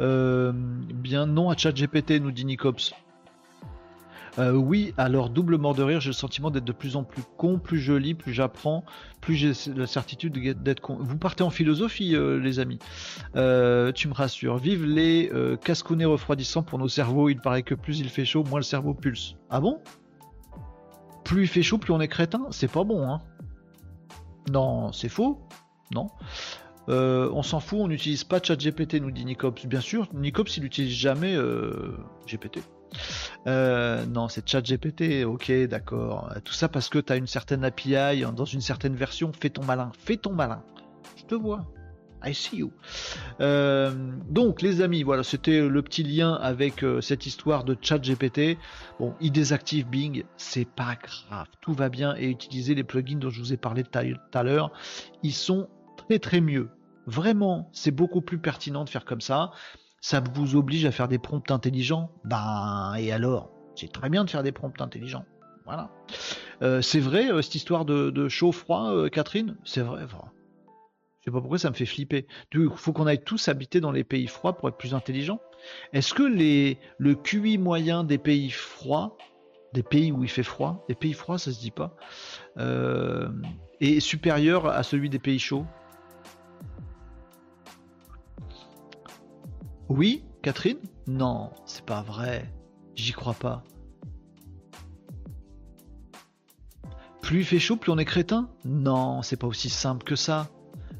[0.00, 2.92] Euh, bien, non à ChatGPT, nous dit Nicops.
[4.38, 7.22] Euh, oui, alors double mort de rire, j'ai le sentiment d'être de plus en plus
[7.36, 8.84] con, plus joli, plus j'apprends,
[9.20, 10.98] plus j'ai la certitude d'être con.
[11.00, 12.78] Vous partez en philosophie, les amis.
[13.34, 14.58] tu me rassures.
[14.58, 15.32] Vive les
[15.64, 17.28] cascounets refroidissants pour nos cerveaux.
[17.28, 19.34] Il paraît que plus il fait chaud, moins le cerveau pulse.
[19.50, 19.80] Ah bon?
[21.24, 22.46] Plus il fait chaud, plus on est crétin?
[22.50, 23.20] C'est pas bon, hein
[24.50, 25.40] non, c'est faux.
[25.94, 26.08] Non.
[26.88, 29.66] Euh, on s'en fout, on n'utilise pas ChatGPT, nous dit Nicops.
[29.66, 31.96] Bien sûr, Nicops, il n'utilise jamais euh,
[32.26, 32.60] GPT.
[33.46, 36.32] Euh, non, c'est ChatGPT, ok, d'accord.
[36.44, 39.32] Tout ça parce que tu as une certaine API dans une certaine version.
[39.38, 40.62] Fais ton malin, fais ton malin.
[41.16, 41.66] Je te vois.
[42.28, 42.72] I see you.
[43.40, 43.90] Euh,
[44.28, 48.58] donc les amis, voilà, c'était le petit lien avec euh, cette histoire de chat GPT.
[48.98, 53.30] Bon, il désactive Bing, c'est pas grave, tout va bien et utiliser les plugins dont
[53.30, 53.98] je vous ai parlé tout
[54.34, 54.72] à l'heure,
[55.22, 56.68] ils sont très très mieux.
[57.06, 59.50] Vraiment, c'est beaucoup plus pertinent de faire comme ça.
[60.00, 62.10] Ça vous oblige à faire des prompts intelligents.
[62.24, 65.24] Ben et alors, c'est très bien de faire des prompts intelligents.
[65.64, 65.90] Voilà.
[66.62, 69.56] Euh, c'est vrai cette histoire de, de chaud-froid, Catherine?
[69.64, 70.04] C'est vrai.
[70.06, 70.32] Voilà
[71.28, 72.26] sais pas pourquoi ça me fait flipper.
[72.54, 75.40] Il faut qu'on aille tous habiter dans les pays froids pour être plus intelligents.
[75.92, 79.16] Est-ce que le QI moyen des pays froids,
[79.74, 81.94] des pays où il fait froid, des pays froids ça se dit pas,
[82.56, 83.28] euh,
[83.80, 85.66] est supérieur à celui des pays chauds?
[89.88, 90.78] Oui, Catherine?
[91.06, 92.52] Non, c'est pas vrai.
[92.94, 93.64] J'y crois pas.
[97.22, 98.48] Plus il fait chaud, plus on est crétin?
[98.64, 100.48] Non, c'est pas aussi simple que ça.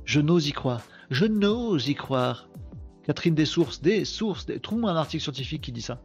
[0.09, 0.81] Je n'ose y croire.
[1.11, 2.49] Je n'ose y croire.
[3.05, 6.01] Catherine des sources, des sources, trouve-moi un article scientifique qui dit ça.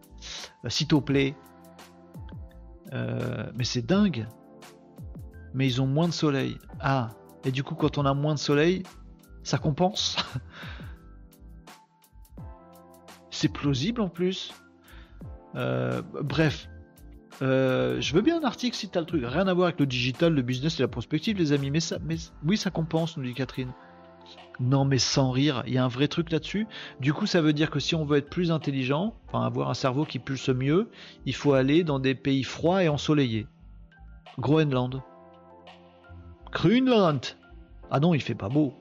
[0.66, 1.38] Euh, s'il te plaît.
[2.92, 4.28] Euh, mais c'est dingue.
[5.54, 6.58] Mais ils ont moins de soleil.
[6.82, 7.12] Ah,
[7.46, 8.84] et du coup, quand on a moins de soleil,
[9.42, 10.18] ça compense.
[13.32, 14.54] c'est plausible en plus.
[15.56, 16.68] Euh, bref,
[17.40, 19.24] je veux bien un article si t'as le truc.
[19.26, 21.72] Rien à voir avec le digital, le business et la prospective, les amis.
[21.72, 21.80] Mais
[22.46, 23.72] oui, ça compense, nous dit Catherine.
[24.60, 26.68] Non, mais sans rire, il y a un vrai truc là-dessus.
[27.00, 29.74] Du coup, ça veut dire que si on veut être plus intelligent, enfin avoir un
[29.74, 30.90] cerveau qui pulse mieux,
[31.26, 33.48] il faut aller dans des pays froids et ensoleillés.
[34.40, 35.02] Groenland.
[36.52, 37.22] Greenland
[37.90, 38.74] Ah non, il fait pas beau.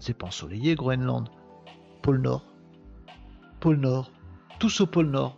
[0.00, 1.28] C'est pas ensoleillé, Groenland.
[2.02, 2.44] Pôle Nord.
[3.60, 4.10] Pôle Nord.
[4.58, 5.36] Tous au pôle Nord.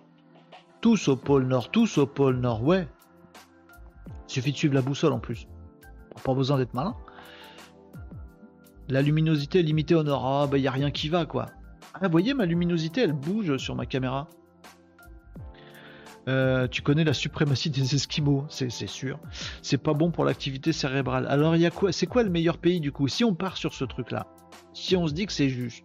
[0.80, 2.88] Tous au pôle Nord, tous au pôle Nord, ouais.
[4.26, 5.46] Suffit de suivre la boussole en plus.
[6.24, 6.96] Pas besoin d'être malin.
[8.90, 10.26] La luminosité est limitée au nord.
[10.26, 11.46] Ah, bah, n'y a rien qui va, quoi.
[11.94, 14.28] Ah, vous voyez, ma luminosité, elle bouge sur ma caméra.
[16.28, 19.18] Euh, tu connais la suprématie des Esquimaux, c'est sûr.
[19.62, 21.26] C'est pas bon pour l'activité cérébrale.
[21.28, 23.08] Alors, y a quoi C'est quoi le meilleur pays du coup?
[23.08, 24.26] Si on part sur ce truc-là,
[24.74, 25.84] si on se dit que c'est juste,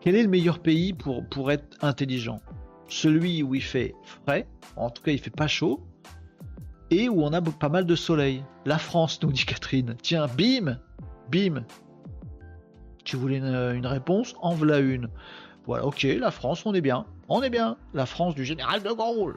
[0.00, 2.40] quel est le meilleur pays pour, pour être intelligent?
[2.88, 3.94] Celui où il fait
[4.26, 5.80] frais, en tout cas il fait pas chaud,
[6.90, 8.44] et où on a pas mal de soleil.
[8.66, 9.96] La France, nous dit Catherine.
[10.02, 10.78] Tiens, bim,
[11.30, 11.64] bim.
[13.04, 15.08] Tu voulais une, réponse En voilà une.
[15.66, 17.06] Voilà, ok, la France, on est bien.
[17.28, 17.76] On est bien.
[17.92, 19.36] La France du général de Gaulle.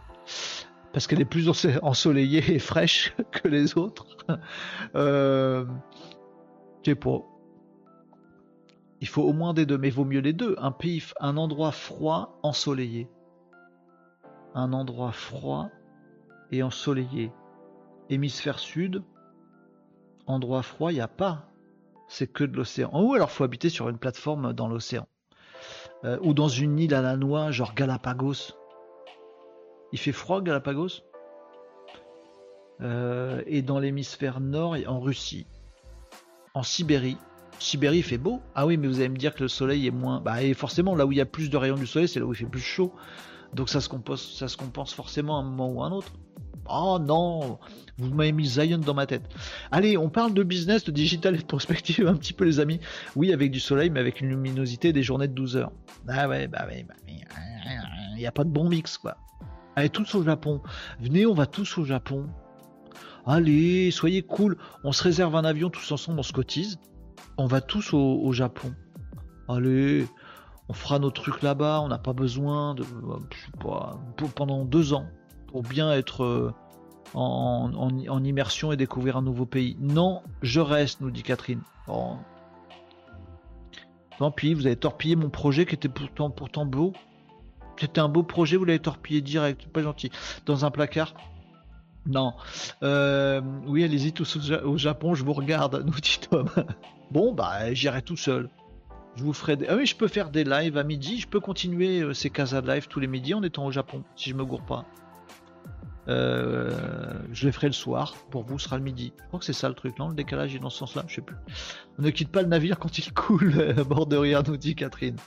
[0.93, 1.49] Parce qu'elle est plus
[1.81, 4.17] ensoleillée et fraîche que les autres.
[4.95, 5.65] euh,
[6.83, 7.21] je sais pas.
[8.99, 10.55] Il faut au moins des deux, mais vaut mieux les deux.
[10.57, 13.09] Un pays, un endroit froid, ensoleillé.
[14.55, 15.69] Un endroit froid
[16.51, 17.31] et ensoleillé.
[18.09, 19.03] Hémisphère sud,
[20.25, 21.49] endroit froid, il n'y a pas.
[22.07, 22.89] C'est que de l'océan.
[22.93, 25.07] Ou alors faut habiter sur une plateforme dans l'océan.
[26.03, 28.53] Euh, ou dans une île à la noix, genre Galapagos.
[29.91, 31.01] Il fait froid Galapagos?
[32.81, 35.47] Euh, Et dans l'hémisphère nord, en Russie.
[36.53, 37.17] En Sibérie.
[37.59, 38.41] Sibérie, fait beau.
[38.53, 40.21] Ah oui, mais vous allez me dire que le soleil est moins.
[40.21, 42.25] Bah, et forcément, là où il y a plus de rayons du soleil, c'est là
[42.25, 42.93] où il fait plus chaud.
[43.53, 46.11] Donc ça se compense, ça se compense forcément à un moment ou à un autre.
[46.69, 47.59] Oh non,
[47.97, 49.23] vous m'avez mis Zion dans ma tête.
[49.71, 52.79] Allez, on parle de business, de digital et de prospective un petit peu les amis.
[53.15, 55.71] Oui, avec du soleil, mais avec une luminosité des journées de 12 heures.
[56.09, 59.17] Ah ouais, bah ouais, bah il n'y a pas de bon mix quoi.
[59.75, 60.61] Allez, tous au Japon.
[60.99, 62.27] Venez, on va tous au Japon.
[63.25, 64.57] Allez, soyez cool.
[64.83, 66.79] On se réserve un avion tous ensemble, on se cotise
[67.37, 68.73] on va tous au, Japon.
[69.47, 70.07] Allez,
[70.69, 72.83] on fera nos trucs là-bas, on n'a pas besoin de,
[74.35, 75.05] pendant deux ans
[75.47, 76.53] pour bien être euh,
[77.13, 79.77] en, immersion et découvrir un nouveau pays.
[79.79, 81.61] Non, je reste, nous dit Catherine.
[84.17, 86.93] Tant pis, vous avez torpillé mon projet qui était pourtant, pourtant beau.
[87.79, 90.11] C'était un beau projet, vous l'avez torpillé direct, pas gentil.
[90.45, 91.13] Dans un placard.
[92.07, 92.33] Non.
[92.83, 96.49] Euh, oui, allez-y tous au Japon, je vous regarde, nous dit Tom.
[97.11, 98.49] Bon, bah, j'irai tout seul.
[99.17, 99.67] Je vous ferai des...
[99.67, 101.19] Ah oui, je peux faire des lives à midi.
[101.19, 104.03] Je peux continuer euh, ces casas de live tous les midis en étant au Japon,
[104.15, 104.85] si je me gourre pas.
[106.07, 106.71] Euh,
[107.33, 108.15] je les ferai le soir.
[108.29, 109.13] Pour vous, sera le midi.
[109.17, 111.15] Je crois que c'est ça le truc, non Le décalage est dans ce sens-là Je
[111.15, 111.35] sais plus.
[111.97, 115.17] On ne quitte pas le navire quand il coule, bord de rien, nous dit Catherine.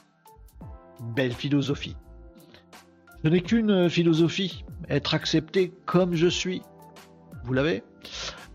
[1.00, 1.96] Belle philosophie.
[3.24, 4.64] Ce n'est qu'une euh, philosophie.
[4.88, 6.62] Être accepté comme je suis.
[7.44, 7.82] Vous l'avez?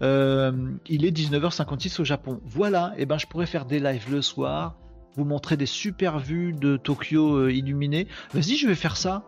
[0.02, 2.42] Euh, il est 19h56 au Japon.
[2.46, 4.76] Voilà, et eh ben je pourrais faire des lives le soir,
[5.16, 8.08] vous montrer des super vues de Tokyo euh, illuminées.
[8.34, 9.24] Vas-y, je vais faire ça.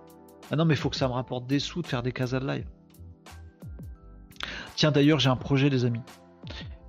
[0.51, 2.39] Ah non, mais il faut que ça me rapporte des sous de faire des casas
[2.39, 2.65] de live.
[4.76, 6.01] Tiens, d'ailleurs, j'ai un projet, les amis.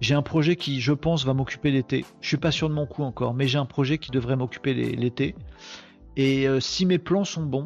[0.00, 2.04] J'ai un projet qui, je pense, va m'occuper l'été.
[2.20, 4.74] Je suis pas sûr de mon coup encore, mais j'ai un projet qui devrait m'occuper
[4.74, 5.34] l'été.
[6.16, 7.64] Et euh, si mes plans sont bons,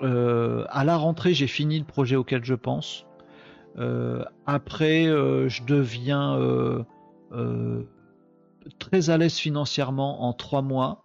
[0.00, 3.06] à la rentrée, j'ai fini le projet auquel je pense.
[3.78, 6.84] Euh, après, euh, je deviens euh,
[8.78, 11.04] très à l'aise financièrement en trois mois.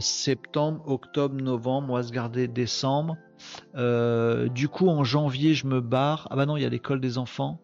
[0.00, 3.16] septembre, octobre, novembre, on va se garder décembre.
[3.74, 6.28] du coup, en janvier, je me barre.
[6.30, 7.60] Ah bah non, il y a l'école des enfants.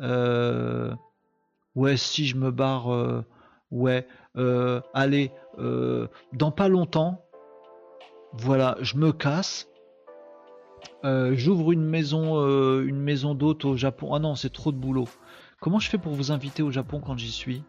[0.00, 3.24] ouais, si je me barre,
[3.70, 4.06] ouais.
[4.94, 5.32] allez,
[6.32, 7.22] dans pas longtemps,
[8.32, 9.68] voilà, je me casse.
[11.04, 14.14] Euh, j'ouvre une maison, euh, une maison d'hôte au Japon.
[14.14, 15.08] Ah non, c'est trop de boulot.
[15.62, 17.62] Comment je fais pour vous inviter au Japon quand j'y suis?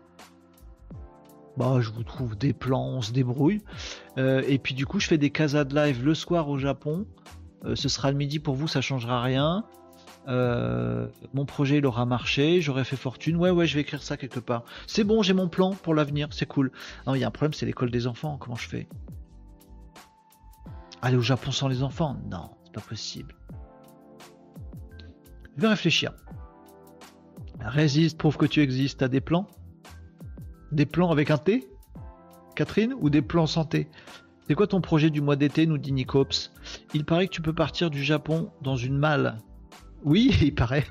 [1.56, 3.62] Bah, je vous trouve des plans, on se débrouille.
[4.18, 7.06] Euh, et puis du coup, je fais des casas de live le soir au Japon.
[7.76, 9.64] ce sera le midi pour vous, ça changera rien.
[10.28, 13.38] mon projet il aura marché, j'aurai fait fortune.
[13.38, 14.64] Ouais, ouais, je vais écrire ça quelque part.
[14.88, 16.72] C'est bon, j'ai mon plan pour l'avenir, c'est cool.
[17.06, 18.38] Non, il y a un problème, c'est l'école des enfants.
[18.40, 18.88] Comment je fais?
[21.02, 22.18] Aller au Japon sans les enfants?
[22.30, 23.36] Non pas possible.
[25.56, 26.12] Je vais réfléchir.
[27.60, 29.00] Résiste, prouve que tu existes.
[29.00, 29.48] T'as des plans?
[30.72, 31.68] Des plans avec un T?
[32.56, 33.90] Catherine Ou des plans santé
[34.48, 35.66] C'est quoi ton projet du mois d'été?
[35.66, 36.52] Nous dit Nicops.
[36.94, 39.38] Il paraît que tu peux partir du Japon dans une malle.
[40.04, 40.86] Oui, il paraît.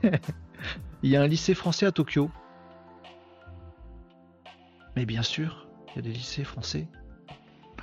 [1.02, 2.30] il y a un lycée français à Tokyo.
[4.96, 6.88] Mais bien sûr, il y a des lycées français.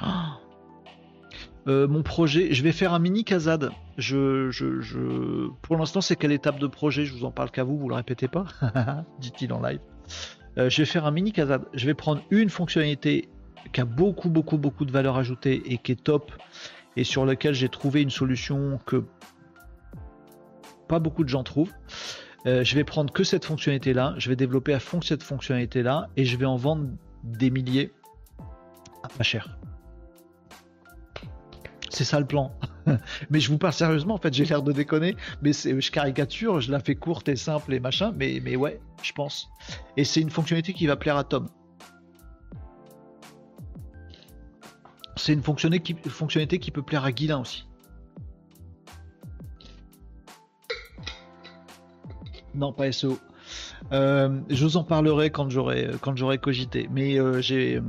[0.02, 0.49] Oh
[1.70, 3.72] euh, mon projet, je vais faire un mini casade.
[5.62, 7.06] Pour l'instant, c'est quelle étape de projet?
[7.06, 8.46] Je vous en parle qu'à vous, vous le répétez pas
[9.20, 9.80] Dit-il en live.
[10.58, 11.66] Euh, je vais faire un mini casade.
[11.74, 13.30] Je vais prendre une fonctionnalité
[13.72, 16.32] qui a beaucoup, beaucoup, beaucoup de valeur ajoutée et qui est top
[16.98, 19.04] et sur laquelle j'ai trouvé une solution que
[20.88, 21.74] pas beaucoup de gens trouvent.
[22.48, 26.26] Euh, je vais prendre que cette fonctionnalité-là, je vais développer à fond cette fonctionnalité-là et
[26.26, 26.90] je vais en vendre
[27.24, 27.92] des milliers
[29.04, 29.60] à pas cher.
[31.90, 32.52] C'est ça le plan.
[33.30, 36.72] mais je vous parle sérieusement, en fait, j'ai l'air de déconner, mais je caricature, je
[36.72, 39.50] la fais courte et simple et machin, mais, mais ouais, je pense.
[39.98, 41.48] Et c'est une fonctionnalité qui va plaire à Tom.
[45.16, 47.68] C'est une fonctionnalité qui, peut plaire à Guilin aussi.
[52.56, 53.20] Non, pas SEO.
[53.92, 56.88] Je vous en parlerai quand j'aurai cogité.
[56.92, 57.82] Mais euh, j'ai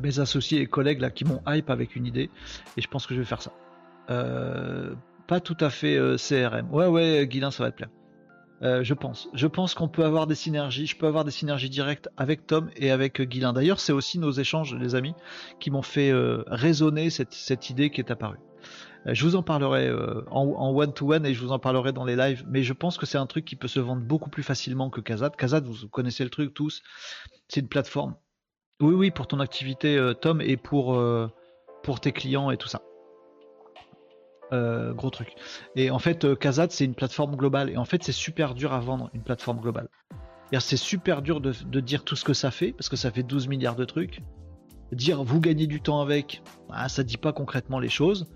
[0.00, 2.30] mes associés et collègues là qui m'ont hype avec une idée
[2.76, 3.52] et je pense que je vais faire ça.
[4.06, 6.72] pas tout à fait CRM.
[6.72, 7.90] Ouais ouais, Guilin, ça va te plaire.
[8.62, 9.28] je pense.
[9.34, 10.86] Je pense qu'on peut avoir des synergies.
[10.86, 13.52] Je peux avoir des synergies directes avec Tom et avec Guilin.
[13.52, 15.14] D'ailleurs, c'est aussi nos échanges, les amis,
[15.60, 16.12] qui m'ont fait
[16.46, 18.38] résonner cette, idée qui est apparue.
[19.06, 22.16] Euh, je vous en parlerai euh, en one-to-one et je vous en parlerai dans les
[22.16, 24.90] lives, mais je pense que c'est un truc qui peut se vendre beaucoup plus facilement
[24.90, 25.30] que Kazat.
[25.30, 26.82] Kazat, vous connaissez le truc tous,
[27.48, 28.14] c'est une plateforme.
[28.80, 31.00] Oui, oui, pour ton activité, euh, Tom, et pour,
[31.82, 32.82] pour tes clients et tout ça.
[34.52, 35.34] gros truc.
[35.76, 37.70] Et en fait, Kazat, c'est une plateforme globale.
[37.70, 39.88] Et en fait, c'est super dur à vendre une plateforme globale.
[40.58, 43.48] C'est super dur de, dire tout ce que ça fait, parce que ça fait 12
[43.48, 44.22] milliards de trucs.
[44.92, 48.26] Dire vous gagnez du temps avec, ah, ça dit pas concrètement les choses.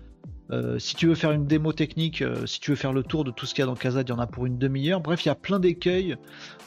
[0.51, 3.23] Euh, si tu veux faire une démo technique, euh, si tu veux faire le tour
[3.23, 5.01] de tout ce qu'il y a dans Kazad, il y en a pour une demi-heure.
[5.01, 6.15] Bref, il y a plein d'écueils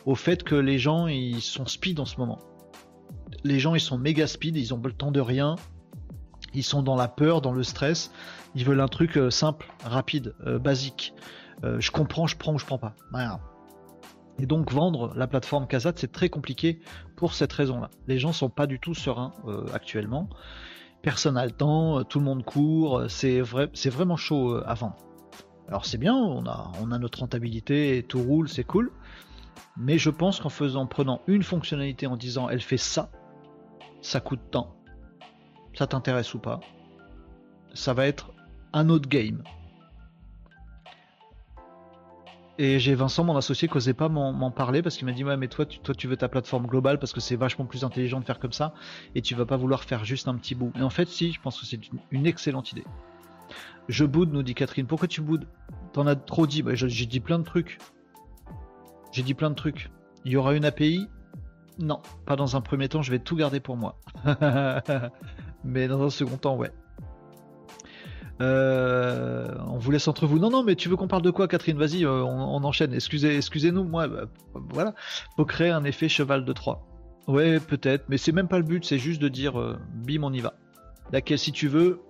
[0.07, 2.41] au fait que les gens ils sont speed en ce moment.
[3.45, 5.57] Les gens ils sont méga speed, ils ont le temps de rien.
[6.55, 8.11] Ils sont dans la peur, dans le stress.
[8.55, 11.15] Ils veulent un truc euh, simple, rapide, basique.
[11.63, 12.95] je comprends, je prends ou je prends pas.
[14.39, 16.81] Et donc vendre la plateforme Kazad, c'est très compliqué
[17.17, 17.91] pour cette raison-là.
[18.07, 19.33] Les gens sont pas du tout sereins
[19.73, 20.29] actuellement
[21.07, 24.57] personne n'a le temps, euh, tout le monde court, euh, c'est vrai, c'est vraiment chaud
[24.57, 24.97] euh, à vendre.
[25.69, 28.91] Alors c'est bien, on a, on a notre rentabilité, tout roule, c'est cool.
[29.77, 33.13] Mais je pense qu'en faisant, prenant une fonctionnalité en disant elle fait ça,
[34.07, 34.77] ça coûte tant,
[35.75, 36.61] ça t'intéresse ou pas,
[37.75, 38.33] ça va être
[38.73, 39.43] un autre game.
[42.59, 45.37] Et j'ai Vincent, mon associé, qui n'osait pas m'en parler parce qu'il m'a dit Ouais,
[45.37, 48.19] mais toi tu, toi, tu veux ta plateforme globale parce que c'est vachement plus intelligent
[48.21, 48.73] de faire comme ça
[49.15, 50.73] et tu vas pas vouloir faire juste un petit bout.
[50.79, 51.81] Et en fait, si, je pense que c'est
[52.11, 52.85] une, excellente idée.
[53.89, 54.87] Je boude, nous dit Catherine.
[54.87, 55.47] Pourquoi tu boudes?
[55.93, 56.63] T'en as trop dit.
[56.63, 57.79] Bah, j'ai dit plein de trucs.
[59.13, 59.91] J'ai dit plein de trucs.
[60.25, 61.09] Il y aura une API
[61.79, 63.99] Non, pas dans un premier temps, je vais tout garder pour moi.
[65.65, 66.73] mais dans un second temps, ouais.
[68.41, 70.39] Euh, on vous laisse entre vous.
[70.39, 71.79] Non, non, mais tu veux qu'on parle de quoi, Catherine?
[71.79, 72.93] Vas-y, euh, on, enchaîne.
[72.93, 74.25] Excusez, excusez-nous, moi, bah,
[74.55, 74.95] voilà.
[75.37, 76.87] Faut créer un effet cheval de 3.
[77.29, 80.33] Ouais, peut-être, mais c'est même pas le but, c'est juste de dire euh, bim, on
[80.33, 80.55] y va.
[81.13, 82.01] Laquelle, si tu veux,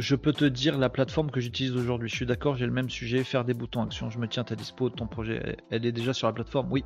[0.00, 2.08] je peux te dire la plateforme que j'utilise aujourd'hui.
[2.08, 4.10] Je suis d'accord, j'ai le même sujet, faire des boutons action.
[4.10, 6.84] Je me tiens à ta dispo, ton projet, elle est déjà sur la plateforme, oui.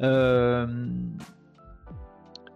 [0.00, 0.66] Euh,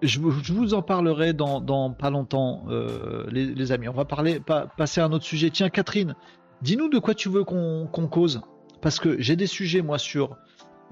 [0.01, 3.89] je, vous en parlerai dans, pas longtemps, euh, les, amis.
[3.89, 4.41] On va parler,
[4.77, 5.51] passer à un autre sujet.
[5.51, 6.15] Tiens, Catherine,
[6.63, 8.41] dis-nous de quoi tu veux qu'on cause.
[8.81, 10.37] Parce que j'ai des sujets, moi, sur.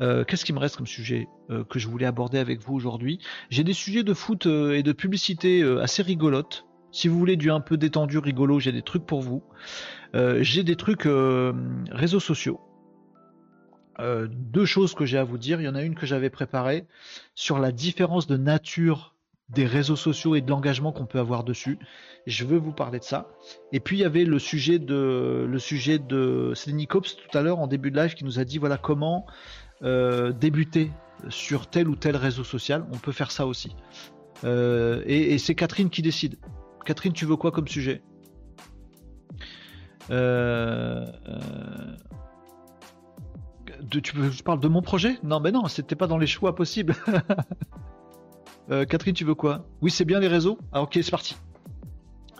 [0.01, 1.29] Euh, qu'est-ce qui me reste comme sujet
[1.69, 3.19] que je voulais aborder avec vous aujourd'hui
[3.51, 6.65] J'ai des sujets de foot et de publicité assez rigolotes.
[6.93, 9.43] Si vous voulez du un peu détendu, rigolo, j'ai des trucs pour vous.
[10.15, 11.09] j'ai des trucs
[11.91, 12.61] réseaux sociaux.
[14.01, 15.61] Euh, deux choses que j'ai à vous dire.
[15.61, 16.87] Il y en a une que j'avais préparée
[17.35, 19.15] sur la différence de nature
[19.51, 21.79] des réseaux sociaux et de l'engagement qu'on peut avoir dessus.
[22.27, 23.29] Je veux vous parler de ça.
[23.73, 26.55] Et puis il y avait le sujet de le sujet de
[26.89, 29.27] Cops tout à l'heure en début de live qui nous a dit voilà comment
[29.83, 30.93] euh, débuter
[31.29, 32.87] sur tel ou tel réseau social.
[32.93, 33.75] On peut faire ça aussi.
[34.45, 36.37] Euh, et c'est Catherine qui décide.
[36.85, 38.03] Catherine, tu veux quoi comme sujet
[44.01, 45.19] tu veux, je parle de mon projet?
[45.23, 46.95] Non, mais non, c'était pas dans les choix possibles.
[48.71, 49.67] Euh, Catherine, tu veux quoi?
[49.83, 50.57] Oui, c'est bien les réseaux?
[50.71, 51.37] Ah, ok, c'est parti.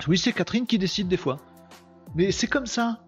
[0.07, 1.39] Oui, c'est Catherine qui décide des fois.
[2.15, 3.01] Mais c'est comme ça.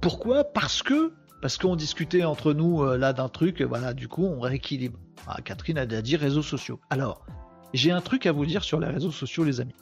[0.00, 0.44] Pourquoi?
[0.44, 1.12] Parce que
[1.42, 4.98] parce qu'on discutait entre nous euh, là d'un truc, voilà, du coup on rééquilibre.
[5.26, 6.80] Ah, Catherine a dit réseaux sociaux.
[6.88, 7.26] Alors,
[7.74, 9.74] j'ai un truc à vous dire sur les réseaux sociaux, les amis.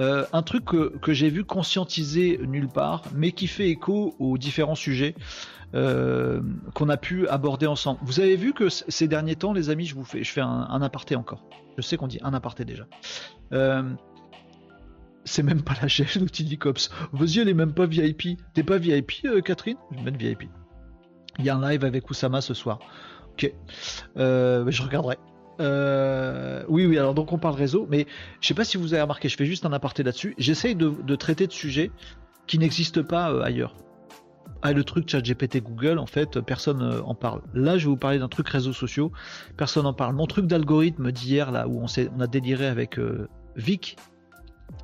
[0.00, 4.74] Euh, un truc que, j'ai vu conscientiser nulle part, mais qui fait écho aux différents
[4.74, 5.14] sujets.
[5.74, 6.40] Euh,
[6.74, 8.00] qu'on a pu aborder ensemble.
[8.02, 10.80] Vous avez vu que ces derniers temps, les amis, je vous fais, je fais un,
[10.80, 11.44] aparté encore.
[11.76, 12.86] Je sais qu'on dit un aparté déjà.
[13.52, 13.82] Euh,
[15.24, 16.26] c'est même pas la chaîne
[16.58, 16.88] Cops.
[17.12, 18.40] Vos yeux, elle est même pas VIP.
[18.54, 19.76] T'es pas VIP, Catherine?
[19.90, 20.44] Je vais mettre VIP.
[21.38, 22.78] Il y a un live avec Oussama ce soir.
[23.32, 23.52] Ok.
[24.16, 25.18] je regarderai.
[25.58, 28.06] Oui, oui, alors donc on parle réseau, mais
[28.40, 30.34] je sais pas si vous avez remarqué, je fais juste un aparté là-dessus.
[30.38, 31.90] J'essaye de, traiter de sujets
[32.46, 33.74] qui n'existent pas ailleurs.
[34.62, 37.42] ah, le truc chat GPT Google, en fait, personne euh, en parle.
[37.54, 39.12] Là, je vais vous parler d'un truc réseaux sociaux,
[39.56, 40.14] personne en parle.
[40.14, 43.96] Mon truc d'algorithme d'hier, là, où on, on, a déliré avec euh, Vic,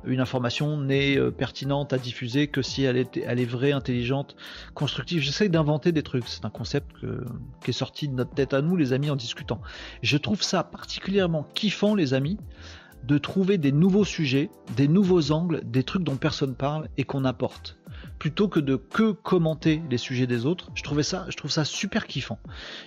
[0.05, 4.35] une information n'est euh, pertinente à diffuser que si elle est, elle est vraie, intelligente,
[4.73, 5.21] constructive.
[5.21, 6.27] J'essaie d'inventer des trucs.
[6.27, 6.91] C'est un concept
[7.63, 9.61] qui est sorti de notre tête à nous, les amis, en discutant.
[10.01, 12.37] Je trouve ça particulièrement kiffant, les amis,
[13.03, 17.25] de trouver des nouveaux sujets, des nouveaux angles, des trucs dont personne parle et qu'on
[17.25, 17.77] apporte
[18.19, 20.71] plutôt que de que commenter les sujets des autres.
[20.75, 22.39] Je trouvais ça, je trouve ça super kiffant.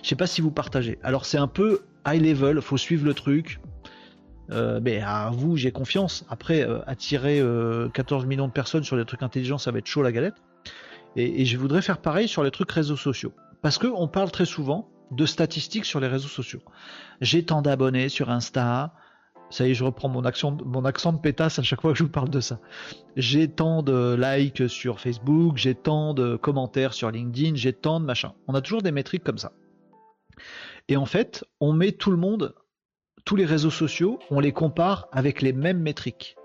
[0.03, 0.99] Je sais pas si vous partagez.
[1.03, 3.59] Alors c'est un peu high level, faut suivre le truc.
[4.51, 6.25] Euh, mais à vous, j'ai confiance.
[6.29, 7.41] Après, euh, attirer
[7.93, 10.35] 14 euh, millions de personnes sur des trucs intelligents, ça va être chaud la galette.
[11.15, 13.33] Et, je voudrais faire pareil sur les trucs réseaux sociaux.
[13.61, 16.61] Parce qu'on parle très souvent de statistiques sur les réseaux sociaux.
[17.19, 18.93] J'ai tant d'abonnés sur Insta,
[19.49, 21.97] ça y est, je reprends mon accent, mon accent de pétasse à chaque fois que
[21.97, 22.59] je vous parle de ça.
[23.15, 28.05] J'ai tant de likes sur Facebook, j'ai tant de commentaires sur LinkedIn, j'ai tant de
[28.05, 28.33] machin.
[28.47, 29.51] On a toujours des métriques comme ça.
[30.87, 32.53] Et en fait, on met tout le monde,
[33.25, 36.35] tous les réseaux sociaux, on les compare avec les mêmes métriques.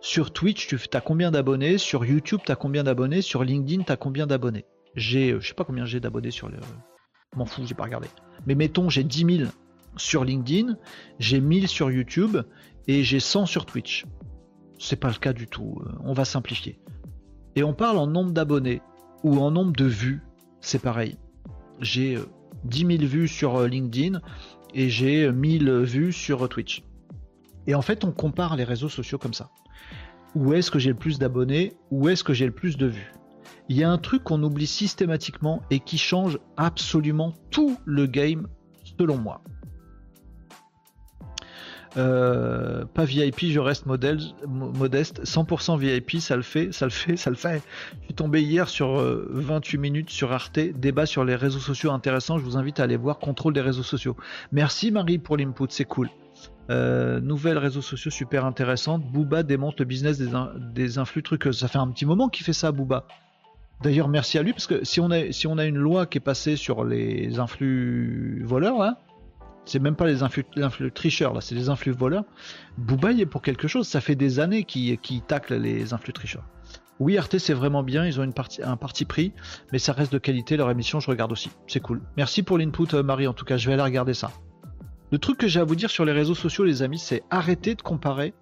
[0.00, 1.78] Sur Twitch, tu as combien d'abonnés?
[1.78, 3.22] Sur YouTube, tu as combien d'abonnés?
[3.22, 4.64] Sur LinkedIn, tu as combien d'abonnés?
[4.94, 6.58] J'ai, euh, je sais pas combien j'ai d'abonnés sur le.
[7.36, 8.08] M'en fous, j'ai pas regardé.
[8.46, 9.50] Mais mettons, j'ai 10 000
[9.96, 10.76] sur LinkedIn,
[11.18, 12.38] j'ai 1000 sur YouTube
[12.88, 14.06] et j'ai 100 sur Twitch.
[14.78, 16.78] C'est pas le cas du tout, euh, on va simplifier.
[17.54, 18.80] Et on parle en nombre d'abonnés
[19.22, 20.22] ou en nombre de vues,
[20.60, 21.16] c'est pareil.
[21.80, 22.18] J'ai
[22.64, 24.20] 10 euh, 000 vues sur euh, LinkedIn
[24.74, 26.82] et j'ai 1000 vues sur Twitch.
[27.66, 29.50] Et en fait, on compare les réseaux sociaux comme ça.
[30.34, 31.74] Où est-ce que j'ai le plus d'abonnés?
[31.90, 33.12] Où est-ce que j'ai le plus de vues?
[33.68, 38.48] Il y a un truc qu'on oublie systématiquement et qui change absolument tout le game
[38.98, 39.42] selon moi.
[41.96, 44.34] Euh, pas VIP, je reste modeste.
[45.24, 47.62] 100% VIP, ça le fait, ça le fait, ça le fait.
[48.00, 51.90] Je suis tombé hier sur 28 euh, minutes sur Arte, débat sur les réseaux sociaux
[51.90, 52.38] intéressants.
[52.38, 54.16] Je vous invite à aller voir Contrôle des réseaux sociaux.
[54.52, 56.08] Merci Marie pour l'input, c'est cool.
[56.70, 59.02] Euh, nouvelles réseaux sociaux super intéressantes.
[59.04, 60.30] Booba démonte le business des,
[60.72, 61.58] des influx truqueuses.
[61.58, 63.06] Ça fait un petit moment qu'il fait ça, Booba.
[63.82, 66.18] D'ailleurs, merci à lui, parce que si on, a, si on a une loi qui
[66.18, 68.96] est passée sur les influx voleurs, hein,
[69.64, 70.44] c'est même pas les influx,
[70.92, 72.24] tricheurs, là, c'est les influx voleurs.
[72.78, 73.86] Booba est pour quelque chose.
[73.86, 76.44] Ça fait des années qu'ils qu taclent les influx tricheurs.
[76.98, 78.06] Oui, RT, c'est vraiment bien.
[78.06, 78.28] Ils ont
[78.62, 79.32] un parti pris,
[79.72, 80.56] mais ça reste de qualité.
[80.56, 81.50] Leur émission, je regarde aussi.
[81.66, 82.02] C'est cool.
[82.16, 83.26] Merci pour l'input, euh, Marie.
[83.26, 84.30] En tout cas, je vais aller regarder ça.
[85.10, 87.74] Le truc que j'ai à vous dire sur les réseaux sociaux, les amis, c'est arrêter
[87.74, 88.34] de comparer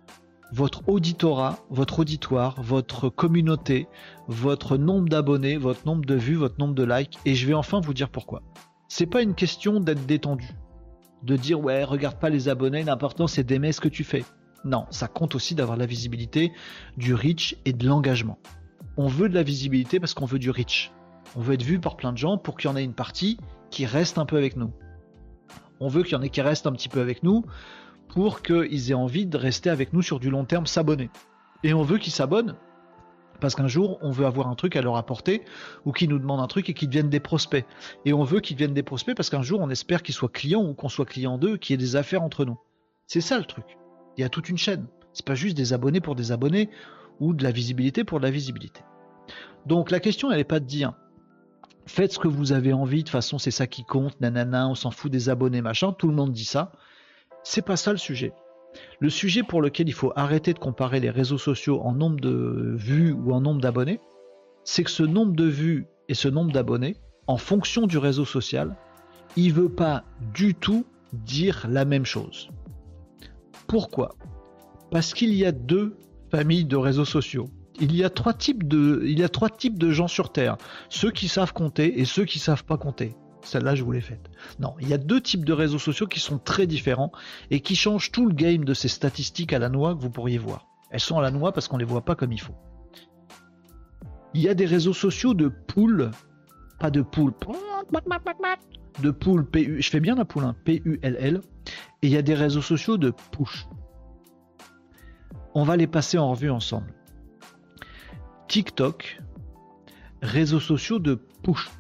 [0.52, 3.86] votre auditorat, votre auditoire, votre communauté,
[4.26, 7.18] votre nombre d'abonnés, votre nombre de vues, votre nombre de likes.
[7.24, 8.42] Et je vais enfin vous dire pourquoi.
[8.88, 10.48] C'est pas une question d'être détendu
[11.22, 14.24] de dire ouais, regarde pas les abonnés, l'important c'est d'aimer ce que tu fais.
[14.64, 16.52] Non, ça compte aussi d'avoir la visibilité,
[16.97, 18.38] du reach et de l'engagement.
[18.97, 20.92] On veut de la visibilité parce qu'on veut du reach.
[21.36, 23.38] On veut être vu par plein de gens pour qu'il y en ait une partie
[23.70, 24.72] qui reste un peu avec nous.
[25.78, 27.44] On veut qu'il y en ait qui restent un petit peu avec nous
[28.09, 31.09] pour qu'ils aient envie de rester avec nous sur du long terme, s'abonner.
[31.62, 32.56] Et on veut qu'ils s'abonnent
[33.40, 35.42] parce qu'un jour, on veut avoir un truc à leur apporter
[35.84, 37.66] ou qu'ils nous demandent un truc et qu'ils deviennent des prospects.
[38.04, 40.62] Et on veut qu'ils deviennent des prospects parce qu'un jour, on espère qu'ils soient clients
[40.62, 42.58] ou qu'on soit client d'eux, qu'il y ait des affaires entre nous.
[43.06, 43.78] C'est ça le truc.
[44.16, 44.86] Il y a toute une chaîne.
[45.12, 46.70] C'est pas juste des abonnés pour des abonnés
[47.18, 48.82] ou de la visibilité pour de la visibilité.
[49.66, 50.94] Donc la question, elle n'est pas de dire
[51.86, 54.74] faites ce que vous avez envie, de toute façon, c'est ça qui compte, nanana, on
[54.74, 55.92] s'en fout des abonnés, machin.
[55.92, 56.72] Tout le monde dit ça.
[57.42, 58.32] C'est pas ça le sujet.
[59.01, 62.74] Le sujet pour lequel il faut arrêter de comparer les réseaux sociaux en nombre de
[62.76, 64.01] vues ou en nombre d'abonnés,
[64.64, 68.76] c'est que ce nombre de vues et ce nombre d'abonnés, en fonction du réseau social,
[69.36, 72.51] il ne veut pas du tout dire la même chose.
[73.66, 74.16] Pourquoi?
[74.90, 75.97] Parce qu'il y a deux
[76.30, 77.47] familles de réseaux sociaux.
[77.80, 80.59] Il y, a trois types de, il y a trois types de gens sur Terre.
[80.90, 83.14] Ceux qui savent compter et ceux qui savent pas compter.
[83.42, 84.30] Celle-là, je vous l'ai faite.
[84.58, 87.12] Non, il y a deux types de réseaux sociaux qui sont très différents
[87.50, 90.38] et qui changent tout le game de ces statistiques à la noix que vous pourriez
[90.38, 90.66] voir.
[90.90, 92.54] Elles sont à la noix parce qu'on ne les voit pas comme il faut.
[94.34, 96.10] Il y a des réseaux sociaux de poules,
[96.78, 97.32] pas de poules,
[99.02, 101.40] de poules, P-U, je fais bien la poule, hein, P-U-L-L,
[102.02, 103.66] et il y a des réseaux sociaux de push.
[105.54, 106.94] On va les passer en revue ensemble.
[108.48, 109.20] TikTok,
[110.22, 111.70] réseaux sociaux de push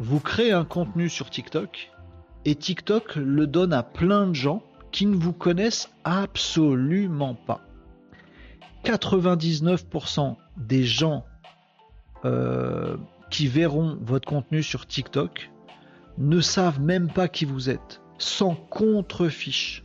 [0.00, 1.90] vous créez un contenu sur TikTok
[2.44, 4.62] et TikTok le donne à plein de gens
[4.92, 7.60] qui ne vous connaissent absolument pas.
[8.84, 11.24] 99% des gens
[12.24, 12.96] euh,
[13.30, 15.50] qui verront votre contenu sur TikTok
[16.16, 19.84] ne savent même pas qui vous êtes, sans contre-fiche.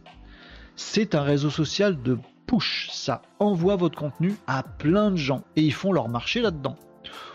[0.76, 2.18] C'est un réseau social de
[2.48, 6.78] push, ça envoie votre contenu à plein de gens et ils font leur marché là-dedans.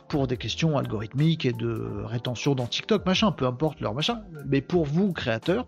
[0.09, 4.22] Pour des questions algorithmiques et de rétention dans TikTok, machin, peu importe leur machin.
[4.47, 5.66] Mais pour vous, créateurs,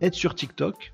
[0.00, 0.92] être sur TikTok,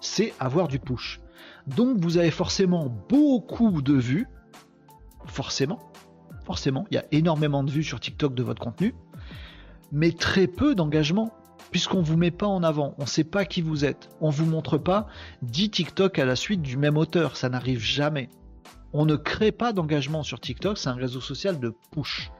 [0.00, 1.20] c'est avoir du push.
[1.66, 4.28] Donc vous avez forcément beaucoup de vues,
[5.26, 5.78] forcément,
[6.44, 8.94] forcément, il y a énormément de vues sur TikTok de votre contenu,
[9.92, 11.32] mais très peu d'engagement,
[11.70, 14.28] puisqu'on ne vous met pas en avant, on ne sait pas qui vous êtes, on
[14.28, 15.06] ne vous montre pas
[15.42, 18.28] 10 TikTok à la suite du même auteur, ça n'arrive jamais.
[18.96, 22.30] On ne crée pas d'engagement sur TikTok, c'est un réseau social de push.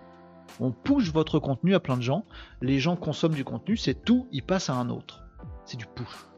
[0.60, 2.24] On push votre contenu à plein de gens,
[2.62, 5.24] les gens consomment du contenu, c'est tout, ils passent à un autre.
[5.64, 6.28] C'est du push.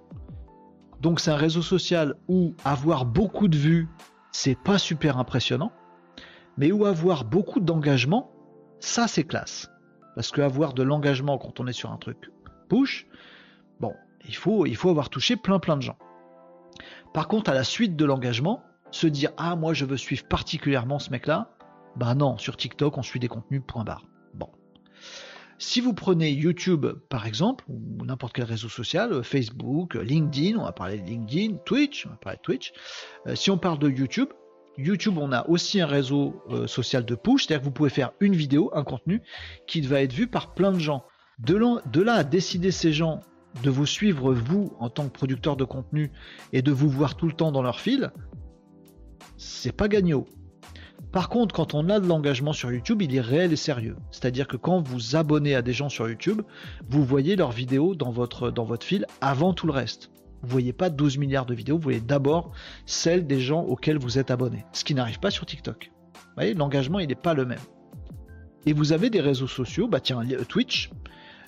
[1.02, 3.90] Donc c'est un réseau social où avoir beaucoup de vues,
[4.32, 5.70] c'est pas super impressionnant,
[6.56, 8.30] mais où avoir beaucoup d'engagement,
[8.80, 9.70] ça c'est classe.
[10.14, 12.30] Parce qu'avoir de l'engagement quand on est sur un truc
[12.70, 13.06] push,
[13.80, 13.92] bon,
[14.26, 15.98] il faut, il faut avoir touché plein plein de gens.
[17.12, 18.62] Par contre, à la suite de l'engagement,
[18.96, 21.50] se dire ah moi je veux suivre particulièrement ce mec-là,
[21.96, 24.06] bah non, sur TikTok on suit des contenus point barre.
[24.34, 24.48] Bon.
[25.58, 30.64] Si vous prenez YouTube par exemple, ou n'importe quel réseau social, euh, Facebook, LinkedIn, on
[30.64, 32.72] va parler de LinkedIn, Twitch, on va parler de Twitch.
[33.26, 34.28] Euh, si on parle de YouTube,
[34.78, 38.12] YouTube, on a aussi un réseau euh, social de push, c'est-à-dire que vous pouvez faire
[38.20, 39.22] une vidéo, un contenu
[39.66, 41.04] qui va être vu par plein de gens.
[41.38, 41.58] De
[41.90, 43.20] de là à décider ces gens
[43.62, 46.10] de vous suivre vous en tant que producteur de contenu
[46.52, 48.10] et de vous voir tout le temps dans leur fil,
[49.36, 50.24] c'est pas gagnant.
[51.12, 53.96] Par contre, quand on a de l'engagement sur YouTube, il est réel et sérieux.
[54.10, 56.42] C'est-à-dire que quand vous abonnez à des gens sur YouTube,
[56.88, 60.10] vous voyez leurs vidéos dans votre, dans fil avant tout le reste.
[60.42, 62.52] Vous voyez pas 12 milliards de vidéos, vous voyez d'abord
[62.84, 64.64] celles des gens auxquels vous êtes abonné.
[64.72, 65.90] Ce qui n'arrive pas sur TikTok.
[66.14, 67.58] Vous voyez, l'engagement, il n'est pas le même.
[68.66, 70.90] Et vous avez des réseaux sociaux, bah tiens, Twitch,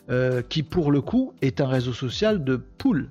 [0.08, 3.10] euh, qui pour le coup est un réseau social de pool.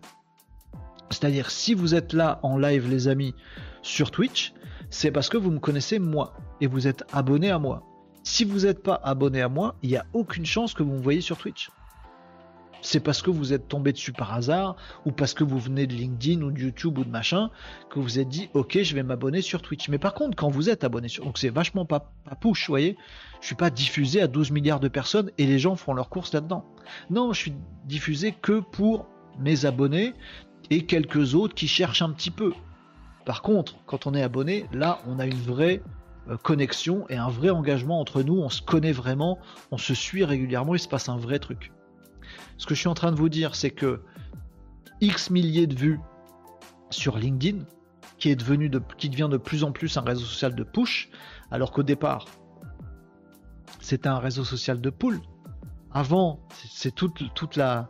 [1.09, 3.35] C'est-à-dire si vous êtes là en live les amis
[3.81, 4.53] sur Twitch,
[4.89, 7.83] c'est parce que vous me connaissez moi et vous êtes abonné à moi.
[8.23, 11.01] Si vous n'êtes pas abonné à moi, il n'y a aucune chance que vous me
[11.01, 11.69] voyez sur Twitch.
[12.81, 14.75] C'est parce que vous êtes tombé dessus par hasard
[15.05, 17.49] ou parce que vous venez de LinkedIn ou de YouTube ou de machin
[17.89, 19.89] que vous êtes dit ok je vais m'abonner sur Twitch.
[19.89, 22.71] Mais par contre quand vous êtes abonné sur donc c'est vachement pas, pas push, vous
[22.71, 22.97] voyez.
[23.41, 26.33] Je suis pas diffusé à 12 milliards de personnes et les gens font leurs courses
[26.33, 26.65] là-dedans.
[27.09, 27.53] Non, je suis
[27.85, 29.07] diffusé que pour
[29.39, 30.13] mes abonnés
[30.69, 32.53] et quelques autres qui cherchent un petit peu.
[33.27, 35.83] Par contre, quand on est abonné, là, on a une vraie
[36.29, 38.37] euh, connexion et un vrai engagement entre nous.
[38.39, 39.37] On se connaît vraiment,
[39.69, 41.73] on se suit régulièrement, il se passe un vrai truc.
[42.57, 43.99] Ce que je suis en train de vous dire, c'est que
[45.01, 45.99] X milliers de vues
[46.89, 47.65] sur LinkedIn,
[48.17, 51.09] qui, est devenu de, devient de plus en plus un réseau social de push,
[51.51, 52.27] alors qu'au départ,
[53.81, 55.19] c'était un réseau social de pool.
[55.91, 56.39] Avant,
[56.69, 57.89] c'est toute, toute la,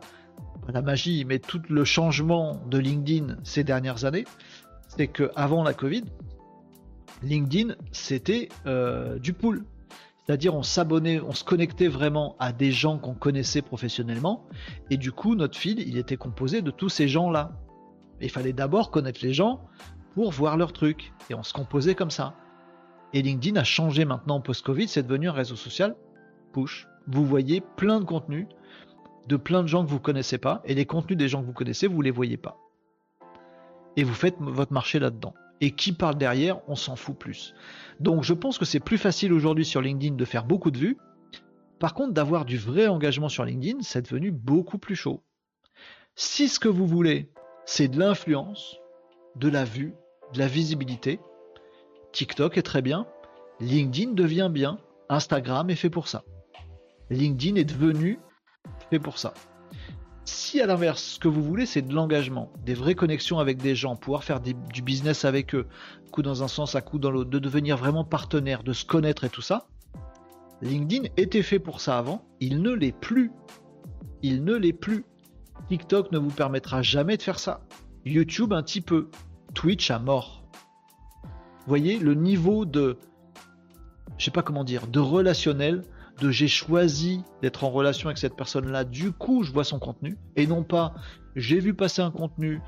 [0.72, 4.24] la magie, mais tout le changement de LinkedIn ces dernières années,
[4.98, 6.02] c'est que avant la Covid,
[7.22, 9.64] LinkedIn c'était euh, du pool.
[10.26, 14.44] C'est-à-dire on s'abonnait, on se connectait vraiment à des gens qu'on connaissait professionnellement,
[14.90, 17.52] et du coup notre fil il était composé de tous ces gens-là.
[18.20, 19.60] Il fallait d'abord connaître les gens
[20.14, 22.34] pour voir leurs trucs, et on se composait comme ça.
[23.14, 25.94] Et LinkedIn a changé maintenant post-Covid, c'est devenu un réseau social
[26.52, 26.88] push.
[27.06, 28.48] Vous voyez plein de contenus
[29.28, 31.52] de plein de gens que vous connaissez pas, et les contenus des gens que vous
[31.52, 32.67] connaissez, vous les voyez pas
[33.96, 35.34] et vous faites votre marché là-dedans.
[35.60, 37.54] Et qui parle derrière, on s'en fout plus.
[38.00, 40.98] Donc je pense que c'est plus facile aujourd'hui sur LinkedIn de faire beaucoup de vues.
[41.80, 45.22] Par contre, d'avoir du vrai engagement sur LinkedIn, c'est devenu beaucoup plus chaud.
[46.14, 47.30] Si ce que vous voulez,
[47.64, 48.76] c'est de l'influence,
[49.36, 49.94] de la vue,
[50.32, 51.20] de la visibilité,
[52.12, 53.06] TikTok est très bien,
[53.60, 54.78] LinkedIn devient bien,
[55.08, 56.24] Instagram est fait pour ça.
[57.10, 58.18] LinkedIn est devenu
[58.90, 59.34] fait pour ça.
[60.28, 63.74] Si à l'inverse, ce que vous voulez, c'est de l'engagement, des vraies connexions avec des
[63.74, 65.66] gens, pouvoir faire du business avec eux,
[66.12, 69.24] coup dans un sens, à coup dans l'autre, de devenir vraiment partenaire, de se connaître
[69.24, 69.68] et tout ça,
[70.60, 73.32] LinkedIn était fait pour ça avant, il ne l'est plus.
[74.22, 75.06] Il ne l'est plus.
[75.70, 77.62] TikTok ne vous permettra jamais de faire ça.
[78.04, 79.08] YouTube un petit peu.
[79.54, 80.44] Twitch à mort.
[81.22, 82.98] Vous voyez le niveau de,
[84.18, 85.84] je sais pas comment dire, de relationnel
[86.20, 90.18] de j'ai choisi d'être en relation avec cette personne-là, du coup je vois son contenu,
[90.36, 90.94] et non pas
[91.36, 92.60] j'ai vu passer un contenu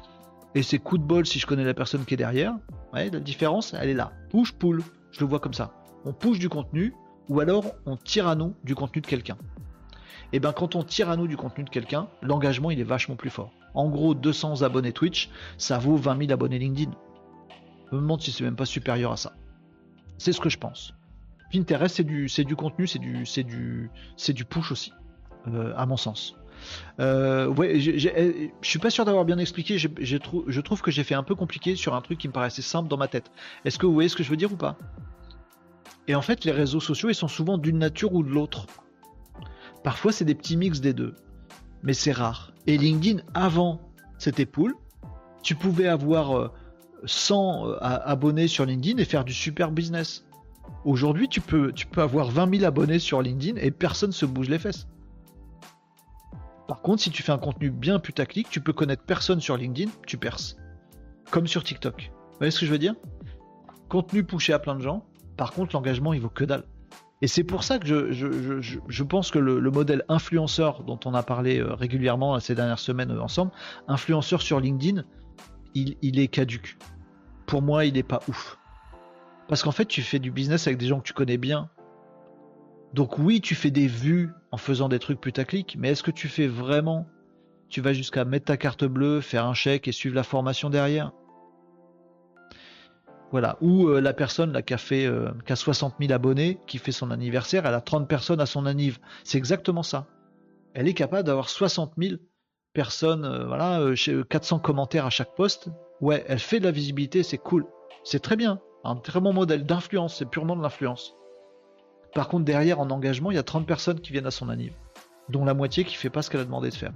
[0.54, 2.54] et c'est coup de bol si je connais la personne qui est derrière.
[2.92, 4.12] la différence, elle est là.
[4.30, 4.82] Push, pull,
[5.12, 5.72] je le vois comme ça.
[6.04, 6.92] On push du contenu,
[7.28, 9.36] ou alors on tire à nous du contenu de quelqu'un.
[10.32, 13.16] Et bien quand on tire à nous du contenu de quelqu'un, l'engagement il est vachement
[13.16, 13.52] plus fort.
[13.74, 16.90] En gros, 200 abonnés Twitch, ça vaut 20 000 abonnés LinkedIn.
[17.90, 19.32] Je me demande si c'est même pas supérieur à ça.
[20.18, 20.94] C'est ce que je pense.
[21.52, 23.90] Pinterest, c'est du, du contenu, c'est du, du,
[24.28, 24.92] du push aussi,
[25.48, 26.36] euh, à mon sens.
[26.98, 29.78] Euh, ouais, je suis pas sûr d'avoir bien expliqué.
[29.78, 32.88] je trouve que j'ai fait un peu compliqué sur un truc qui me paraissait simple
[32.88, 33.30] dans ma tête.
[33.64, 34.76] Est-ce que vous voyez ce que je veux dire ou pas?
[36.08, 38.66] Et en fait, les réseaux sociaux, ils sont souvent d'une nature ou de l'autre.
[39.84, 41.14] Parfois, c'est des petits mix des deux.
[41.82, 42.52] Mais c'est rare.
[42.66, 43.80] Et LinkedIn, avant,
[44.18, 44.74] c'était pool.
[45.42, 46.52] Tu pouvais avoir
[47.04, 50.26] 100 euh, euh, abonnés sur LinkedIn et faire du super business.
[50.84, 54.48] Aujourd'hui, tu peux, tu peux avoir 20 000 abonnés sur LinkedIn et personne se bouge
[54.48, 54.86] les fesses.
[56.68, 59.90] Par contre, si tu fais un contenu bien putaclic, tu peux connaître personne sur LinkedIn,
[60.06, 60.56] tu perces.
[61.30, 62.12] Comme sur TikTok.
[62.12, 62.94] Vous voyez ce que je veux dire?
[63.88, 65.04] Contenu poussé à plein de gens,
[65.36, 66.64] par contre, l'engagement, il vaut que dalle.
[67.22, 71.58] Et c'est pour ça que je, pense que le, modèle influenceur dont on a parlé
[71.58, 73.50] euh, régulièrement ces dernières semaines euh, ensemble,
[73.88, 75.02] influenceur sur LinkedIn,
[75.74, 76.78] il, il est caduque.
[77.46, 78.59] Pour moi, il n'est pas ouf.
[79.50, 81.70] Parce qu'en fait, tu fais du business avec des gens que tu connais bien.
[82.94, 86.28] Donc oui, tu fais des vues en faisant des trucs putaclic, mais est-ce que tu
[86.28, 87.08] fais vraiment
[87.68, 91.10] Tu vas jusqu'à mettre ta carte bleue, faire un chèque et suivre la formation derrière?
[93.32, 93.58] Voilà.
[93.60, 96.92] Ou euh, la personne qui, a fait, euh, qui a 60 000 abonnés, qui fait
[96.92, 99.00] son anniversaire, elle a 30 personnes à son anniv.
[99.24, 100.06] C'est exactement ça.
[100.74, 102.14] Elle est capable d'avoir 60 000
[102.72, 103.80] personnes, euh, voilà,
[104.28, 105.70] 400 commentaires à chaque poste.
[106.00, 107.66] Ouais, elle fait de la visibilité, c'est cool.
[108.04, 108.60] C'est très bien.
[108.84, 111.14] Un très bon modèle d'influence, c'est purement de l'influence.
[112.14, 114.72] Par contre, derrière, en engagement, il y a 30 personnes qui viennent à son anniv,
[115.28, 116.92] dont la moitié qui fait pas ce qu'elle a demandé de faire.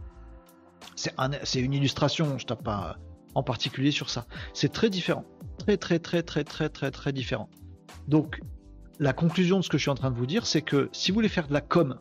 [0.97, 2.97] C'est une illustration, je tape pas
[3.35, 4.27] en particulier sur ça.
[4.53, 5.25] C'est très différent.
[5.59, 7.49] Très, très, très, très, très, très, très différent.
[8.09, 8.41] Donc,
[8.99, 11.11] la conclusion de ce que je suis en train de vous dire, c'est que si
[11.11, 11.99] vous voulez faire de la com,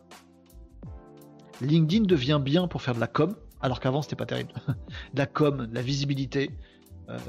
[1.60, 4.52] LinkedIn devient bien pour faire de la com, alors qu'avant c'était pas terrible.
[4.68, 4.74] de
[5.18, 6.73] la com, de la visibilité, euh,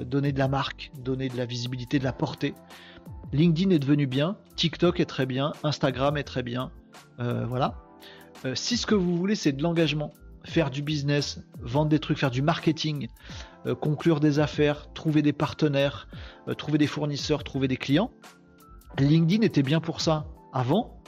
[0.05, 2.53] donner de la marque, donner de la visibilité, de la portée.
[3.33, 6.71] LinkedIn est devenu bien, TikTok est très bien, Instagram est très bien.
[7.19, 7.75] Euh, voilà.
[8.45, 12.17] Euh, si ce que vous voulez c'est de l'engagement, faire du business, vendre des trucs,
[12.17, 13.07] faire du marketing,
[13.81, 16.07] conclure des affaires, trouver des partenaires,
[16.57, 18.11] trouver des fournisseurs, trouver des clients,
[18.99, 21.01] LinkedIn était bien pour ça avant,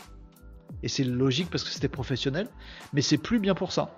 [0.84, 2.48] et c'est logique parce que c'était professionnel,
[2.94, 3.92] mais c'est plus bien pour ça.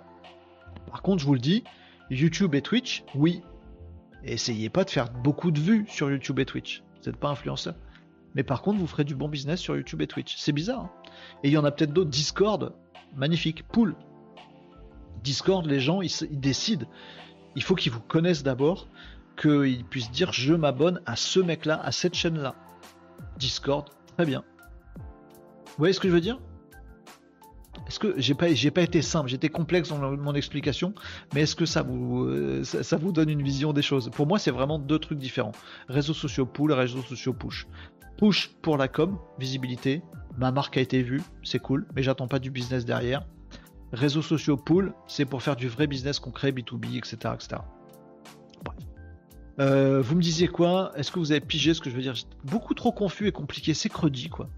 [0.90, 1.64] Par contre, je vous le dis,
[2.10, 3.42] YouTube et Twitch, oui,
[4.24, 6.82] essayez pas de faire beaucoup de vues sur YouTube et Twitch.
[6.96, 7.74] Vous n'êtes pas influenceur.
[8.34, 10.36] Mais par contre, vous ferez du bon business sur YouTube et Twitch.
[10.36, 10.82] C'est bizarre.
[10.82, 10.90] Hein.
[11.42, 12.10] et il y en a peut-être d'autres.
[12.10, 12.72] Discord,
[13.16, 13.66] magnifique.
[13.68, 13.96] Pool.
[15.22, 16.86] Discord, les gens, ils, décident.
[17.56, 18.88] Il faut qu'ils vous connaissent d'abord,
[19.40, 22.54] qu'ils puissent dire je m'abonne à ce mec-là, à cette chaîne-là.
[23.38, 24.44] Discord, très bien.
[24.96, 26.38] Vous voyez ce que je veux dire?
[27.86, 28.48] Est-ce que j'ai pas
[28.82, 30.94] été simple, j'étais complexe dans mon explication,
[31.34, 34.10] mais est-ce que ça vous euh, donne une vision des choses?
[34.10, 35.52] Pour moi, c'est vraiment deux trucs différents.
[35.88, 37.66] Réseaux sociaux pull, réseaux sociaux push.
[38.18, 40.02] Push pour la com, visibilité,
[40.38, 43.26] ma marque a été vue, c'est cool, mais j'attends pas du business derrière.
[43.92, 47.34] Réseaux sociaux pull, c'est pour faire du vrai business concret, B2B, etc.
[47.34, 47.62] etc.
[48.64, 48.78] Bref.
[49.58, 50.92] Euh, vous me disiez quoi?
[50.94, 52.14] Est-ce que vous avez pigé ce que je veux dire?
[52.44, 54.48] Beaucoup trop confus et compliqué, c'est credi quoi.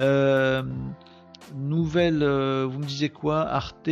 [0.00, 0.62] Euh,
[1.54, 3.40] Nouvelle, euh, vous me disiez quoi?
[3.42, 3.88] Arte,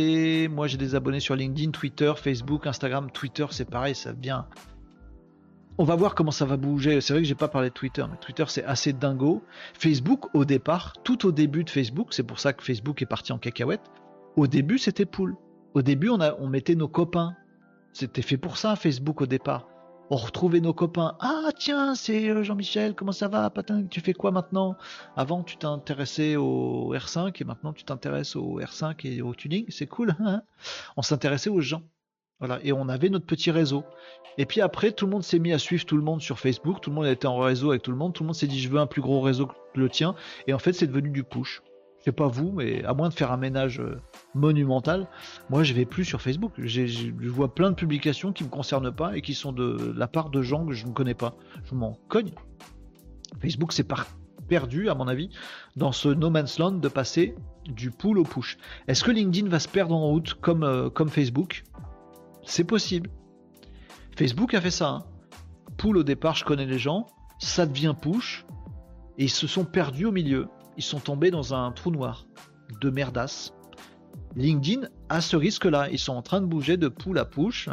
[0.49, 4.47] moi j'ai des abonnés sur LinkedIn, Twitter, Facebook, Instagram, Twitter c'est pareil, ça vient.
[5.77, 6.99] On va voir comment ça va bouger.
[7.01, 9.43] C'est vrai que j'ai pas parlé de Twitter, mais Twitter c'est assez dingo.
[9.73, 13.31] Facebook au départ, tout au début de Facebook, c'est pour ça que Facebook est parti
[13.31, 13.83] en cacahuète.
[14.35, 15.35] Au début c'était pool.
[15.73, 17.35] Au début on, a, on mettait nos copains.
[17.93, 19.67] C'était fait pour ça Facebook au départ
[20.09, 21.15] on retrouvait nos copains.
[21.19, 24.75] Ah tiens, c'est euh, Jean-Michel, comment ça va Patin, tu fais quoi maintenant?
[25.15, 29.87] Avant tu t'intéressais au R5 et maintenant tu t'intéresses au R5 et au tuning, c'est
[29.87, 30.15] cool.
[30.19, 30.41] Hein?
[30.97, 31.83] On s'intéressait aux gens.
[32.39, 33.83] Voilà, et on avait notre petit réseau.
[34.37, 36.79] Et puis après, tout le monde s'est mis à suivre tout le monde sur Facebook,
[36.81, 38.59] tout le monde était en réseau avec tout le monde, tout le monde s'est dit
[38.59, 40.15] je veux un plus gros réseau que le tien,
[40.47, 41.61] et en fait c'est devenu du push.
[41.99, 43.99] Je sais pas vous, mais à moins de faire un ménage euh,
[44.33, 45.07] monumental,
[45.49, 46.53] moi je vais plus sur Facebook.
[46.57, 50.29] je vois plein de publications qui me concernent pas et qui sont de la part
[50.29, 51.35] de gens que je ne connais pas.
[51.65, 52.31] Je m'en cogne.
[53.41, 53.87] Facebook c'est
[54.47, 55.29] perdu, à mon avis,
[55.75, 57.35] dans ce no man's land de passer
[57.65, 58.57] du pull au push.
[58.87, 61.63] Est-ce que LinkedIn va se perdre en route comme, euh, comme Facebook?
[62.43, 63.09] C'est possible.
[64.17, 64.89] Facebook a fait ça.
[64.89, 65.05] Hein.
[65.77, 67.05] Pull au départ, je connais les gens,
[67.39, 68.45] ça devient push,
[69.17, 70.47] et ils se sont perdus au milieu
[70.79, 72.25] ils sont tombés dans un trou noir
[72.79, 73.53] de merdasse.
[74.37, 75.89] LinkedIn a ce risque-là.
[75.91, 77.67] Ils sont en train de bouger de poule à push.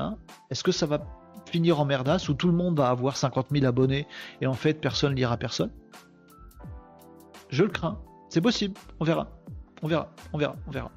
[0.51, 1.07] Est-ce que ça va
[1.49, 4.09] finir en merdasse où tout le monde va avoir 50 000 abonnés
[4.41, 5.71] et en fait personne lira personne?
[7.49, 8.01] Je le crains.
[8.29, 8.75] C'est possible.
[8.99, 9.31] On verra.
[9.83, 10.13] On verra.
[10.33, 10.57] On verra.
[10.67, 10.91] On verra.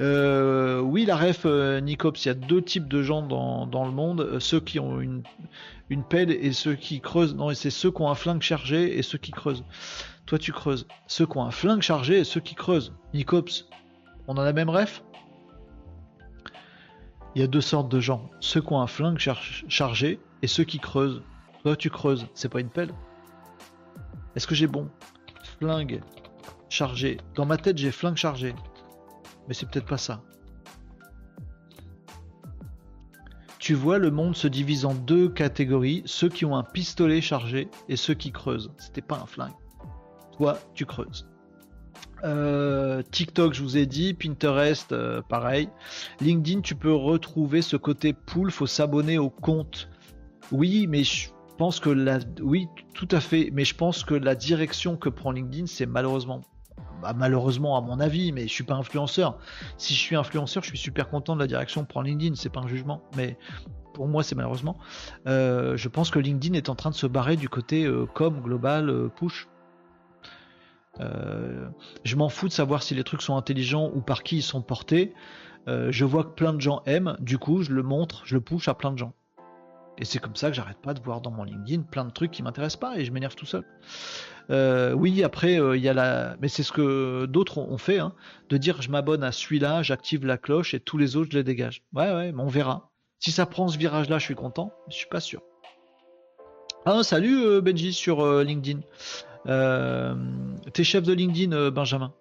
[0.00, 3.90] Euh, oui, la ref euh, Nicops, il y a deux types de gens dans, le
[3.90, 5.22] monde, euh, ceux qui ont une,
[5.88, 7.34] une pelle et ceux qui creusent.
[7.34, 9.64] Non, c'est ceux qui ont un flingue chargé et ceux qui creusent.
[10.28, 10.86] Toi, tu creuses.
[11.06, 12.92] Ceux qui ont un flingue chargé et ceux qui creusent.
[13.14, 13.66] Nicops,
[14.26, 15.02] on a la même ref?
[17.34, 18.28] Il y a deux sortes de gens.
[18.38, 21.22] Ceux qui ont un flingue chargé et ceux qui creusent.
[21.62, 22.26] Toi, tu creuses.
[22.34, 22.92] C'est pas une pelle?
[24.36, 24.90] Est-ce que j'ai bon?
[25.60, 26.02] Flingue
[26.68, 27.16] chargé.
[27.34, 28.54] Dans ma tête, j'ai flingue chargé.
[29.48, 30.22] Mais c'est peut-être pas ça.
[33.58, 37.70] Tu vois, le monde se divise en deux catégories ceux qui ont un pistolet chargé
[37.88, 38.70] et ceux qui creusent.
[38.76, 39.54] C'était pas un flingue.
[40.38, 41.26] Toi, tu creuses.
[42.24, 45.68] Euh, TikTok, je vous ai dit, Pinterest, euh, pareil.
[46.20, 49.88] LinkedIn, tu peux retrouver ce côté pool, faut s'abonner au compte.
[50.52, 54.36] Oui, mais je pense que la, oui, tout à fait, mais je pense que la
[54.36, 56.40] direction que prend LinkedIn, c'est malheureusement,
[57.02, 59.38] bah, malheureusement à mon avis, mais je suis pas influenceur.
[59.76, 62.48] Si je suis influenceur, je suis super content de la direction que prend LinkedIn, c'est
[62.48, 63.36] pas un jugement, mais
[63.92, 64.78] pour moi, c'est malheureusement.
[65.26, 69.10] Euh, je pense que LinkedIn est en train de se barrer du côté com global
[69.16, 69.48] push.
[71.00, 71.68] Euh,
[72.04, 74.62] je m'en fous de savoir si les trucs sont intelligents ou par qui ils sont
[74.62, 75.14] portés.
[75.68, 78.40] Euh, je vois que plein de gens aiment, du coup je le montre, je le
[78.40, 79.12] push à plein de gens.
[79.98, 82.30] Et c'est comme ça que j'arrête pas de voir dans mon LinkedIn plein de trucs
[82.30, 83.64] qui m'intéressent pas et je m'énerve tout seul.
[84.50, 88.14] Euh, oui, après il y a la, mais c'est ce que d'autres ont fait, hein,
[88.48, 91.44] de dire je m'abonne à celui-là, j'active la cloche et tous les autres je les
[91.44, 91.82] dégage.
[91.92, 92.90] Ouais, ouais, mais on verra.
[93.18, 94.72] Si ça prend ce virage-là, je suis content.
[94.88, 95.42] Je suis pas sûr.
[96.86, 98.80] Ah, salut Benji sur LinkedIn.
[99.48, 100.14] Euh,
[100.72, 102.12] t'es chef de LinkedIn, euh, Benjamin.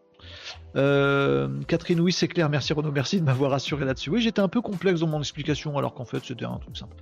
[0.76, 2.50] Euh, Catherine, oui, c'est clair.
[2.50, 4.10] Merci Renaud, merci de m'avoir rassuré là-dessus.
[4.10, 6.96] Oui, j'étais un peu complexe dans mon explication, alors qu'en fait, c'était un truc simple.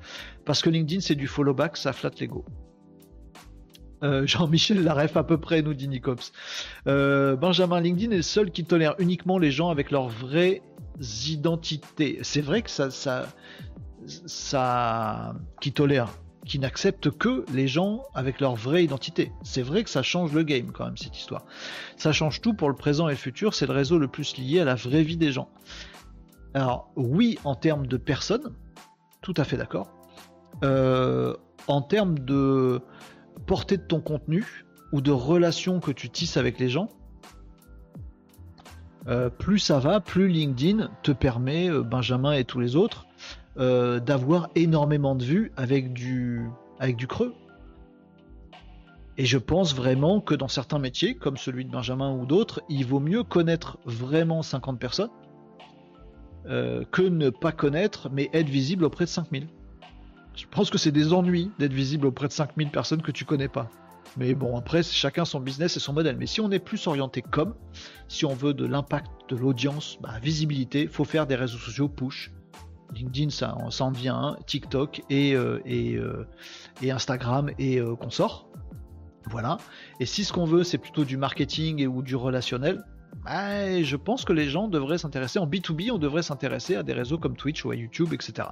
[0.45, 2.45] Parce que LinkedIn, c'est du follow back, ça flatte l'ego.
[4.26, 6.31] Jean-Michel Laref à peu près, nous dit Nicops.
[6.85, 10.61] Benjamin, LinkedIn est le seul qui tolère uniquement les gens avec leurs vraies
[11.27, 12.19] identités.
[12.22, 13.27] C'est vrai que ça, ça,
[14.06, 16.10] ça, qui tolère
[16.45, 19.31] qui n'acceptent que les gens avec leur vraie identité.
[19.43, 21.45] C'est vrai que ça change le game quand même cette histoire.
[21.97, 24.59] Ça change tout pour le présent et le futur, c'est le réseau le plus lié
[24.59, 25.49] à la vraie vie des gens.
[26.53, 28.53] Alors oui, en termes de personnes,
[29.22, 29.89] tout à fait d'accord.
[30.63, 31.35] Euh,
[31.67, 32.80] en termes de
[33.47, 34.45] portée de ton contenu
[34.91, 36.89] ou de relations que tu tisses avec les gens,
[39.07, 43.05] euh, plus ça va, plus LinkedIn te permet, euh, Benjamin et tous les autres,
[43.57, 46.48] euh, d'avoir énormément de vues avec du,
[46.80, 47.34] avec du creux.
[49.18, 52.86] Et je pense vraiment que dans certains métiers, comme celui de Benjamin ou d'autres, il
[52.86, 55.10] vaut mieux connaître vraiment 50 personnes
[56.48, 59.48] euh, que ne pas connaître, mais être visible auprès de 5000.
[60.36, 63.48] Je pense que c'est des ennuis d'être visible auprès de 5000 personnes que tu connais
[63.48, 63.69] pas.
[64.18, 66.18] Mais bon, après, chacun son business et son modèle.
[66.18, 67.56] Mais si on est plus orienté comme,
[68.07, 72.32] si on veut de l'impact, de l'audience, bah, visibilité, faut faire des réseaux sociaux push,
[72.95, 76.26] LinkedIn, ça, en devient TikTok et, euh, euh,
[76.81, 78.49] et, Instagram et euh, sort.
[79.30, 79.57] Voilà.
[79.99, 82.84] Et si ce qu'on veut, c'est plutôt du marketing et, ou du relationnel,
[83.23, 86.93] bah, je pense que les gens devraient s'intéresser en B2B, on devrait s'intéresser à des
[86.93, 88.49] réseaux comme Twitch ou à YouTube, etc.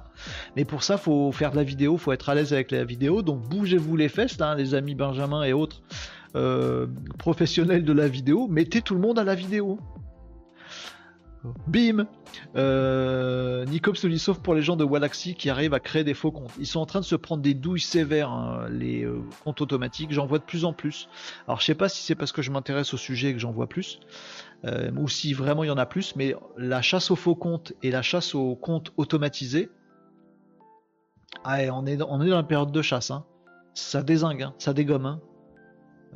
[0.56, 3.22] Mais pour ça, faut faire de la vidéo, faut être à l'aise avec la vidéo.
[3.22, 5.82] Donc bougez-vous les fesses, hein, les amis Benjamin et autres
[7.18, 8.48] professionnels de la vidéo.
[8.48, 9.78] Mettez tout le monde à la vidéo.
[11.66, 12.06] Bim
[12.56, 16.30] euh, Nicops nous sauf pour les gens de Walaxy qui arrivent à créer des faux
[16.30, 16.52] comptes.
[16.58, 20.12] Ils sont en train de se prendre des douilles sévères, hein, les euh, comptes automatiques.
[20.12, 21.08] J'en vois de plus en plus.
[21.46, 23.68] Alors je sais pas si c'est parce que je m'intéresse au sujet que j'en vois
[23.68, 24.00] plus,
[24.64, 27.72] euh, ou si vraiment il y en a plus, mais la chasse aux faux comptes
[27.82, 29.70] et la chasse aux comptes automatisés,
[31.44, 33.10] ah, on, est, on est dans la période de chasse.
[33.10, 33.24] Hein.
[33.74, 35.18] Ça désingue, hein, ça dégomme.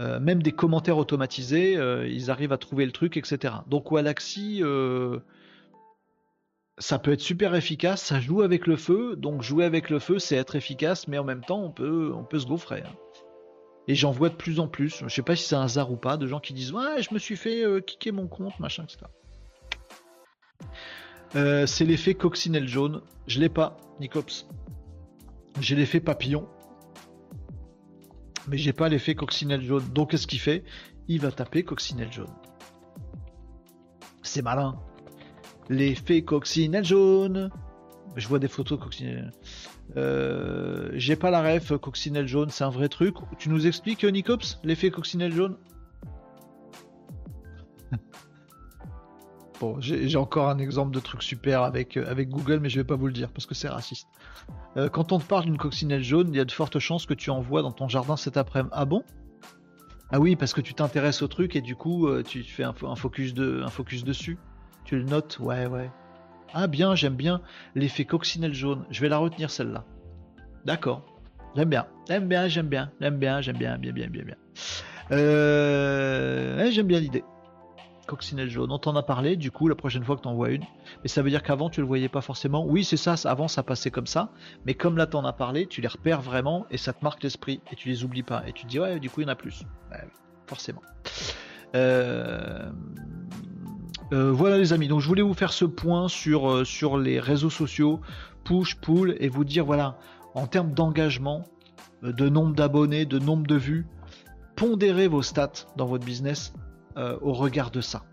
[0.00, 3.54] Euh, même des commentaires automatisés, euh, ils arrivent à trouver le truc, etc.
[3.66, 5.18] Donc Walaxy, euh,
[6.78, 10.20] ça peut être super efficace, ça joue avec le feu, donc jouer avec le feu,
[10.20, 12.82] c'est être efficace, mais en même temps, on peut, se gaufrer.
[12.86, 12.92] Hein.
[13.88, 15.96] Et j'en vois de plus en plus, je sais pas si c'est un hasard ou
[15.96, 19.06] pas, de gens qui disent Ouais, je me suis fait kicker mon compte, machin, etc.
[21.66, 24.46] c'est l'effet coccinelle jaune, je l'ai pas, Nicops.
[25.60, 26.46] J'ai l'effet papillon
[28.48, 29.84] mais j'ai pas l'effet coccinelle jaune.
[29.94, 30.64] Donc qu'est-ce qu'il fait?
[31.08, 32.32] Il va taper coccinelle jaune.
[34.22, 34.78] C'est malin.
[35.68, 37.50] L'effet coccinelle jaune.
[38.16, 39.32] Je vois des photos coccinelle.
[39.96, 43.16] Euh, j'ai pas la ref coccinelle jaune, c'est un vrai truc.
[43.38, 45.56] Tu nous expliques Nicops l'effet coccinelle jaune?
[49.60, 52.84] Bon, j'ai encore un exemple de truc super avec, euh, avec Google, mais je vais
[52.84, 54.06] pas vous le dire parce que c'est raciste.
[54.76, 57.14] Euh, quand on te parle d'une coccinelle jaune, il y a de fortes chances que
[57.14, 58.72] tu en vois dans ton jardin cet après-midi.
[58.74, 59.02] Ah bon?
[60.10, 62.72] Ah oui, parce que tu t'intéresses au truc et du coup, euh, tu fais un,
[62.72, 64.38] focus de, un focus dessus.
[64.84, 65.38] Tu le notes?
[65.40, 65.90] Ouais, ouais.
[66.54, 67.42] Ah bien, j'aime bien
[67.74, 68.86] l'effet coccinelle jaune.
[68.90, 69.84] Je vais la retenir celle-là.
[70.64, 71.02] D'accord.
[71.56, 71.86] J'aime bien.
[72.08, 72.90] J'aime bien, j'aime bien.
[73.00, 74.36] J'aime bien, j'aime bien, bien, bien, bien, bien.
[76.70, 77.24] j'aime bien l'idée
[78.08, 78.72] coccinelle jaune.
[78.72, 80.64] On t'en a parlé, du coup, la prochaine fois que t'en vois une.
[81.02, 82.66] Mais ça veut dire qu'avant, tu le voyais pas forcément.
[82.66, 84.32] Oui, c'est ça, avant, ça passait comme ça.
[84.66, 87.60] Mais comme là, t'en as parlé, tu les repères vraiment et ça te marque l'esprit
[87.70, 88.42] et tu les oublies pas.
[88.48, 89.62] Et tu te dis, ouais, du coup, il y en a plus.
[90.46, 90.82] forcément.
[94.10, 98.00] voilà les amis, donc je voulais vous faire ce point sur, sur les réseaux sociaux,
[98.44, 99.98] push, pull, et vous dire voilà,
[100.34, 101.44] en termes d'engagement,
[102.02, 103.86] de nombre d'abonnés, de nombre de vues,
[104.56, 106.54] pondérez vos stats dans votre business
[107.20, 108.04] au regard de ça.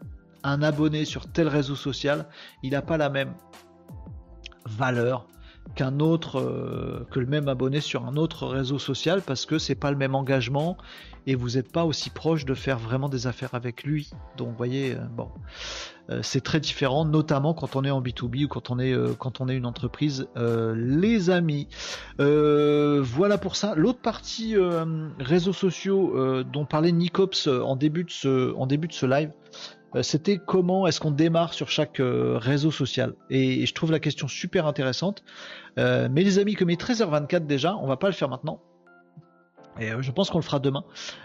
[0.43, 2.27] Un abonné sur tel réseau social,
[2.61, 3.33] il n'a pas la même
[4.65, 5.27] valeur
[5.73, 9.75] qu'un autre, euh, que le même abonné sur un autre réseau social parce que c'est
[9.75, 10.77] pas le même engagement
[11.25, 14.11] et vous n'êtes pas aussi proche de faire vraiment des affaires avec lui.
[14.37, 18.47] Donc, voyez, euh, bon, euh, c'est très différent, notamment quand on est en B2B ou
[18.47, 20.27] quand on est, quand on est une entreprise.
[20.35, 21.67] les amis,
[22.17, 23.73] voilà pour ça.
[23.75, 24.55] L'autre partie
[25.19, 29.31] réseaux sociaux dont parlait Nicops en début de ce, live.
[29.95, 33.13] Euh, c'était comment est-ce qu'on démarre sur chaque euh, réseau social.
[33.29, 35.23] Et, je trouve la question super intéressante.
[35.79, 38.61] Euh, mais les amis, comme il est 13h24 déjà, on va pas le faire maintenant.
[39.79, 40.83] Et je pense qu'on le fera demain.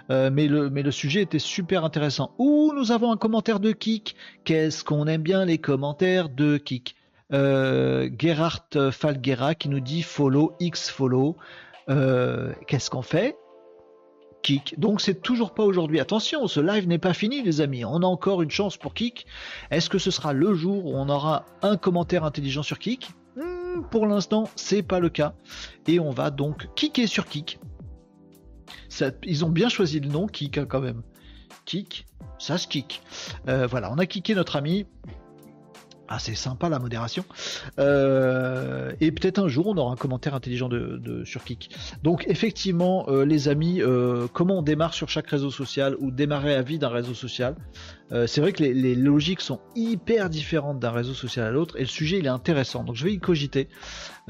[0.08, 2.32] mais, le, mais le sujet était super intéressant.
[2.38, 4.16] Ouh, nous avons un commentaire de Kik.
[4.44, 6.96] Qu'est-ce qu'on aime bien les commentaires de Kik.
[7.30, 11.36] Gerhard Falguera qui nous dit follow, X follow.
[11.86, 13.36] Qu'est-ce qu'on fait?
[14.42, 14.74] Kik.
[14.78, 16.00] Donc c'est toujours pas aujourd'hui.
[16.00, 17.84] Attention, ce live n'est pas fini les amis.
[17.84, 19.26] On a encore une chance pour Kik.
[19.70, 23.10] Est-ce que ce sera le jour où on aura un commentaire intelligent sur Kik?
[23.36, 25.34] Hmm, Pour l'instant, c'est pas le cas.
[25.86, 27.60] Et on va donc kicker sur Kik.
[29.24, 31.02] Ils ont bien choisi le nom Kik hein, quand même.
[31.64, 32.06] Kik,
[32.38, 33.02] ça se kick.
[33.48, 34.86] Euh, voilà, on a kické notre ami.
[36.08, 37.24] Ah, c'est sympa la modération.
[37.78, 40.68] Euh, et peut-être un jour on aura un commentaire intelligent
[41.24, 41.70] sur Kik.
[42.02, 43.80] Donc effectivement, euh, les amis,
[44.32, 47.54] comment on démarre sur chaque réseau social ou démarrer à vie d'un réseau social?
[48.26, 51.86] C'est vrai que les, logiques sont hyper différentes d'un réseau social à l'autre et le
[51.86, 52.82] sujet il est intéressant.
[52.84, 53.68] Donc je vais y cogiter.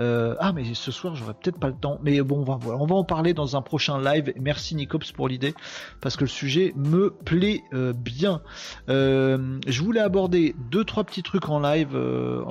[0.00, 1.98] Euh, ah, mais ce soir, j'aurais peut-être pas le temps.
[2.02, 4.32] Mais bon, on va, en parler dans un prochain live.
[4.40, 5.54] Merci Nicops pour l'idée,
[6.00, 8.42] parce que le sujet me plaît euh, bien.
[8.88, 11.96] Euh, je voulais aborder deux, trois petits trucs en live,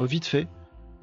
[0.05, 0.47] vite fait.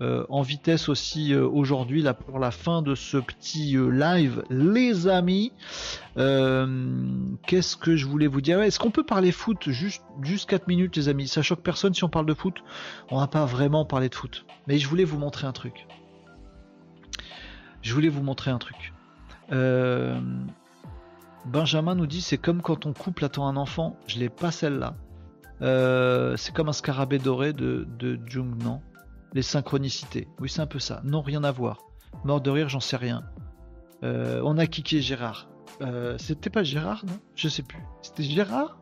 [0.00, 4.42] En vitesse aussi aujourd'hui là pour la fin de ce petit live.
[4.50, 5.52] Les amis
[6.16, 8.60] qu'est-ce que je voulais vous dire?
[8.60, 11.28] Est-ce qu'on peut parler foot juste juste 4 minutes les amis?
[11.28, 12.56] Ça choque personne si on parle de foot.
[13.10, 14.44] On va pas vraiment parler de foot.
[14.66, 15.86] Mais je voulais vous montrer un truc.
[17.82, 18.92] Je voulais vous montrer un truc.
[19.52, 20.20] Euh,
[21.44, 23.96] Benjamin nous dit c'est comme quand on couple attend un enfant.
[24.06, 24.96] Je l'ai pas celle-là.
[25.62, 28.80] Euh, c'est comme un scarabée doré de, de Jung, non?
[29.36, 30.28] Les synchronicités.
[30.40, 31.02] Oui, c'est un peu ça.
[31.04, 31.84] Non, rien à voir.
[32.24, 33.22] Mort de rire, j'en sais rien.
[34.02, 35.50] Euh, on a kické Gérard.
[36.16, 37.18] C'était pas Gérard, non?
[37.34, 37.82] Je sais plus.
[38.00, 38.78] C'était Gérard?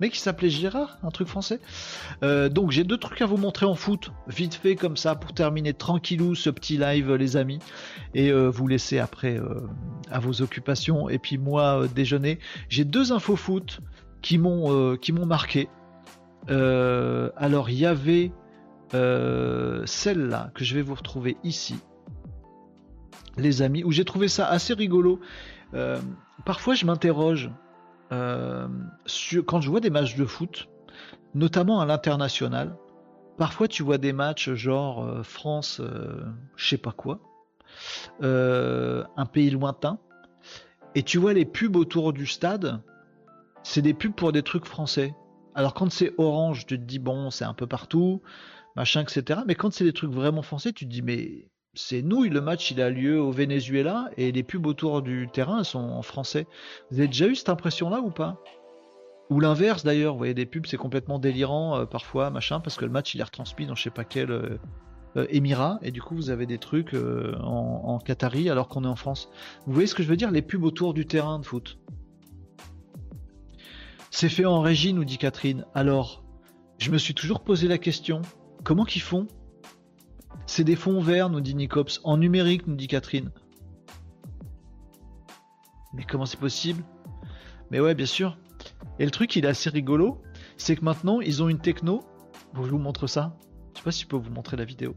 [0.00, 1.60] Mec qui s'appelait Gérard, un truc français?
[2.22, 5.34] Euh, donc j'ai deux trucs à vous montrer en foot, vite fait comme ça pour
[5.34, 7.58] terminer tranquillou ce petit live les amis
[8.14, 9.60] et euh, vous laisser après euh,
[10.10, 12.38] à vos occupations et puis moi déjeuner.
[12.70, 13.80] J'ai deux infos foot
[14.22, 15.68] qui m'ont qui m'ont marqué.
[16.48, 18.32] alors il y avait
[18.92, 21.78] celle-là que je vais vous retrouver ici,
[23.36, 25.20] les amis, où j'ai trouvé ça assez rigolo.
[26.44, 27.50] parfois je m'interroge
[28.12, 28.68] euh,
[29.46, 30.68] quand je vois des matchs de foot,
[31.34, 32.76] notamment à l'international,
[33.38, 36.24] parfois tu vois des matchs genre euh, France, euh,
[36.56, 37.20] je sais pas quoi,
[38.20, 39.98] un pays lointain,
[40.94, 42.82] et tu vois les pubs autour du stade,
[43.62, 45.14] c'est des pubs pour des trucs français.
[45.54, 48.22] Alors quand c'est orange, tu te dis bon, c'est un peu partout,
[48.76, 49.40] machin, etc.
[49.46, 52.30] Mais quand c'est des trucs vraiment français, tu te dis mais c'est nouille.
[52.30, 56.02] Le match, il a lieu au Venezuela et les pubs autour du terrain sont en
[56.02, 56.46] français.
[56.90, 58.42] Vous avez déjà eu cette impression-là ou pas?
[59.30, 62.84] Ou l'inverse d'ailleurs, vous voyez des pubs, c'est complètement délirant euh, parfois, machin, parce que
[62.84, 64.58] le match, il est retransmis dans je sais pas quel euh,
[65.16, 68.88] euh, émirat et du coup, vous avez des trucs en, en Qatari alors qu'on est
[68.88, 69.30] en France.
[69.66, 70.32] Vous voyez ce que je veux dire?
[70.32, 71.78] Les pubs autour du terrain de foot.
[74.10, 75.64] C'est fait en régie, nous dit Catherine.
[75.72, 76.24] Alors,
[76.78, 78.22] je me suis toujours posé la question
[78.64, 79.26] comment qu'ils font?
[80.46, 82.00] C'est des fonds verts, nous dit Nicops.
[82.04, 83.30] En numérique, nous dit Catherine.
[85.94, 86.82] Mais comment c'est possible?
[87.70, 88.36] Mais ouais, bien sûr.
[88.98, 90.20] Et le truc, il est assez rigolo,
[90.56, 92.02] c'est que maintenant, ils ont une techno.
[92.54, 93.36] je vous montre ça.
[93.72, 94.94] Je sais pas si je peux vous montrer la vidéo.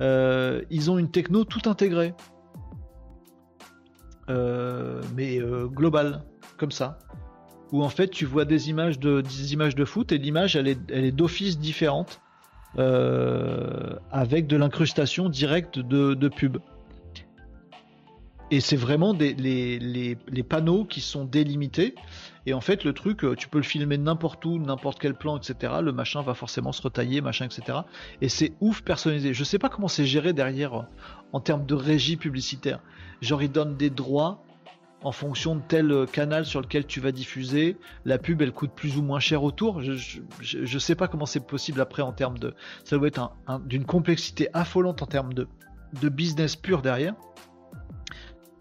[0.00, 2.14] Euh, ils ont une techno tout intégrée.
[4.30, 6.24] Euh, mais euh, globale,
[6.56, 6.98] comme ça.
[7.72, 10.68] Où en fait, tu vois des images de, des images de foot et l'image, elle
[10.68, 12.20] est, elle est d'office différente.
[12.78, 16.58] Euh, avec de l'incrustation directe de, pub.
[18.52, 21.94] Et c'est vraiment des, les, panneaux qui sont délimités.
[22.46, 25.36] Et en fait, le truc, euh, tu peux le filmer n'importe où, n'importe quel plan,
[25.36, 25.74] etc.
[25.82, 27.78] Le machin va forcément se retailler, machin, etc.
[28.20, 29.34] Et c'est ouf personnalisé.
[29.34, 30.86] Je sais pas comment c'est géré derrière
[31.32, 32.80] en termes de régie publicitaire.
[33.20, 34.42] Genre, ils donnent des droits
[35.02, 38.98] en fonction de tel canal sur lequel tu vas diffuser, la pub elle coûte plus
[38.98, 39.80] ou moins cher autour.
[39.80, 42.54] Je, je, sais pas comment c'est possible après en termes de.
[42.84, 43.32] Ça doit être
[43.64, 45.48] d'une complexité affolante en termes de,
[46.08, 47.14] business pur derrière.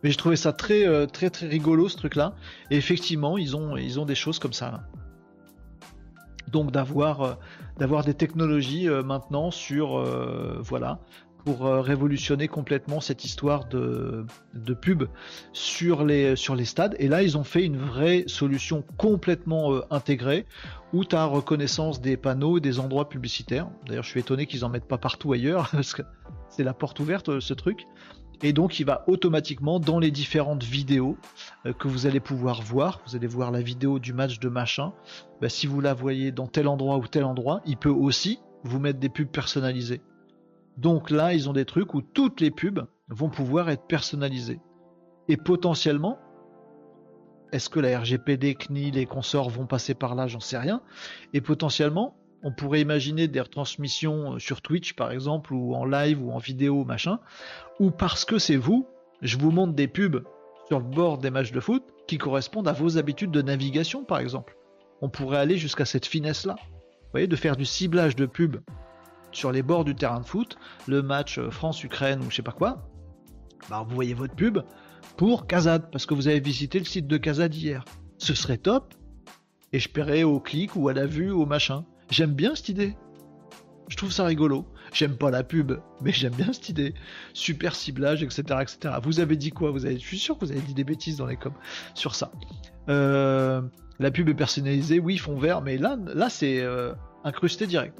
[0.02, 2.36] Mais j'ai trouvé ça très, euh, très, très rigolo ce truc-là.
[2.72, 4.84] Et effectivement, ils ont, des choses comme ça.
[6.48, 7.34] Donc d'avoir, euh,
[7.78, 10.02] d'avoir des technologies euh, maintenant sur,
[10.62, 11.00] voilà,
[11.46, 15.06] pour révolutionner complètement cette histoire de, de pub
[15.54, 16.96] sur les, stades.
[17.00, 20.46] Et là, ils ont fait une vraie solution complètement intégrée
[20.94, 23.70] où tu as reconnaissance des panneaux et des endroits publicitaires.
[23.88, 26.02] D'ailleurs, je suis étonné qu'ils en mettent pas partout ailleurs parce que
[26.50, 27.86] c'est la porte ouverte ce truc
[28.42, 31.18] et donc il va automatiquement dans les différentes vidéos
[31.66, 33.02] euh, que vous allez pouvoir voir.
[33.06, 34.94] Vous allez voir la vidéo du match de machin.
[35.42, 38.80] Bah, si vous la voyez dans tel endroit ou tel endroit, il peut aussi vous
[38.80, 40.02] mettre des pubs personnalisées.
[40.80, 44.62] Donc là, ils ont des trucs où toutes les pubs vont pouvoir être personnalisées.
[45.28, 46.18] Et potentiellement,
[47.52, 50.28] est-ce que la RGPD, CNIL et consorts vont passer par là?
[50.28, 50.82] J'en sais rien.
[51.34, 56.24] Et potentiellement, on pourrait imaginer des retransmissions euh, sur Twitch par exemple, ou en live
[56.24, 57.20] ou en vidéo, machin,
[57.82, 58.88] ou parce que c'est vous,
[59.22, 60.24] je vous montre des pubs
[60.70, 64.20] sur le bord des matchs de foot qui correspondent à vos habitudes de navigation par
[64.20, 64.56] exemple.
[65.02, 66.56] On pourrait aller jusqu'à cette finesse-là.
[66.56, 68.58] Vous voyez, de faire du ciblage de pub
[69.32, 70.58] sur les bords du terrain de foot,
[70.88, 72.90] le match euh, France-Ukraine ou je sais pas quoi,
[73.70, 74.60] bah vous voyez votre pub
[75.18, 77.84] pour Kazad, parce que vous avez visité le site de Kazad hier.
[78.18, 78.94] Ce serait top,
[79.74, 81.86] et je paierais au clic ou à la vue ou au machin.
[82.10, 82.96] J'aime bien cette idée.
[83.88, 84.66] Je trouve ça rigolo.
[84.94, 86.94] J'aime pas la pub, mais j'aime bien cette idée.
[87.34, 88.96] Super ciblage, etc., etc.
[89.04, 89.72] Vous avez dit quoi?
[89.72, 91.54] Vous avez, Je suis sûr que vous avez dit des bêtises dans les coms
[91.94, 92.32] sur ça.
[92.88, 93.62] Euh,
[94.00, 96.94] la pub est personnalisée, oui, fond vert, mais là, là c'est euh,
[97.24, 97.98] incrusté direct.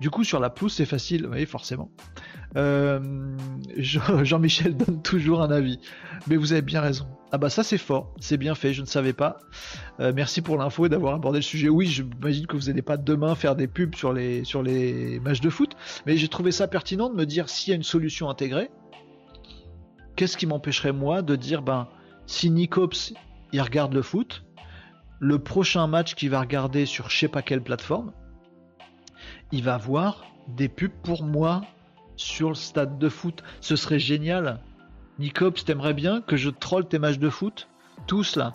[0.00, 1.90] Du coup, sur la pousse, c'est facile, oui, forcément.
[2.56, 3.00] Euh,
[3.76, 5.78] Jean-Michel donne toujours un avis,
[6.26, 7.06] mais vous avez bien raison.
[7.34, 9.38] Ah bah ça c'est fort, c'est bien fait, je ne savais pas.
[10.00, 11.70] Euh, merci pour l'info et d'avoir abordé le sujet.
[11.70, 15.48] Oui, j'imagine que vous n'allez pas demain faire des pubs sur les, sur matchs de
[15.48, 15.74] foot,
[16.04, 18.70] mais j'ai trouvé ça pertinent de me dire s'il y a une solution intégrée,
[20.14, 21.88] qu'est-ce qui m'empêcherait moi de dire ben
[22.26, 23.14] si Nicops
[23.52, 24.44] il regarde le foot,
[25.18, 28.12] le prochain match qu'il va regarder sur je sais pas quelle plateforme,
[29.52, 31.62] il va voir des pubs pour moi
[32.16, 33.42] sur le stade de foot.
[33.60, 34.60] Ce serait génial.
[35.18, 37.68] Nicops, t'aimerais bien que je troll tes matchs de foot?
[38.06, 38.54] Tous là.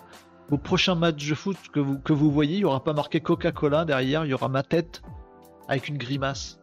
[0.50, 3.20] Au prochain match de foot que vous, que vous voyez, il n'y aura pas marqué
[3.20, 5.02] Coca-Cola derrière, il y aura ma tête
[5.68, 6.60] avec une grimace.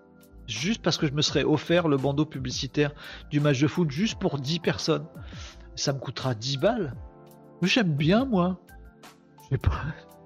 [0.46, 2.92] Juste parce que je me serais offert le bandeau publicitaire
[3.30, 5.06] du match de foot juste pour 10 personnes.
[5.74, 6.94] Ça me coûtera 10 balles.
[7.62, 8.58] J'aime bien moi.
[9.44, 9.58] Je sais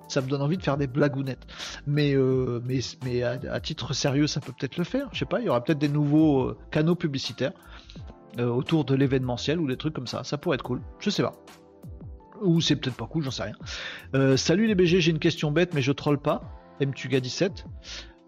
[0.09, 1.47] ça me donne envie de faire des blagounettes.
[1.87, 5.09] Mais, euh, mais, mais à, titre sérieux, ça peut peut-être le faire.
[5.13, 7.53] Je sais pas, il y aura peut-être des nouveaux euh, canaux publicitaires
[8.39, 10.25] euh, autour de l'événementiel ou des trucs comme ça.
[10.25, 10.81] Ça pourrait être cool.
[10.99, 11.35] Je sais pas.
[12.41, 14.37] Ou c'est peut-être pas cool, j'en sais rien.
[14.37, 16.43] salut les BG, j'ai une question bête, mais je troll pas.
[16.81, 17.65] MTuga17.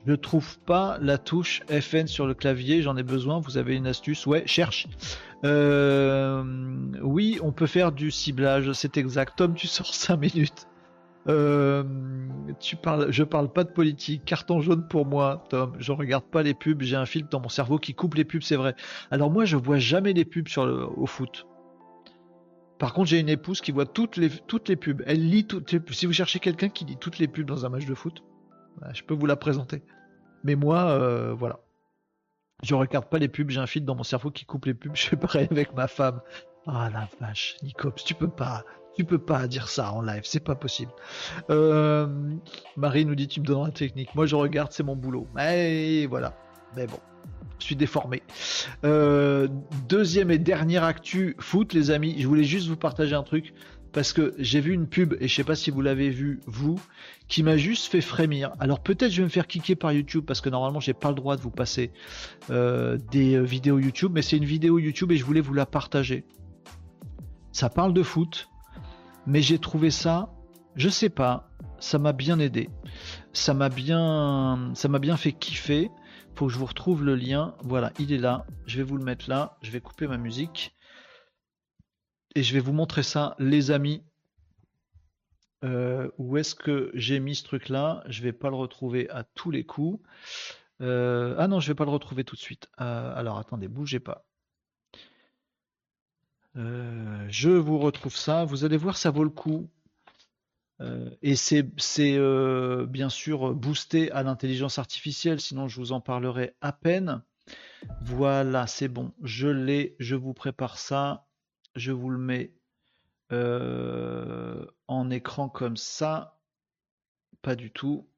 [0.07, 3.87] Je trouve pas la touche FN sur le clavier, j'en ai besoin, vous avez une
[3.87, 4.27] astuce?
[4.27, 4.89] Ouais, cherche.
[5.45, 9.35] oui, on peut faire du ciblage, c'est exact.
[9.37, 10.67] Tom, tu sors 5 minutes.
[11.29, 11.85] Euh,
[12.61, 12.77] tu
[13.11, 14.25] je parle pas de politique.
[14.25, 15.75] Carton jaune pour moi, Tom.
[15.79, 16.83] Je regarde pas les pubs.
[16.83, 18.75] J'ai un film dans mon cerveau qui coupe les pubs, c'est vrai.
[19.11, 20.49] Alors moi, je vois jamais les pubs
[20.97, 21.47] au foot.
[22.79, 24.31] Par contre, j'ai une épouse qui voit toutes les,
[24.77, 25.03] pubs.
[25.07, 25.95] Elle lit toutes les pubs.
[25.95, 28.23] Si vous cherchez quelqu'un qui lit toutes les pubs dans un match de foot,
[28.81, 29.83] bah, je peux vous la présenter.
[30.45, 31.61] Mais moi, euh, voilà.
[32.63, 33.51] Je regarde pas les pubs.
[33.51, 34.93] J'ai un film dans mon cerveau qui coupe les pubs.
[34.97, 36.23] Je fais pareil avec ma femme.
[36.67, 38.65] Ah la vache, Nicops, tu peux pas.
[39.01, 40.93] Tu peux pas dire ça en live, c'est pas possible.
[41.49, 42.07] Euh,
[42.77, 44.15] Marie nous dit tu me donneras la technique.
[44.15, 45.27] Moi je regarde, c'est mon boulot.
[45.41, 46.37] Et voilà.
[46.77, 46.99] Mais bon,
[47.59, 48.23] je suis déformé.
[48.85, 49.49] Euh,
[49.89, 52.17] deuxième et dernière actu foot, les amis.
[52.19, 53.55] Je voulais juste vous partager un truc
[53.93, 56.79] parce que j'ai vu une pub et je sais pas si vous l'avez vu vous,
[57.27, 58.53] qui m'a juste fait frémir.
[58.61, 61.15] Alors peut-être je vais me faire kicker par YouTube parce que normalement j'ai pas le
[61.15, 61.91] droit de vous passer
[62.51, 66.27] euh, des vidéos YouTube, mais c'est une vidéo YouTube et je voulais vous la partager.
[67.51, 68.51] Ça parle de foot
[69.31, 70.35] mais j'ai trouvé ça,
[70.75, 71.49] je sais pas,
[71.79, 72.69] ça m'a bien aidé.
[73.33, 75.89] Ça m'a bien, ça m'a bien fait kiffer.
[76.35, 77.55] Faut que je vous retrouve le lien.
[77.63, 78.45] Voilà, il est là.
[78.67, 79.57] Je vais vous le mettre là.
[79.63, 80.75] Je vais couper ma musique.
[82.35, 84.03] Et je vais vous montrer ça, les amis.
[85.65, 89.23] Euh, où est-ce que j'ai mis ce truc là Je vais pas le retrouver à
[89.23, 90.05] tous les coups.
[90.81, 92.69] Euh, ah non, je vais pas le retrouver tout de suite.
[92.81, 94.25] Euh, alors attendez, bougez pas.
[96.57, 98.45] Euh, je vous retrouve ça.
[98.45, 99.71] Vous allez voir, ça vaut le coup.
[100.81, 101.65] Euh, et c'est
[102.01, 107.23] euh, bien sûr boosté à l'intelligence artificielle, sinon je vous en parlerai à peine.
[108.03, 111.27] Voilà, c'est bon, je l'ai, je vous prépare ça,
[111.75, 112.55] je vous le mets
[114.89, 116.41] en écran comme ça,
[117.43, 118.09] pas du tout.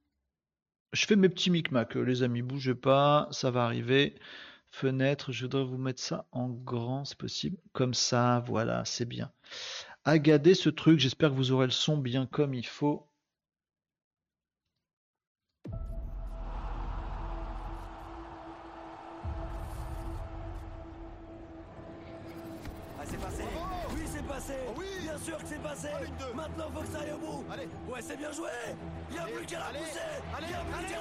[0.92, 4.14] Je fais mes petits micmacs, les amis, bougez pas, ça va arriver.
[4.72, 7.58] Fenêtre, je voudrais vous mettre ça en grand, c'est possible.
[7.74, 9.30] Comme ça, voilà, c'est bien.
[10.04, 13.06] Agadez ce truc, j'espère que vous aurez le son bien comme il faut.
[22.98, 23.42] Ah, c'est passé
[23.94, 25.88] Oui, c'est passé oui Bien sûr que c'est passé.
[26.34, 27.68] Maintenant, faut que ça aille au bout Allez.
[27.88, 28.48] Ouais, c'est bien joué
[29.12, 30.00] Il a plus qu'à la allez, pousser
[30.34, 30.94] allez,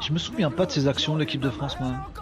[0.00, 1.92] Je me souviens pas de ces actions de l'équipe de France, moi.
[1.96, 2.12] Ah,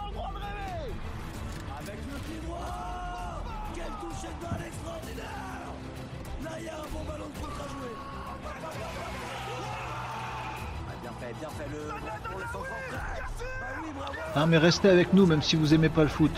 [14.35, 16.31] Bah Hein, mais restez avec nous, même si vous aimez pas le foot.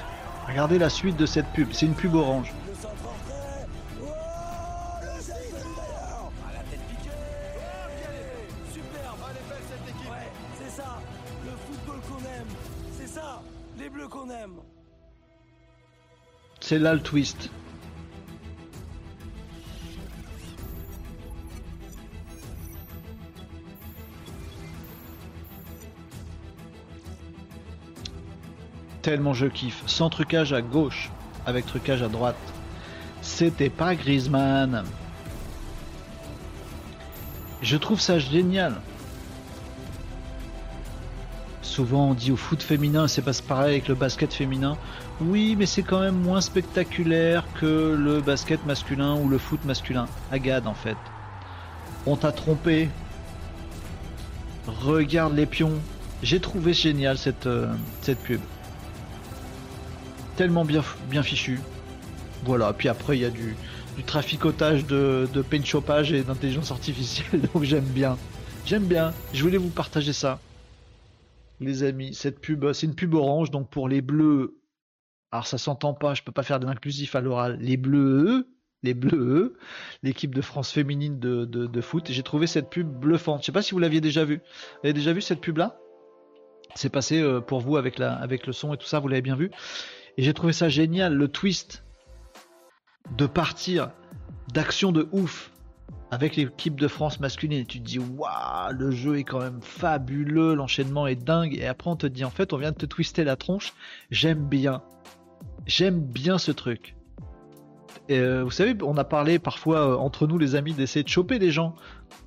[0.47, 2.53] Regardez la suite de cette pub, c'est une pub orange.
[16.75, 17.49] C'est là le twist.
[29.01, 29.83] Tellement je kiffe.
[29.85, 31.11] Sans trucage à gauche,
[31.45, 32.35] avec trucage à droite.
[33.21, 34.83] C'était pas Griezmann.
[37.61, 38.81] Je trouve ça génial.
[41.61, 44.77] Souvent on dit au foot féminin, c'est pas pareil avec le basket féminin.
[45.21, 50.07] Oui, mais c'est quand même moins spectaculaire que le basket masculin ou le foot masculin.
[50.29, 50.97] Agade en fait.
[52.05, 52.89] On t'a trompé.
[54.67, 55.79] Regarde les pions.
[56.21, 58.41] J'ai trouvé génial cette, euh, cette pub.
[60.35, 61.61] Tellement bien, bien fichu.
[62.43, 63.55] Voilà, puis après il y a du,
[63.95, 68.17] du traficotage de, de paint chopage et d'intelligence artificielle, donc j'aime bien.
[68.65, 69.13] J'aime bien.
[69.33, 70.39] Je voulais vous partager ça.
[71.61, 74.55] Les amis, cette pub, c'est une pub orange, donc pour les bleus,
[75.35, 78.47] alors ça s'entend pas, je peux pas faire d'inclusif à l'oral, les bleus,
[78.83, 79.57] les bleus,
[80.01, 83.41] l'équipe de France féminine de, foot, j'ai trouvé cette pub bluffante.
[83.41, 84.37] Je sais pas si vous l'aviez déjà vue.
[84.37, 85.77] Vous avez déjà vu cette pub-là?
[86.75, 89.21] C'est passé euh, pour vous avec, la, avec le son et tout ça, vous l'avez
[89.21, 89.51] bien vu.
[90.17, 91.83] Et j'ai trouvé ça génial, le twist
[93.17, 93.91] de partir
[94.53, 95.51] d'action de ouf
[96.11, 97.59] avec l'équipe de France masculine.
[97.59, 101.57] Et tu te dis, waouh, le jeu est quand même fabuleux, l'enchaînement est dingue.
[101.57, 103.73] Et après, on te dit, en fait, on vient de te twister la tronche.
[104.11, 104.81] J'aime bien.
[105.65, 106.95] J'aime bien ce truc.
[108.11, 111.39] Euh, vous savez, on a parlé parfois euh, entre nous, les amis, d'essayer de choper
[111.39, 111.73] les gens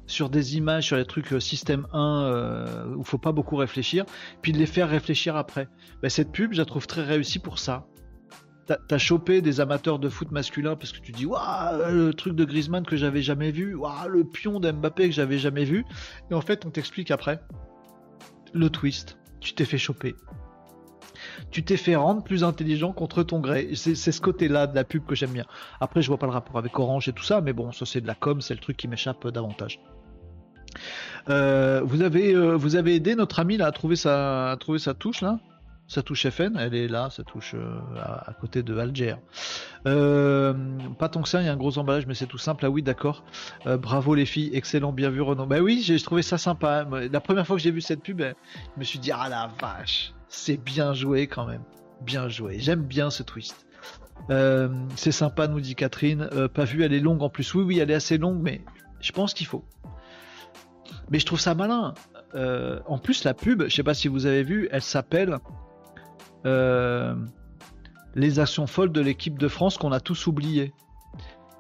[0.07, 4.05] sur des images, sur les trucs euh, système 1 euh, où faut pas beaucoup réfléchir,
[4.43, 5.69] puis de les faire réfléchir après.
[6.03, 7.87] Ben, cette pub, je la trouve très réussie pour ça.
[8.67, 12.35] T'as- T'as chopé des amateurs de foot masculin parce que tu dis waouh le truc
[12.35, 15.85] de Griezmann que j'avais jamais vu, waouh le pion d'Mbappé que j'avais jamais vu,
[16.31, 17.41] et en fait on t'explique après
[18.53, 19.17] le twist.
[19.41, 20.17] Tu t'es fait choper.
[21.51, 23.70] Tu t'es fait rendre plus intelligent contre ton gré.
[23.75, 25.47] C'est ce côté-là de la pub que j'aime bien.
[25.81, 28.01] Après, je vois pas le rapport avec Orange et tout ça, mais bon, ça c'est
[28.01, 29.81] de la com, c'est le truc qui m'échappe davantage.
[31.31, 34.79] Euh, vous avez euh, vous avez aidé notre ami là à trouver sa à trouver
[34.79, 35.39] sa touche là?
[35.89, 39.16] Sa touche FN elle est là sa touche euh, à, côté de Alger.
[39.86, 40.52] Euh,
[40.98, 42.65] pas tant que ça il y a un gros emballage mais c'est tout simple.
[42.66, 43.24] Ah oui d'accord.
[43.66, 44.51] Euh, bravo les filles.
[44.52, 45.47] Excellent bien vu Renaud.
[45.47, 46.86] Bah oui j'ai trouvé ça sympa.
[47.10, 50.12] La première fois que j'ai vu cette pub je me suis dit ah la vache
[50.28, 51.62] c'est bien joué quand même.
[52.02, 52.59] Bien joué.
[52.60, 53.66] J'aime bien ce twist.
[54.28, 56.28] C'est sympa nous dit Catherine.
[56.52, 57.55] Pas vu elle est longue en plus.
[57.55, 58.60] Oui oui elle est assez longue mais
[59.01, 59.65] je pense qu'il faut.
[61.10, 61.94] Mais je trouve ça malin.
[62.35, 65.39] En plus, la pub, je sais pas si vous avez vu, elle s'appelle
[66.44, 70.73] Les actions folles de l'équipe de France qu'on a tous oubliées.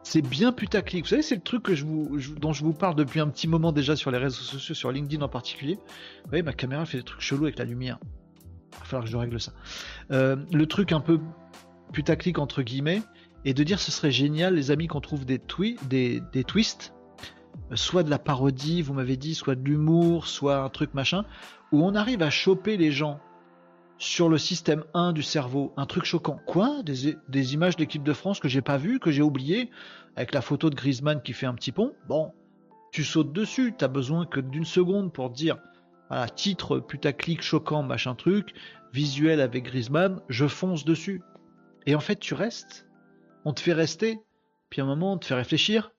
[0.02, 1.04] C'est bien putaclic.
[1.04, 3.46] Vous savez, c'est le truc que je vous, dont je vous parle depuis un petit
[3.46, 5.74] moment déjà sur les réseaux sociaux, sur LinkedIn en particulier.
[5.74, 7.98] Vous voyez, ma caméra fait des trucs chelous avec la lumière.
[8.72, 9.52] Il va falloir que je règle ça.
[10.12, 11.20] Euh, le truc un peu
[11.92, 13.02] putaclic entre guillemets,
[13.44, 15.40] et de dire ce serait génial, les amis, qu'on trouve des,
[15.88, 16.94] des, des twists
[17.74, 21.24] soit de la parodie, vous m'avez dit, soit de l'humour, soit un truc machin,
[21.72, 23.20] où on arrive à choper les gens
[23.98, 26.40] sur le système 1 du cerveau, un truc choquant.
[26.46, 26.82] Quoi?
[26.84, 29.70] Des, images de l'équipe de France que j'ai pas vues, que j'ai oubliées,
[30.16, 31.92] avec la photo de Griezmann qui fait un petit pont?
[32.06, 32.32] Bon,
[32.92, 35.58] tu sautes dessus, t'as besoin que d'une seconde pour dire,
[36.08, 38.54] voilà, titre putaclic choquant, machin truc,
[38.92, 41.22] visuel avec Griezmann, je fonce dessus.
[41.86, 42.86] Et en fait, tu restes,
[43.44, 44.20] on te fait rester,
[44.70, 45.90] puis à un moment, on te fait réfléchir,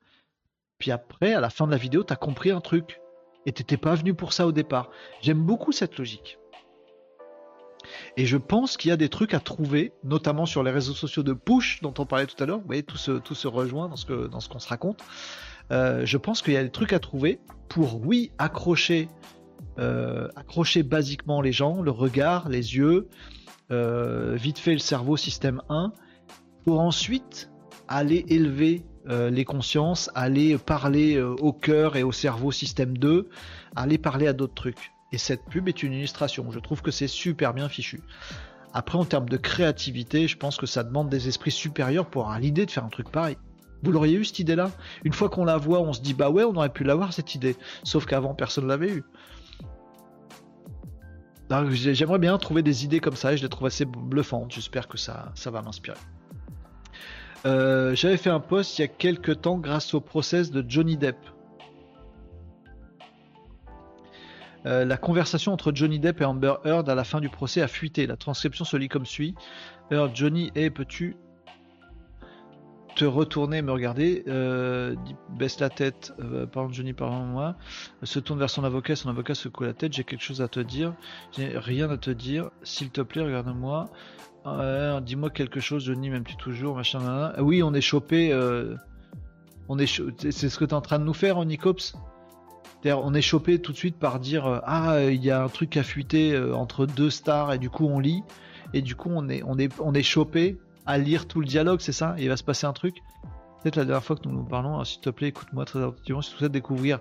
[0.77, 3.01] puis après, à la fin de la vidéo, t'as compris un truc.
[3.45, 4.89] Et t'étais pas venu pour ça au départ.
[5.21, 6.37] J'aime beaucoup cette logique.
[8.17, 11.23] Et je pense qu'il y a des trucs à trouver, notamment sur les réseaux sociaux
[11.23, 12.59] de push dont on parlait tout à l'heure.
[12.59, 15.01] Vous voyez, tout se, tout se rejoint dans ce que dans ce qu'on se raconte.
[15.71, 19.07] Euh, je pense qu'il y a des trucs à trouver pour, oui, accrocher,
[19.77, 23.07] euh, accrocher basiquement les gens, le regard, les yeux,
[23.71, 25.93] euh, vite fait le cerveau système 1,
[26.65, 27.51] pour ensuite
[27.87, 28.83] aller élever
[29.31, 33.27] les consciences, aller parler au cœur et au cerveau système 2,
[33.75, 34.91] aller parler à d'autres trucs.
[35.11, 36.49] Et cette pub est une illustration.
[36.51, 38.01] Je trouve que c'est super bien fichu.
[38.73, 42.39] Après, en termes de créativité, je pense que ça demande des esprits supérieurs pour avoir
[42.39, 43.37] l'idée de faire un truc pareil.
[43.81, 44.71] Vous l'auriez eu cette idée-là?
[45.03, 47.33] Une fois qu'on la voit, on se dit bah ouais, on aurait pu l'avoir cette
[47.33, 47.55] idée.
[47.83, 49.03] Sauf qu'avant, personne ne l'avait eu.
[51.71, 54.51] J'aimerais bien trouver des idées comme ça et je les trouve assez bluffantes.
[54.51, 55.97] J'espère que ça, ça va m'inspirer.
[57.45, 60.97] Euh, J'avais fait un post il y a quelques temps grâce au process de Johnny
[60.97, 61.17] Depp.
[64.65, 67.67] Euh, la conversation entre Johnny Depp et Amber Heard à la fin du procès a
[67.67, 68.07] fuité.
[68.07, 69.35] La transcription se lit comme suit.
[69.91, 71.15] Heard, Johnny, et peux-tu
[72.95, 74.23] te retourner, me regarder?
[74.27, 74.95] Euh,
[75.37, 76.13] Baisse la tête.
[76.19, 77.55] Euh, pardon, Johnny, pardon-moi.
[78.03, 78.95] Se tourne vers son avocat.
[78.95, 79.93] Son avocat secoue la tête.
[79.93, 80.93] J'ai quelque chose à te dire.
[81.31, 82.49] J'ai rien à te dire.
[82.63, 83.85] S'il te plaît, regarde-moi.
[85.01, 86.99] Dis-moi quelque chose, Johnny, même tu toujours, machin.
[87.03, 88.31] Ah Oui, on est chopé.
[89.69, 91.95] c'est ce que tu es en train de nous faire, Onicops?
[92.85, 95.75] On est chopé tout de suite par dire euh, ah il y a un truc
[95.75, 98.23] à fuiter euh, entre deux stars et du coup on lit
[98.73, 100.57] et du coup on est on est on chopé
[100.89, 102.15] à lire tout le dialogue, c'est ça?
[102.17, 102.95] Il va se passer un truc.
[103.61, 106.23] Peut-être la dernière fois que nous nous parlons, alors, s'il te plaît, écoute-moi très attentivement.
[106.23, 106.99] Si tu souhaites découvrir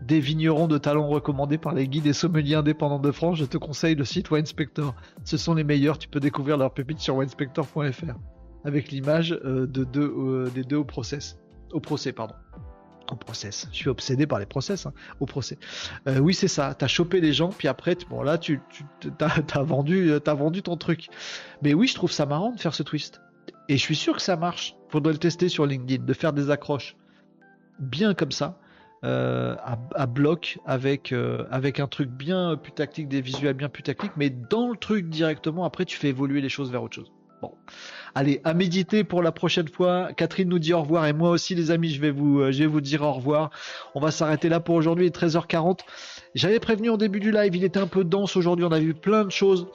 [0.00, 3.58] des vignerons de talent recommandés par les guides et sommeliers indépendants de France, je te
[3.58, 4.94] conseille le site Winespector.
[5.24, 8.14] Ce sont les meilleurs, tu peux découvrir leurs pépites sur winespector.fr
[8.64, 11.38] avec l'image euh, de deux, euh, des deux au process.
[11.72, 12.34] Au procès, pardon.
[13.10, 13.68] Au process.
[13.72, 15.58] Je suis obsédé par les process, hein, au procès.
[16.06, 16.74] Euh, oui, c'est ça.
[16.74, 18.84] T'as chopé les gens, puis après, bon là, tu, tu
[19.16, 21.08] t'as, vendu, euh, t'as vendu ton truc.
[21.62, 23.20] Mais oui, je trouve ça marrant de faire ce twist.
[23.68, 24.76] Et je suis sûr que ça marche.
[24.90, 26.96] Faudrait le tester sur LinkedIn, de faire des accroches
[27.78, 28.58] bien comme ça.
[29.04, 29.54] euh,
[29.94, 31.14] à, bloc avec
[31.50, 35.08] avec un truc bien plus tactique, des visuels bien plus tactiques, mais dans le truc
[35.08, 35.64] directement.
[35.64, 37.12] Après, tu fais évoluer les choses vers autre chose.
[37.40, 37.52] Bon,
[38.16, 40.12] allez, à méditer pour la prochaine fois.
[40.16, 43.02] Catherine nous dit au revoir et moi aussi, les amis, je vais vous euh, dire
[43.02, 43.50] au revoir.
[43.94, 45.80] On va s'arrêter là pour aujourd'hui, il est 13h40.
[46.34, 48.64] J'avais prévenu en début du live, il était un peu dense aujourd'hui.
[48.64, 49.68] On a vu plein de choses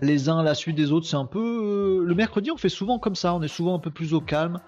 [0.00, 1.06] les uns à la suite des autres.
[1.06, 3.34] C'est un peu euh, le mercredi, on fait souvent comme ça.
[3.34, 4.60] On est souvent un peu plus au calme.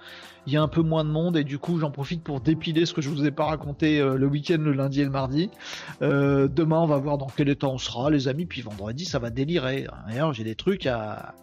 [0.49, 2.87] Il y a un peu moins de monde et du coup, j'en profite pour dépiler
[2.87, 5.49] ce que je vous ai pas raconté euh, le week-end, le lundi et le mardi.
[6.01, 8.47] Demain, on va voir dans quel état on sera, les amis.
[8.47, 9.87] Puis vendredi, ça va délirer.
[10.09, 11.35] D'ailleurs, j'ai des trucs à,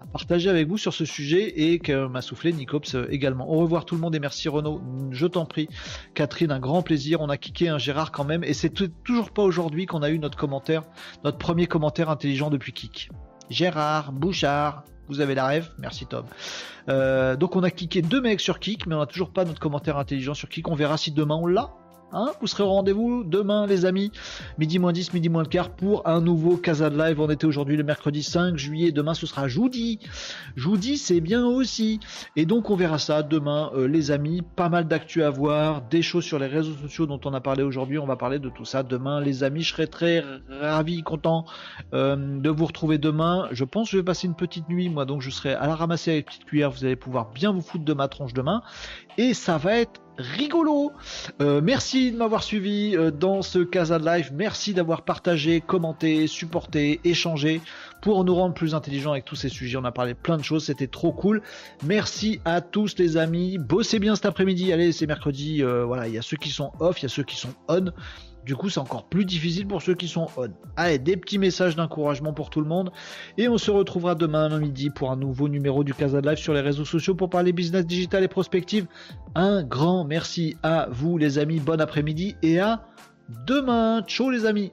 [0.00, 3.50] à partager avec vous sur ce sujet et que m'a soufflé Nicops euh, également.
[3.50, 4.80] Au revoir tout le monde et merci Renaud.
[5.10, 5.68] Je t'en prie.
[6.14, 7.20] Catherine, un grand plaisir.
[7.20, 8.70] On a kické un Gérard quand même et c'est
[9.04, 10.82] toujours pas aujourd'hui qu'on a eu notre commentaire,
[11.24, 13.10] notre premier commentaire intelligent depuis Kik.
[13.50, 16.24] Gérard, Bouchard, vous avez la rêve, merci Tom.
[16.88, 19.60] Euh, donc on a cliqué deux mecs sur Kik, mais on n'a toujours pas notre
[19.60, 20.68] commentaire intelligent sur Kik.
[20.68, 21.70] On verra si demain on l'a.
[22.12, 24.10] Hein vous serez au rendez-vous demain les amis,
[24.58, 27.20] midi moins 10, midi moins le quart pour un nouveau Casa de Live.
[27.20, 30.00] On était aujourd'hui le mercredi 5 juillet, demain ce sera jeudi.
[30.56, 32.00] Jeudi c'est bien aussi.
[32.34, 36.02] Et donc on verra ça demain euh, les amis, pas mal d'actu à voir, des
[36.02, 38.64] choses sur les réseaux sociaux dont on a parlé aujourd'hui, on va parler de tout
[38.64, 39.62] ça demain les amis.
[39.62, 41.44] Je serai très ravi, content
[41.94, 43.48] euh, de vous retrouver demain.
[43.52, 45.76] Je pense que je vais passer une petite nuit, moi, donc je serai à la
[45.76, 46.70] ramasser avec petite cuillère.
[46.70, 48.62] Vous allez pouvoir bien vous foutre de ma tronche demain.
[49.20, 50.92] Et ça va être rigolo.
[51.42, 54.30] Euh, merci de m'avoir suivi euh, dans ce Casa de Live.
[54.32, 57.60] Merci d'avoir partagé, commenté, supporté, échangé
[58.00, 59.76] pour nous rendre plus intelligents avec tous ces sujets.
[59.76, 61.42] On a parlé plein de choses, c'était trop cool.
[61.84, 63.58] Merci à tous les amis.
[63.58, 64.72] Bossez bien cet après-midi.
[64.72, 65.62] Allez, c'est mercredi.
[65.62, 67.52] euh, voilà, il y a ceux qui sont off, il y a ceux qui sont
[67.68, 67.92] on.
[68.44, 70.52] Du coup, c'est encore plus difficile pour ceux qui sont on.
[70.76, 72.90] Allez, des petits messages d'encouragement pour tout le monde.
[73.38, 76.38] Et on se retrouvera demain à midi pour un nouveau numéro du Casa de Live
[76.38, 78.86] sur les réseaux sociaux pour parler business digital et prospective.
[79.34, 81.60] Un grand merci à vous, les amis.
[81.60, 82.82] Bon après-midi et à
[83.46, 84.02] demain.
[84.06, 84.72] Ciao, les amis.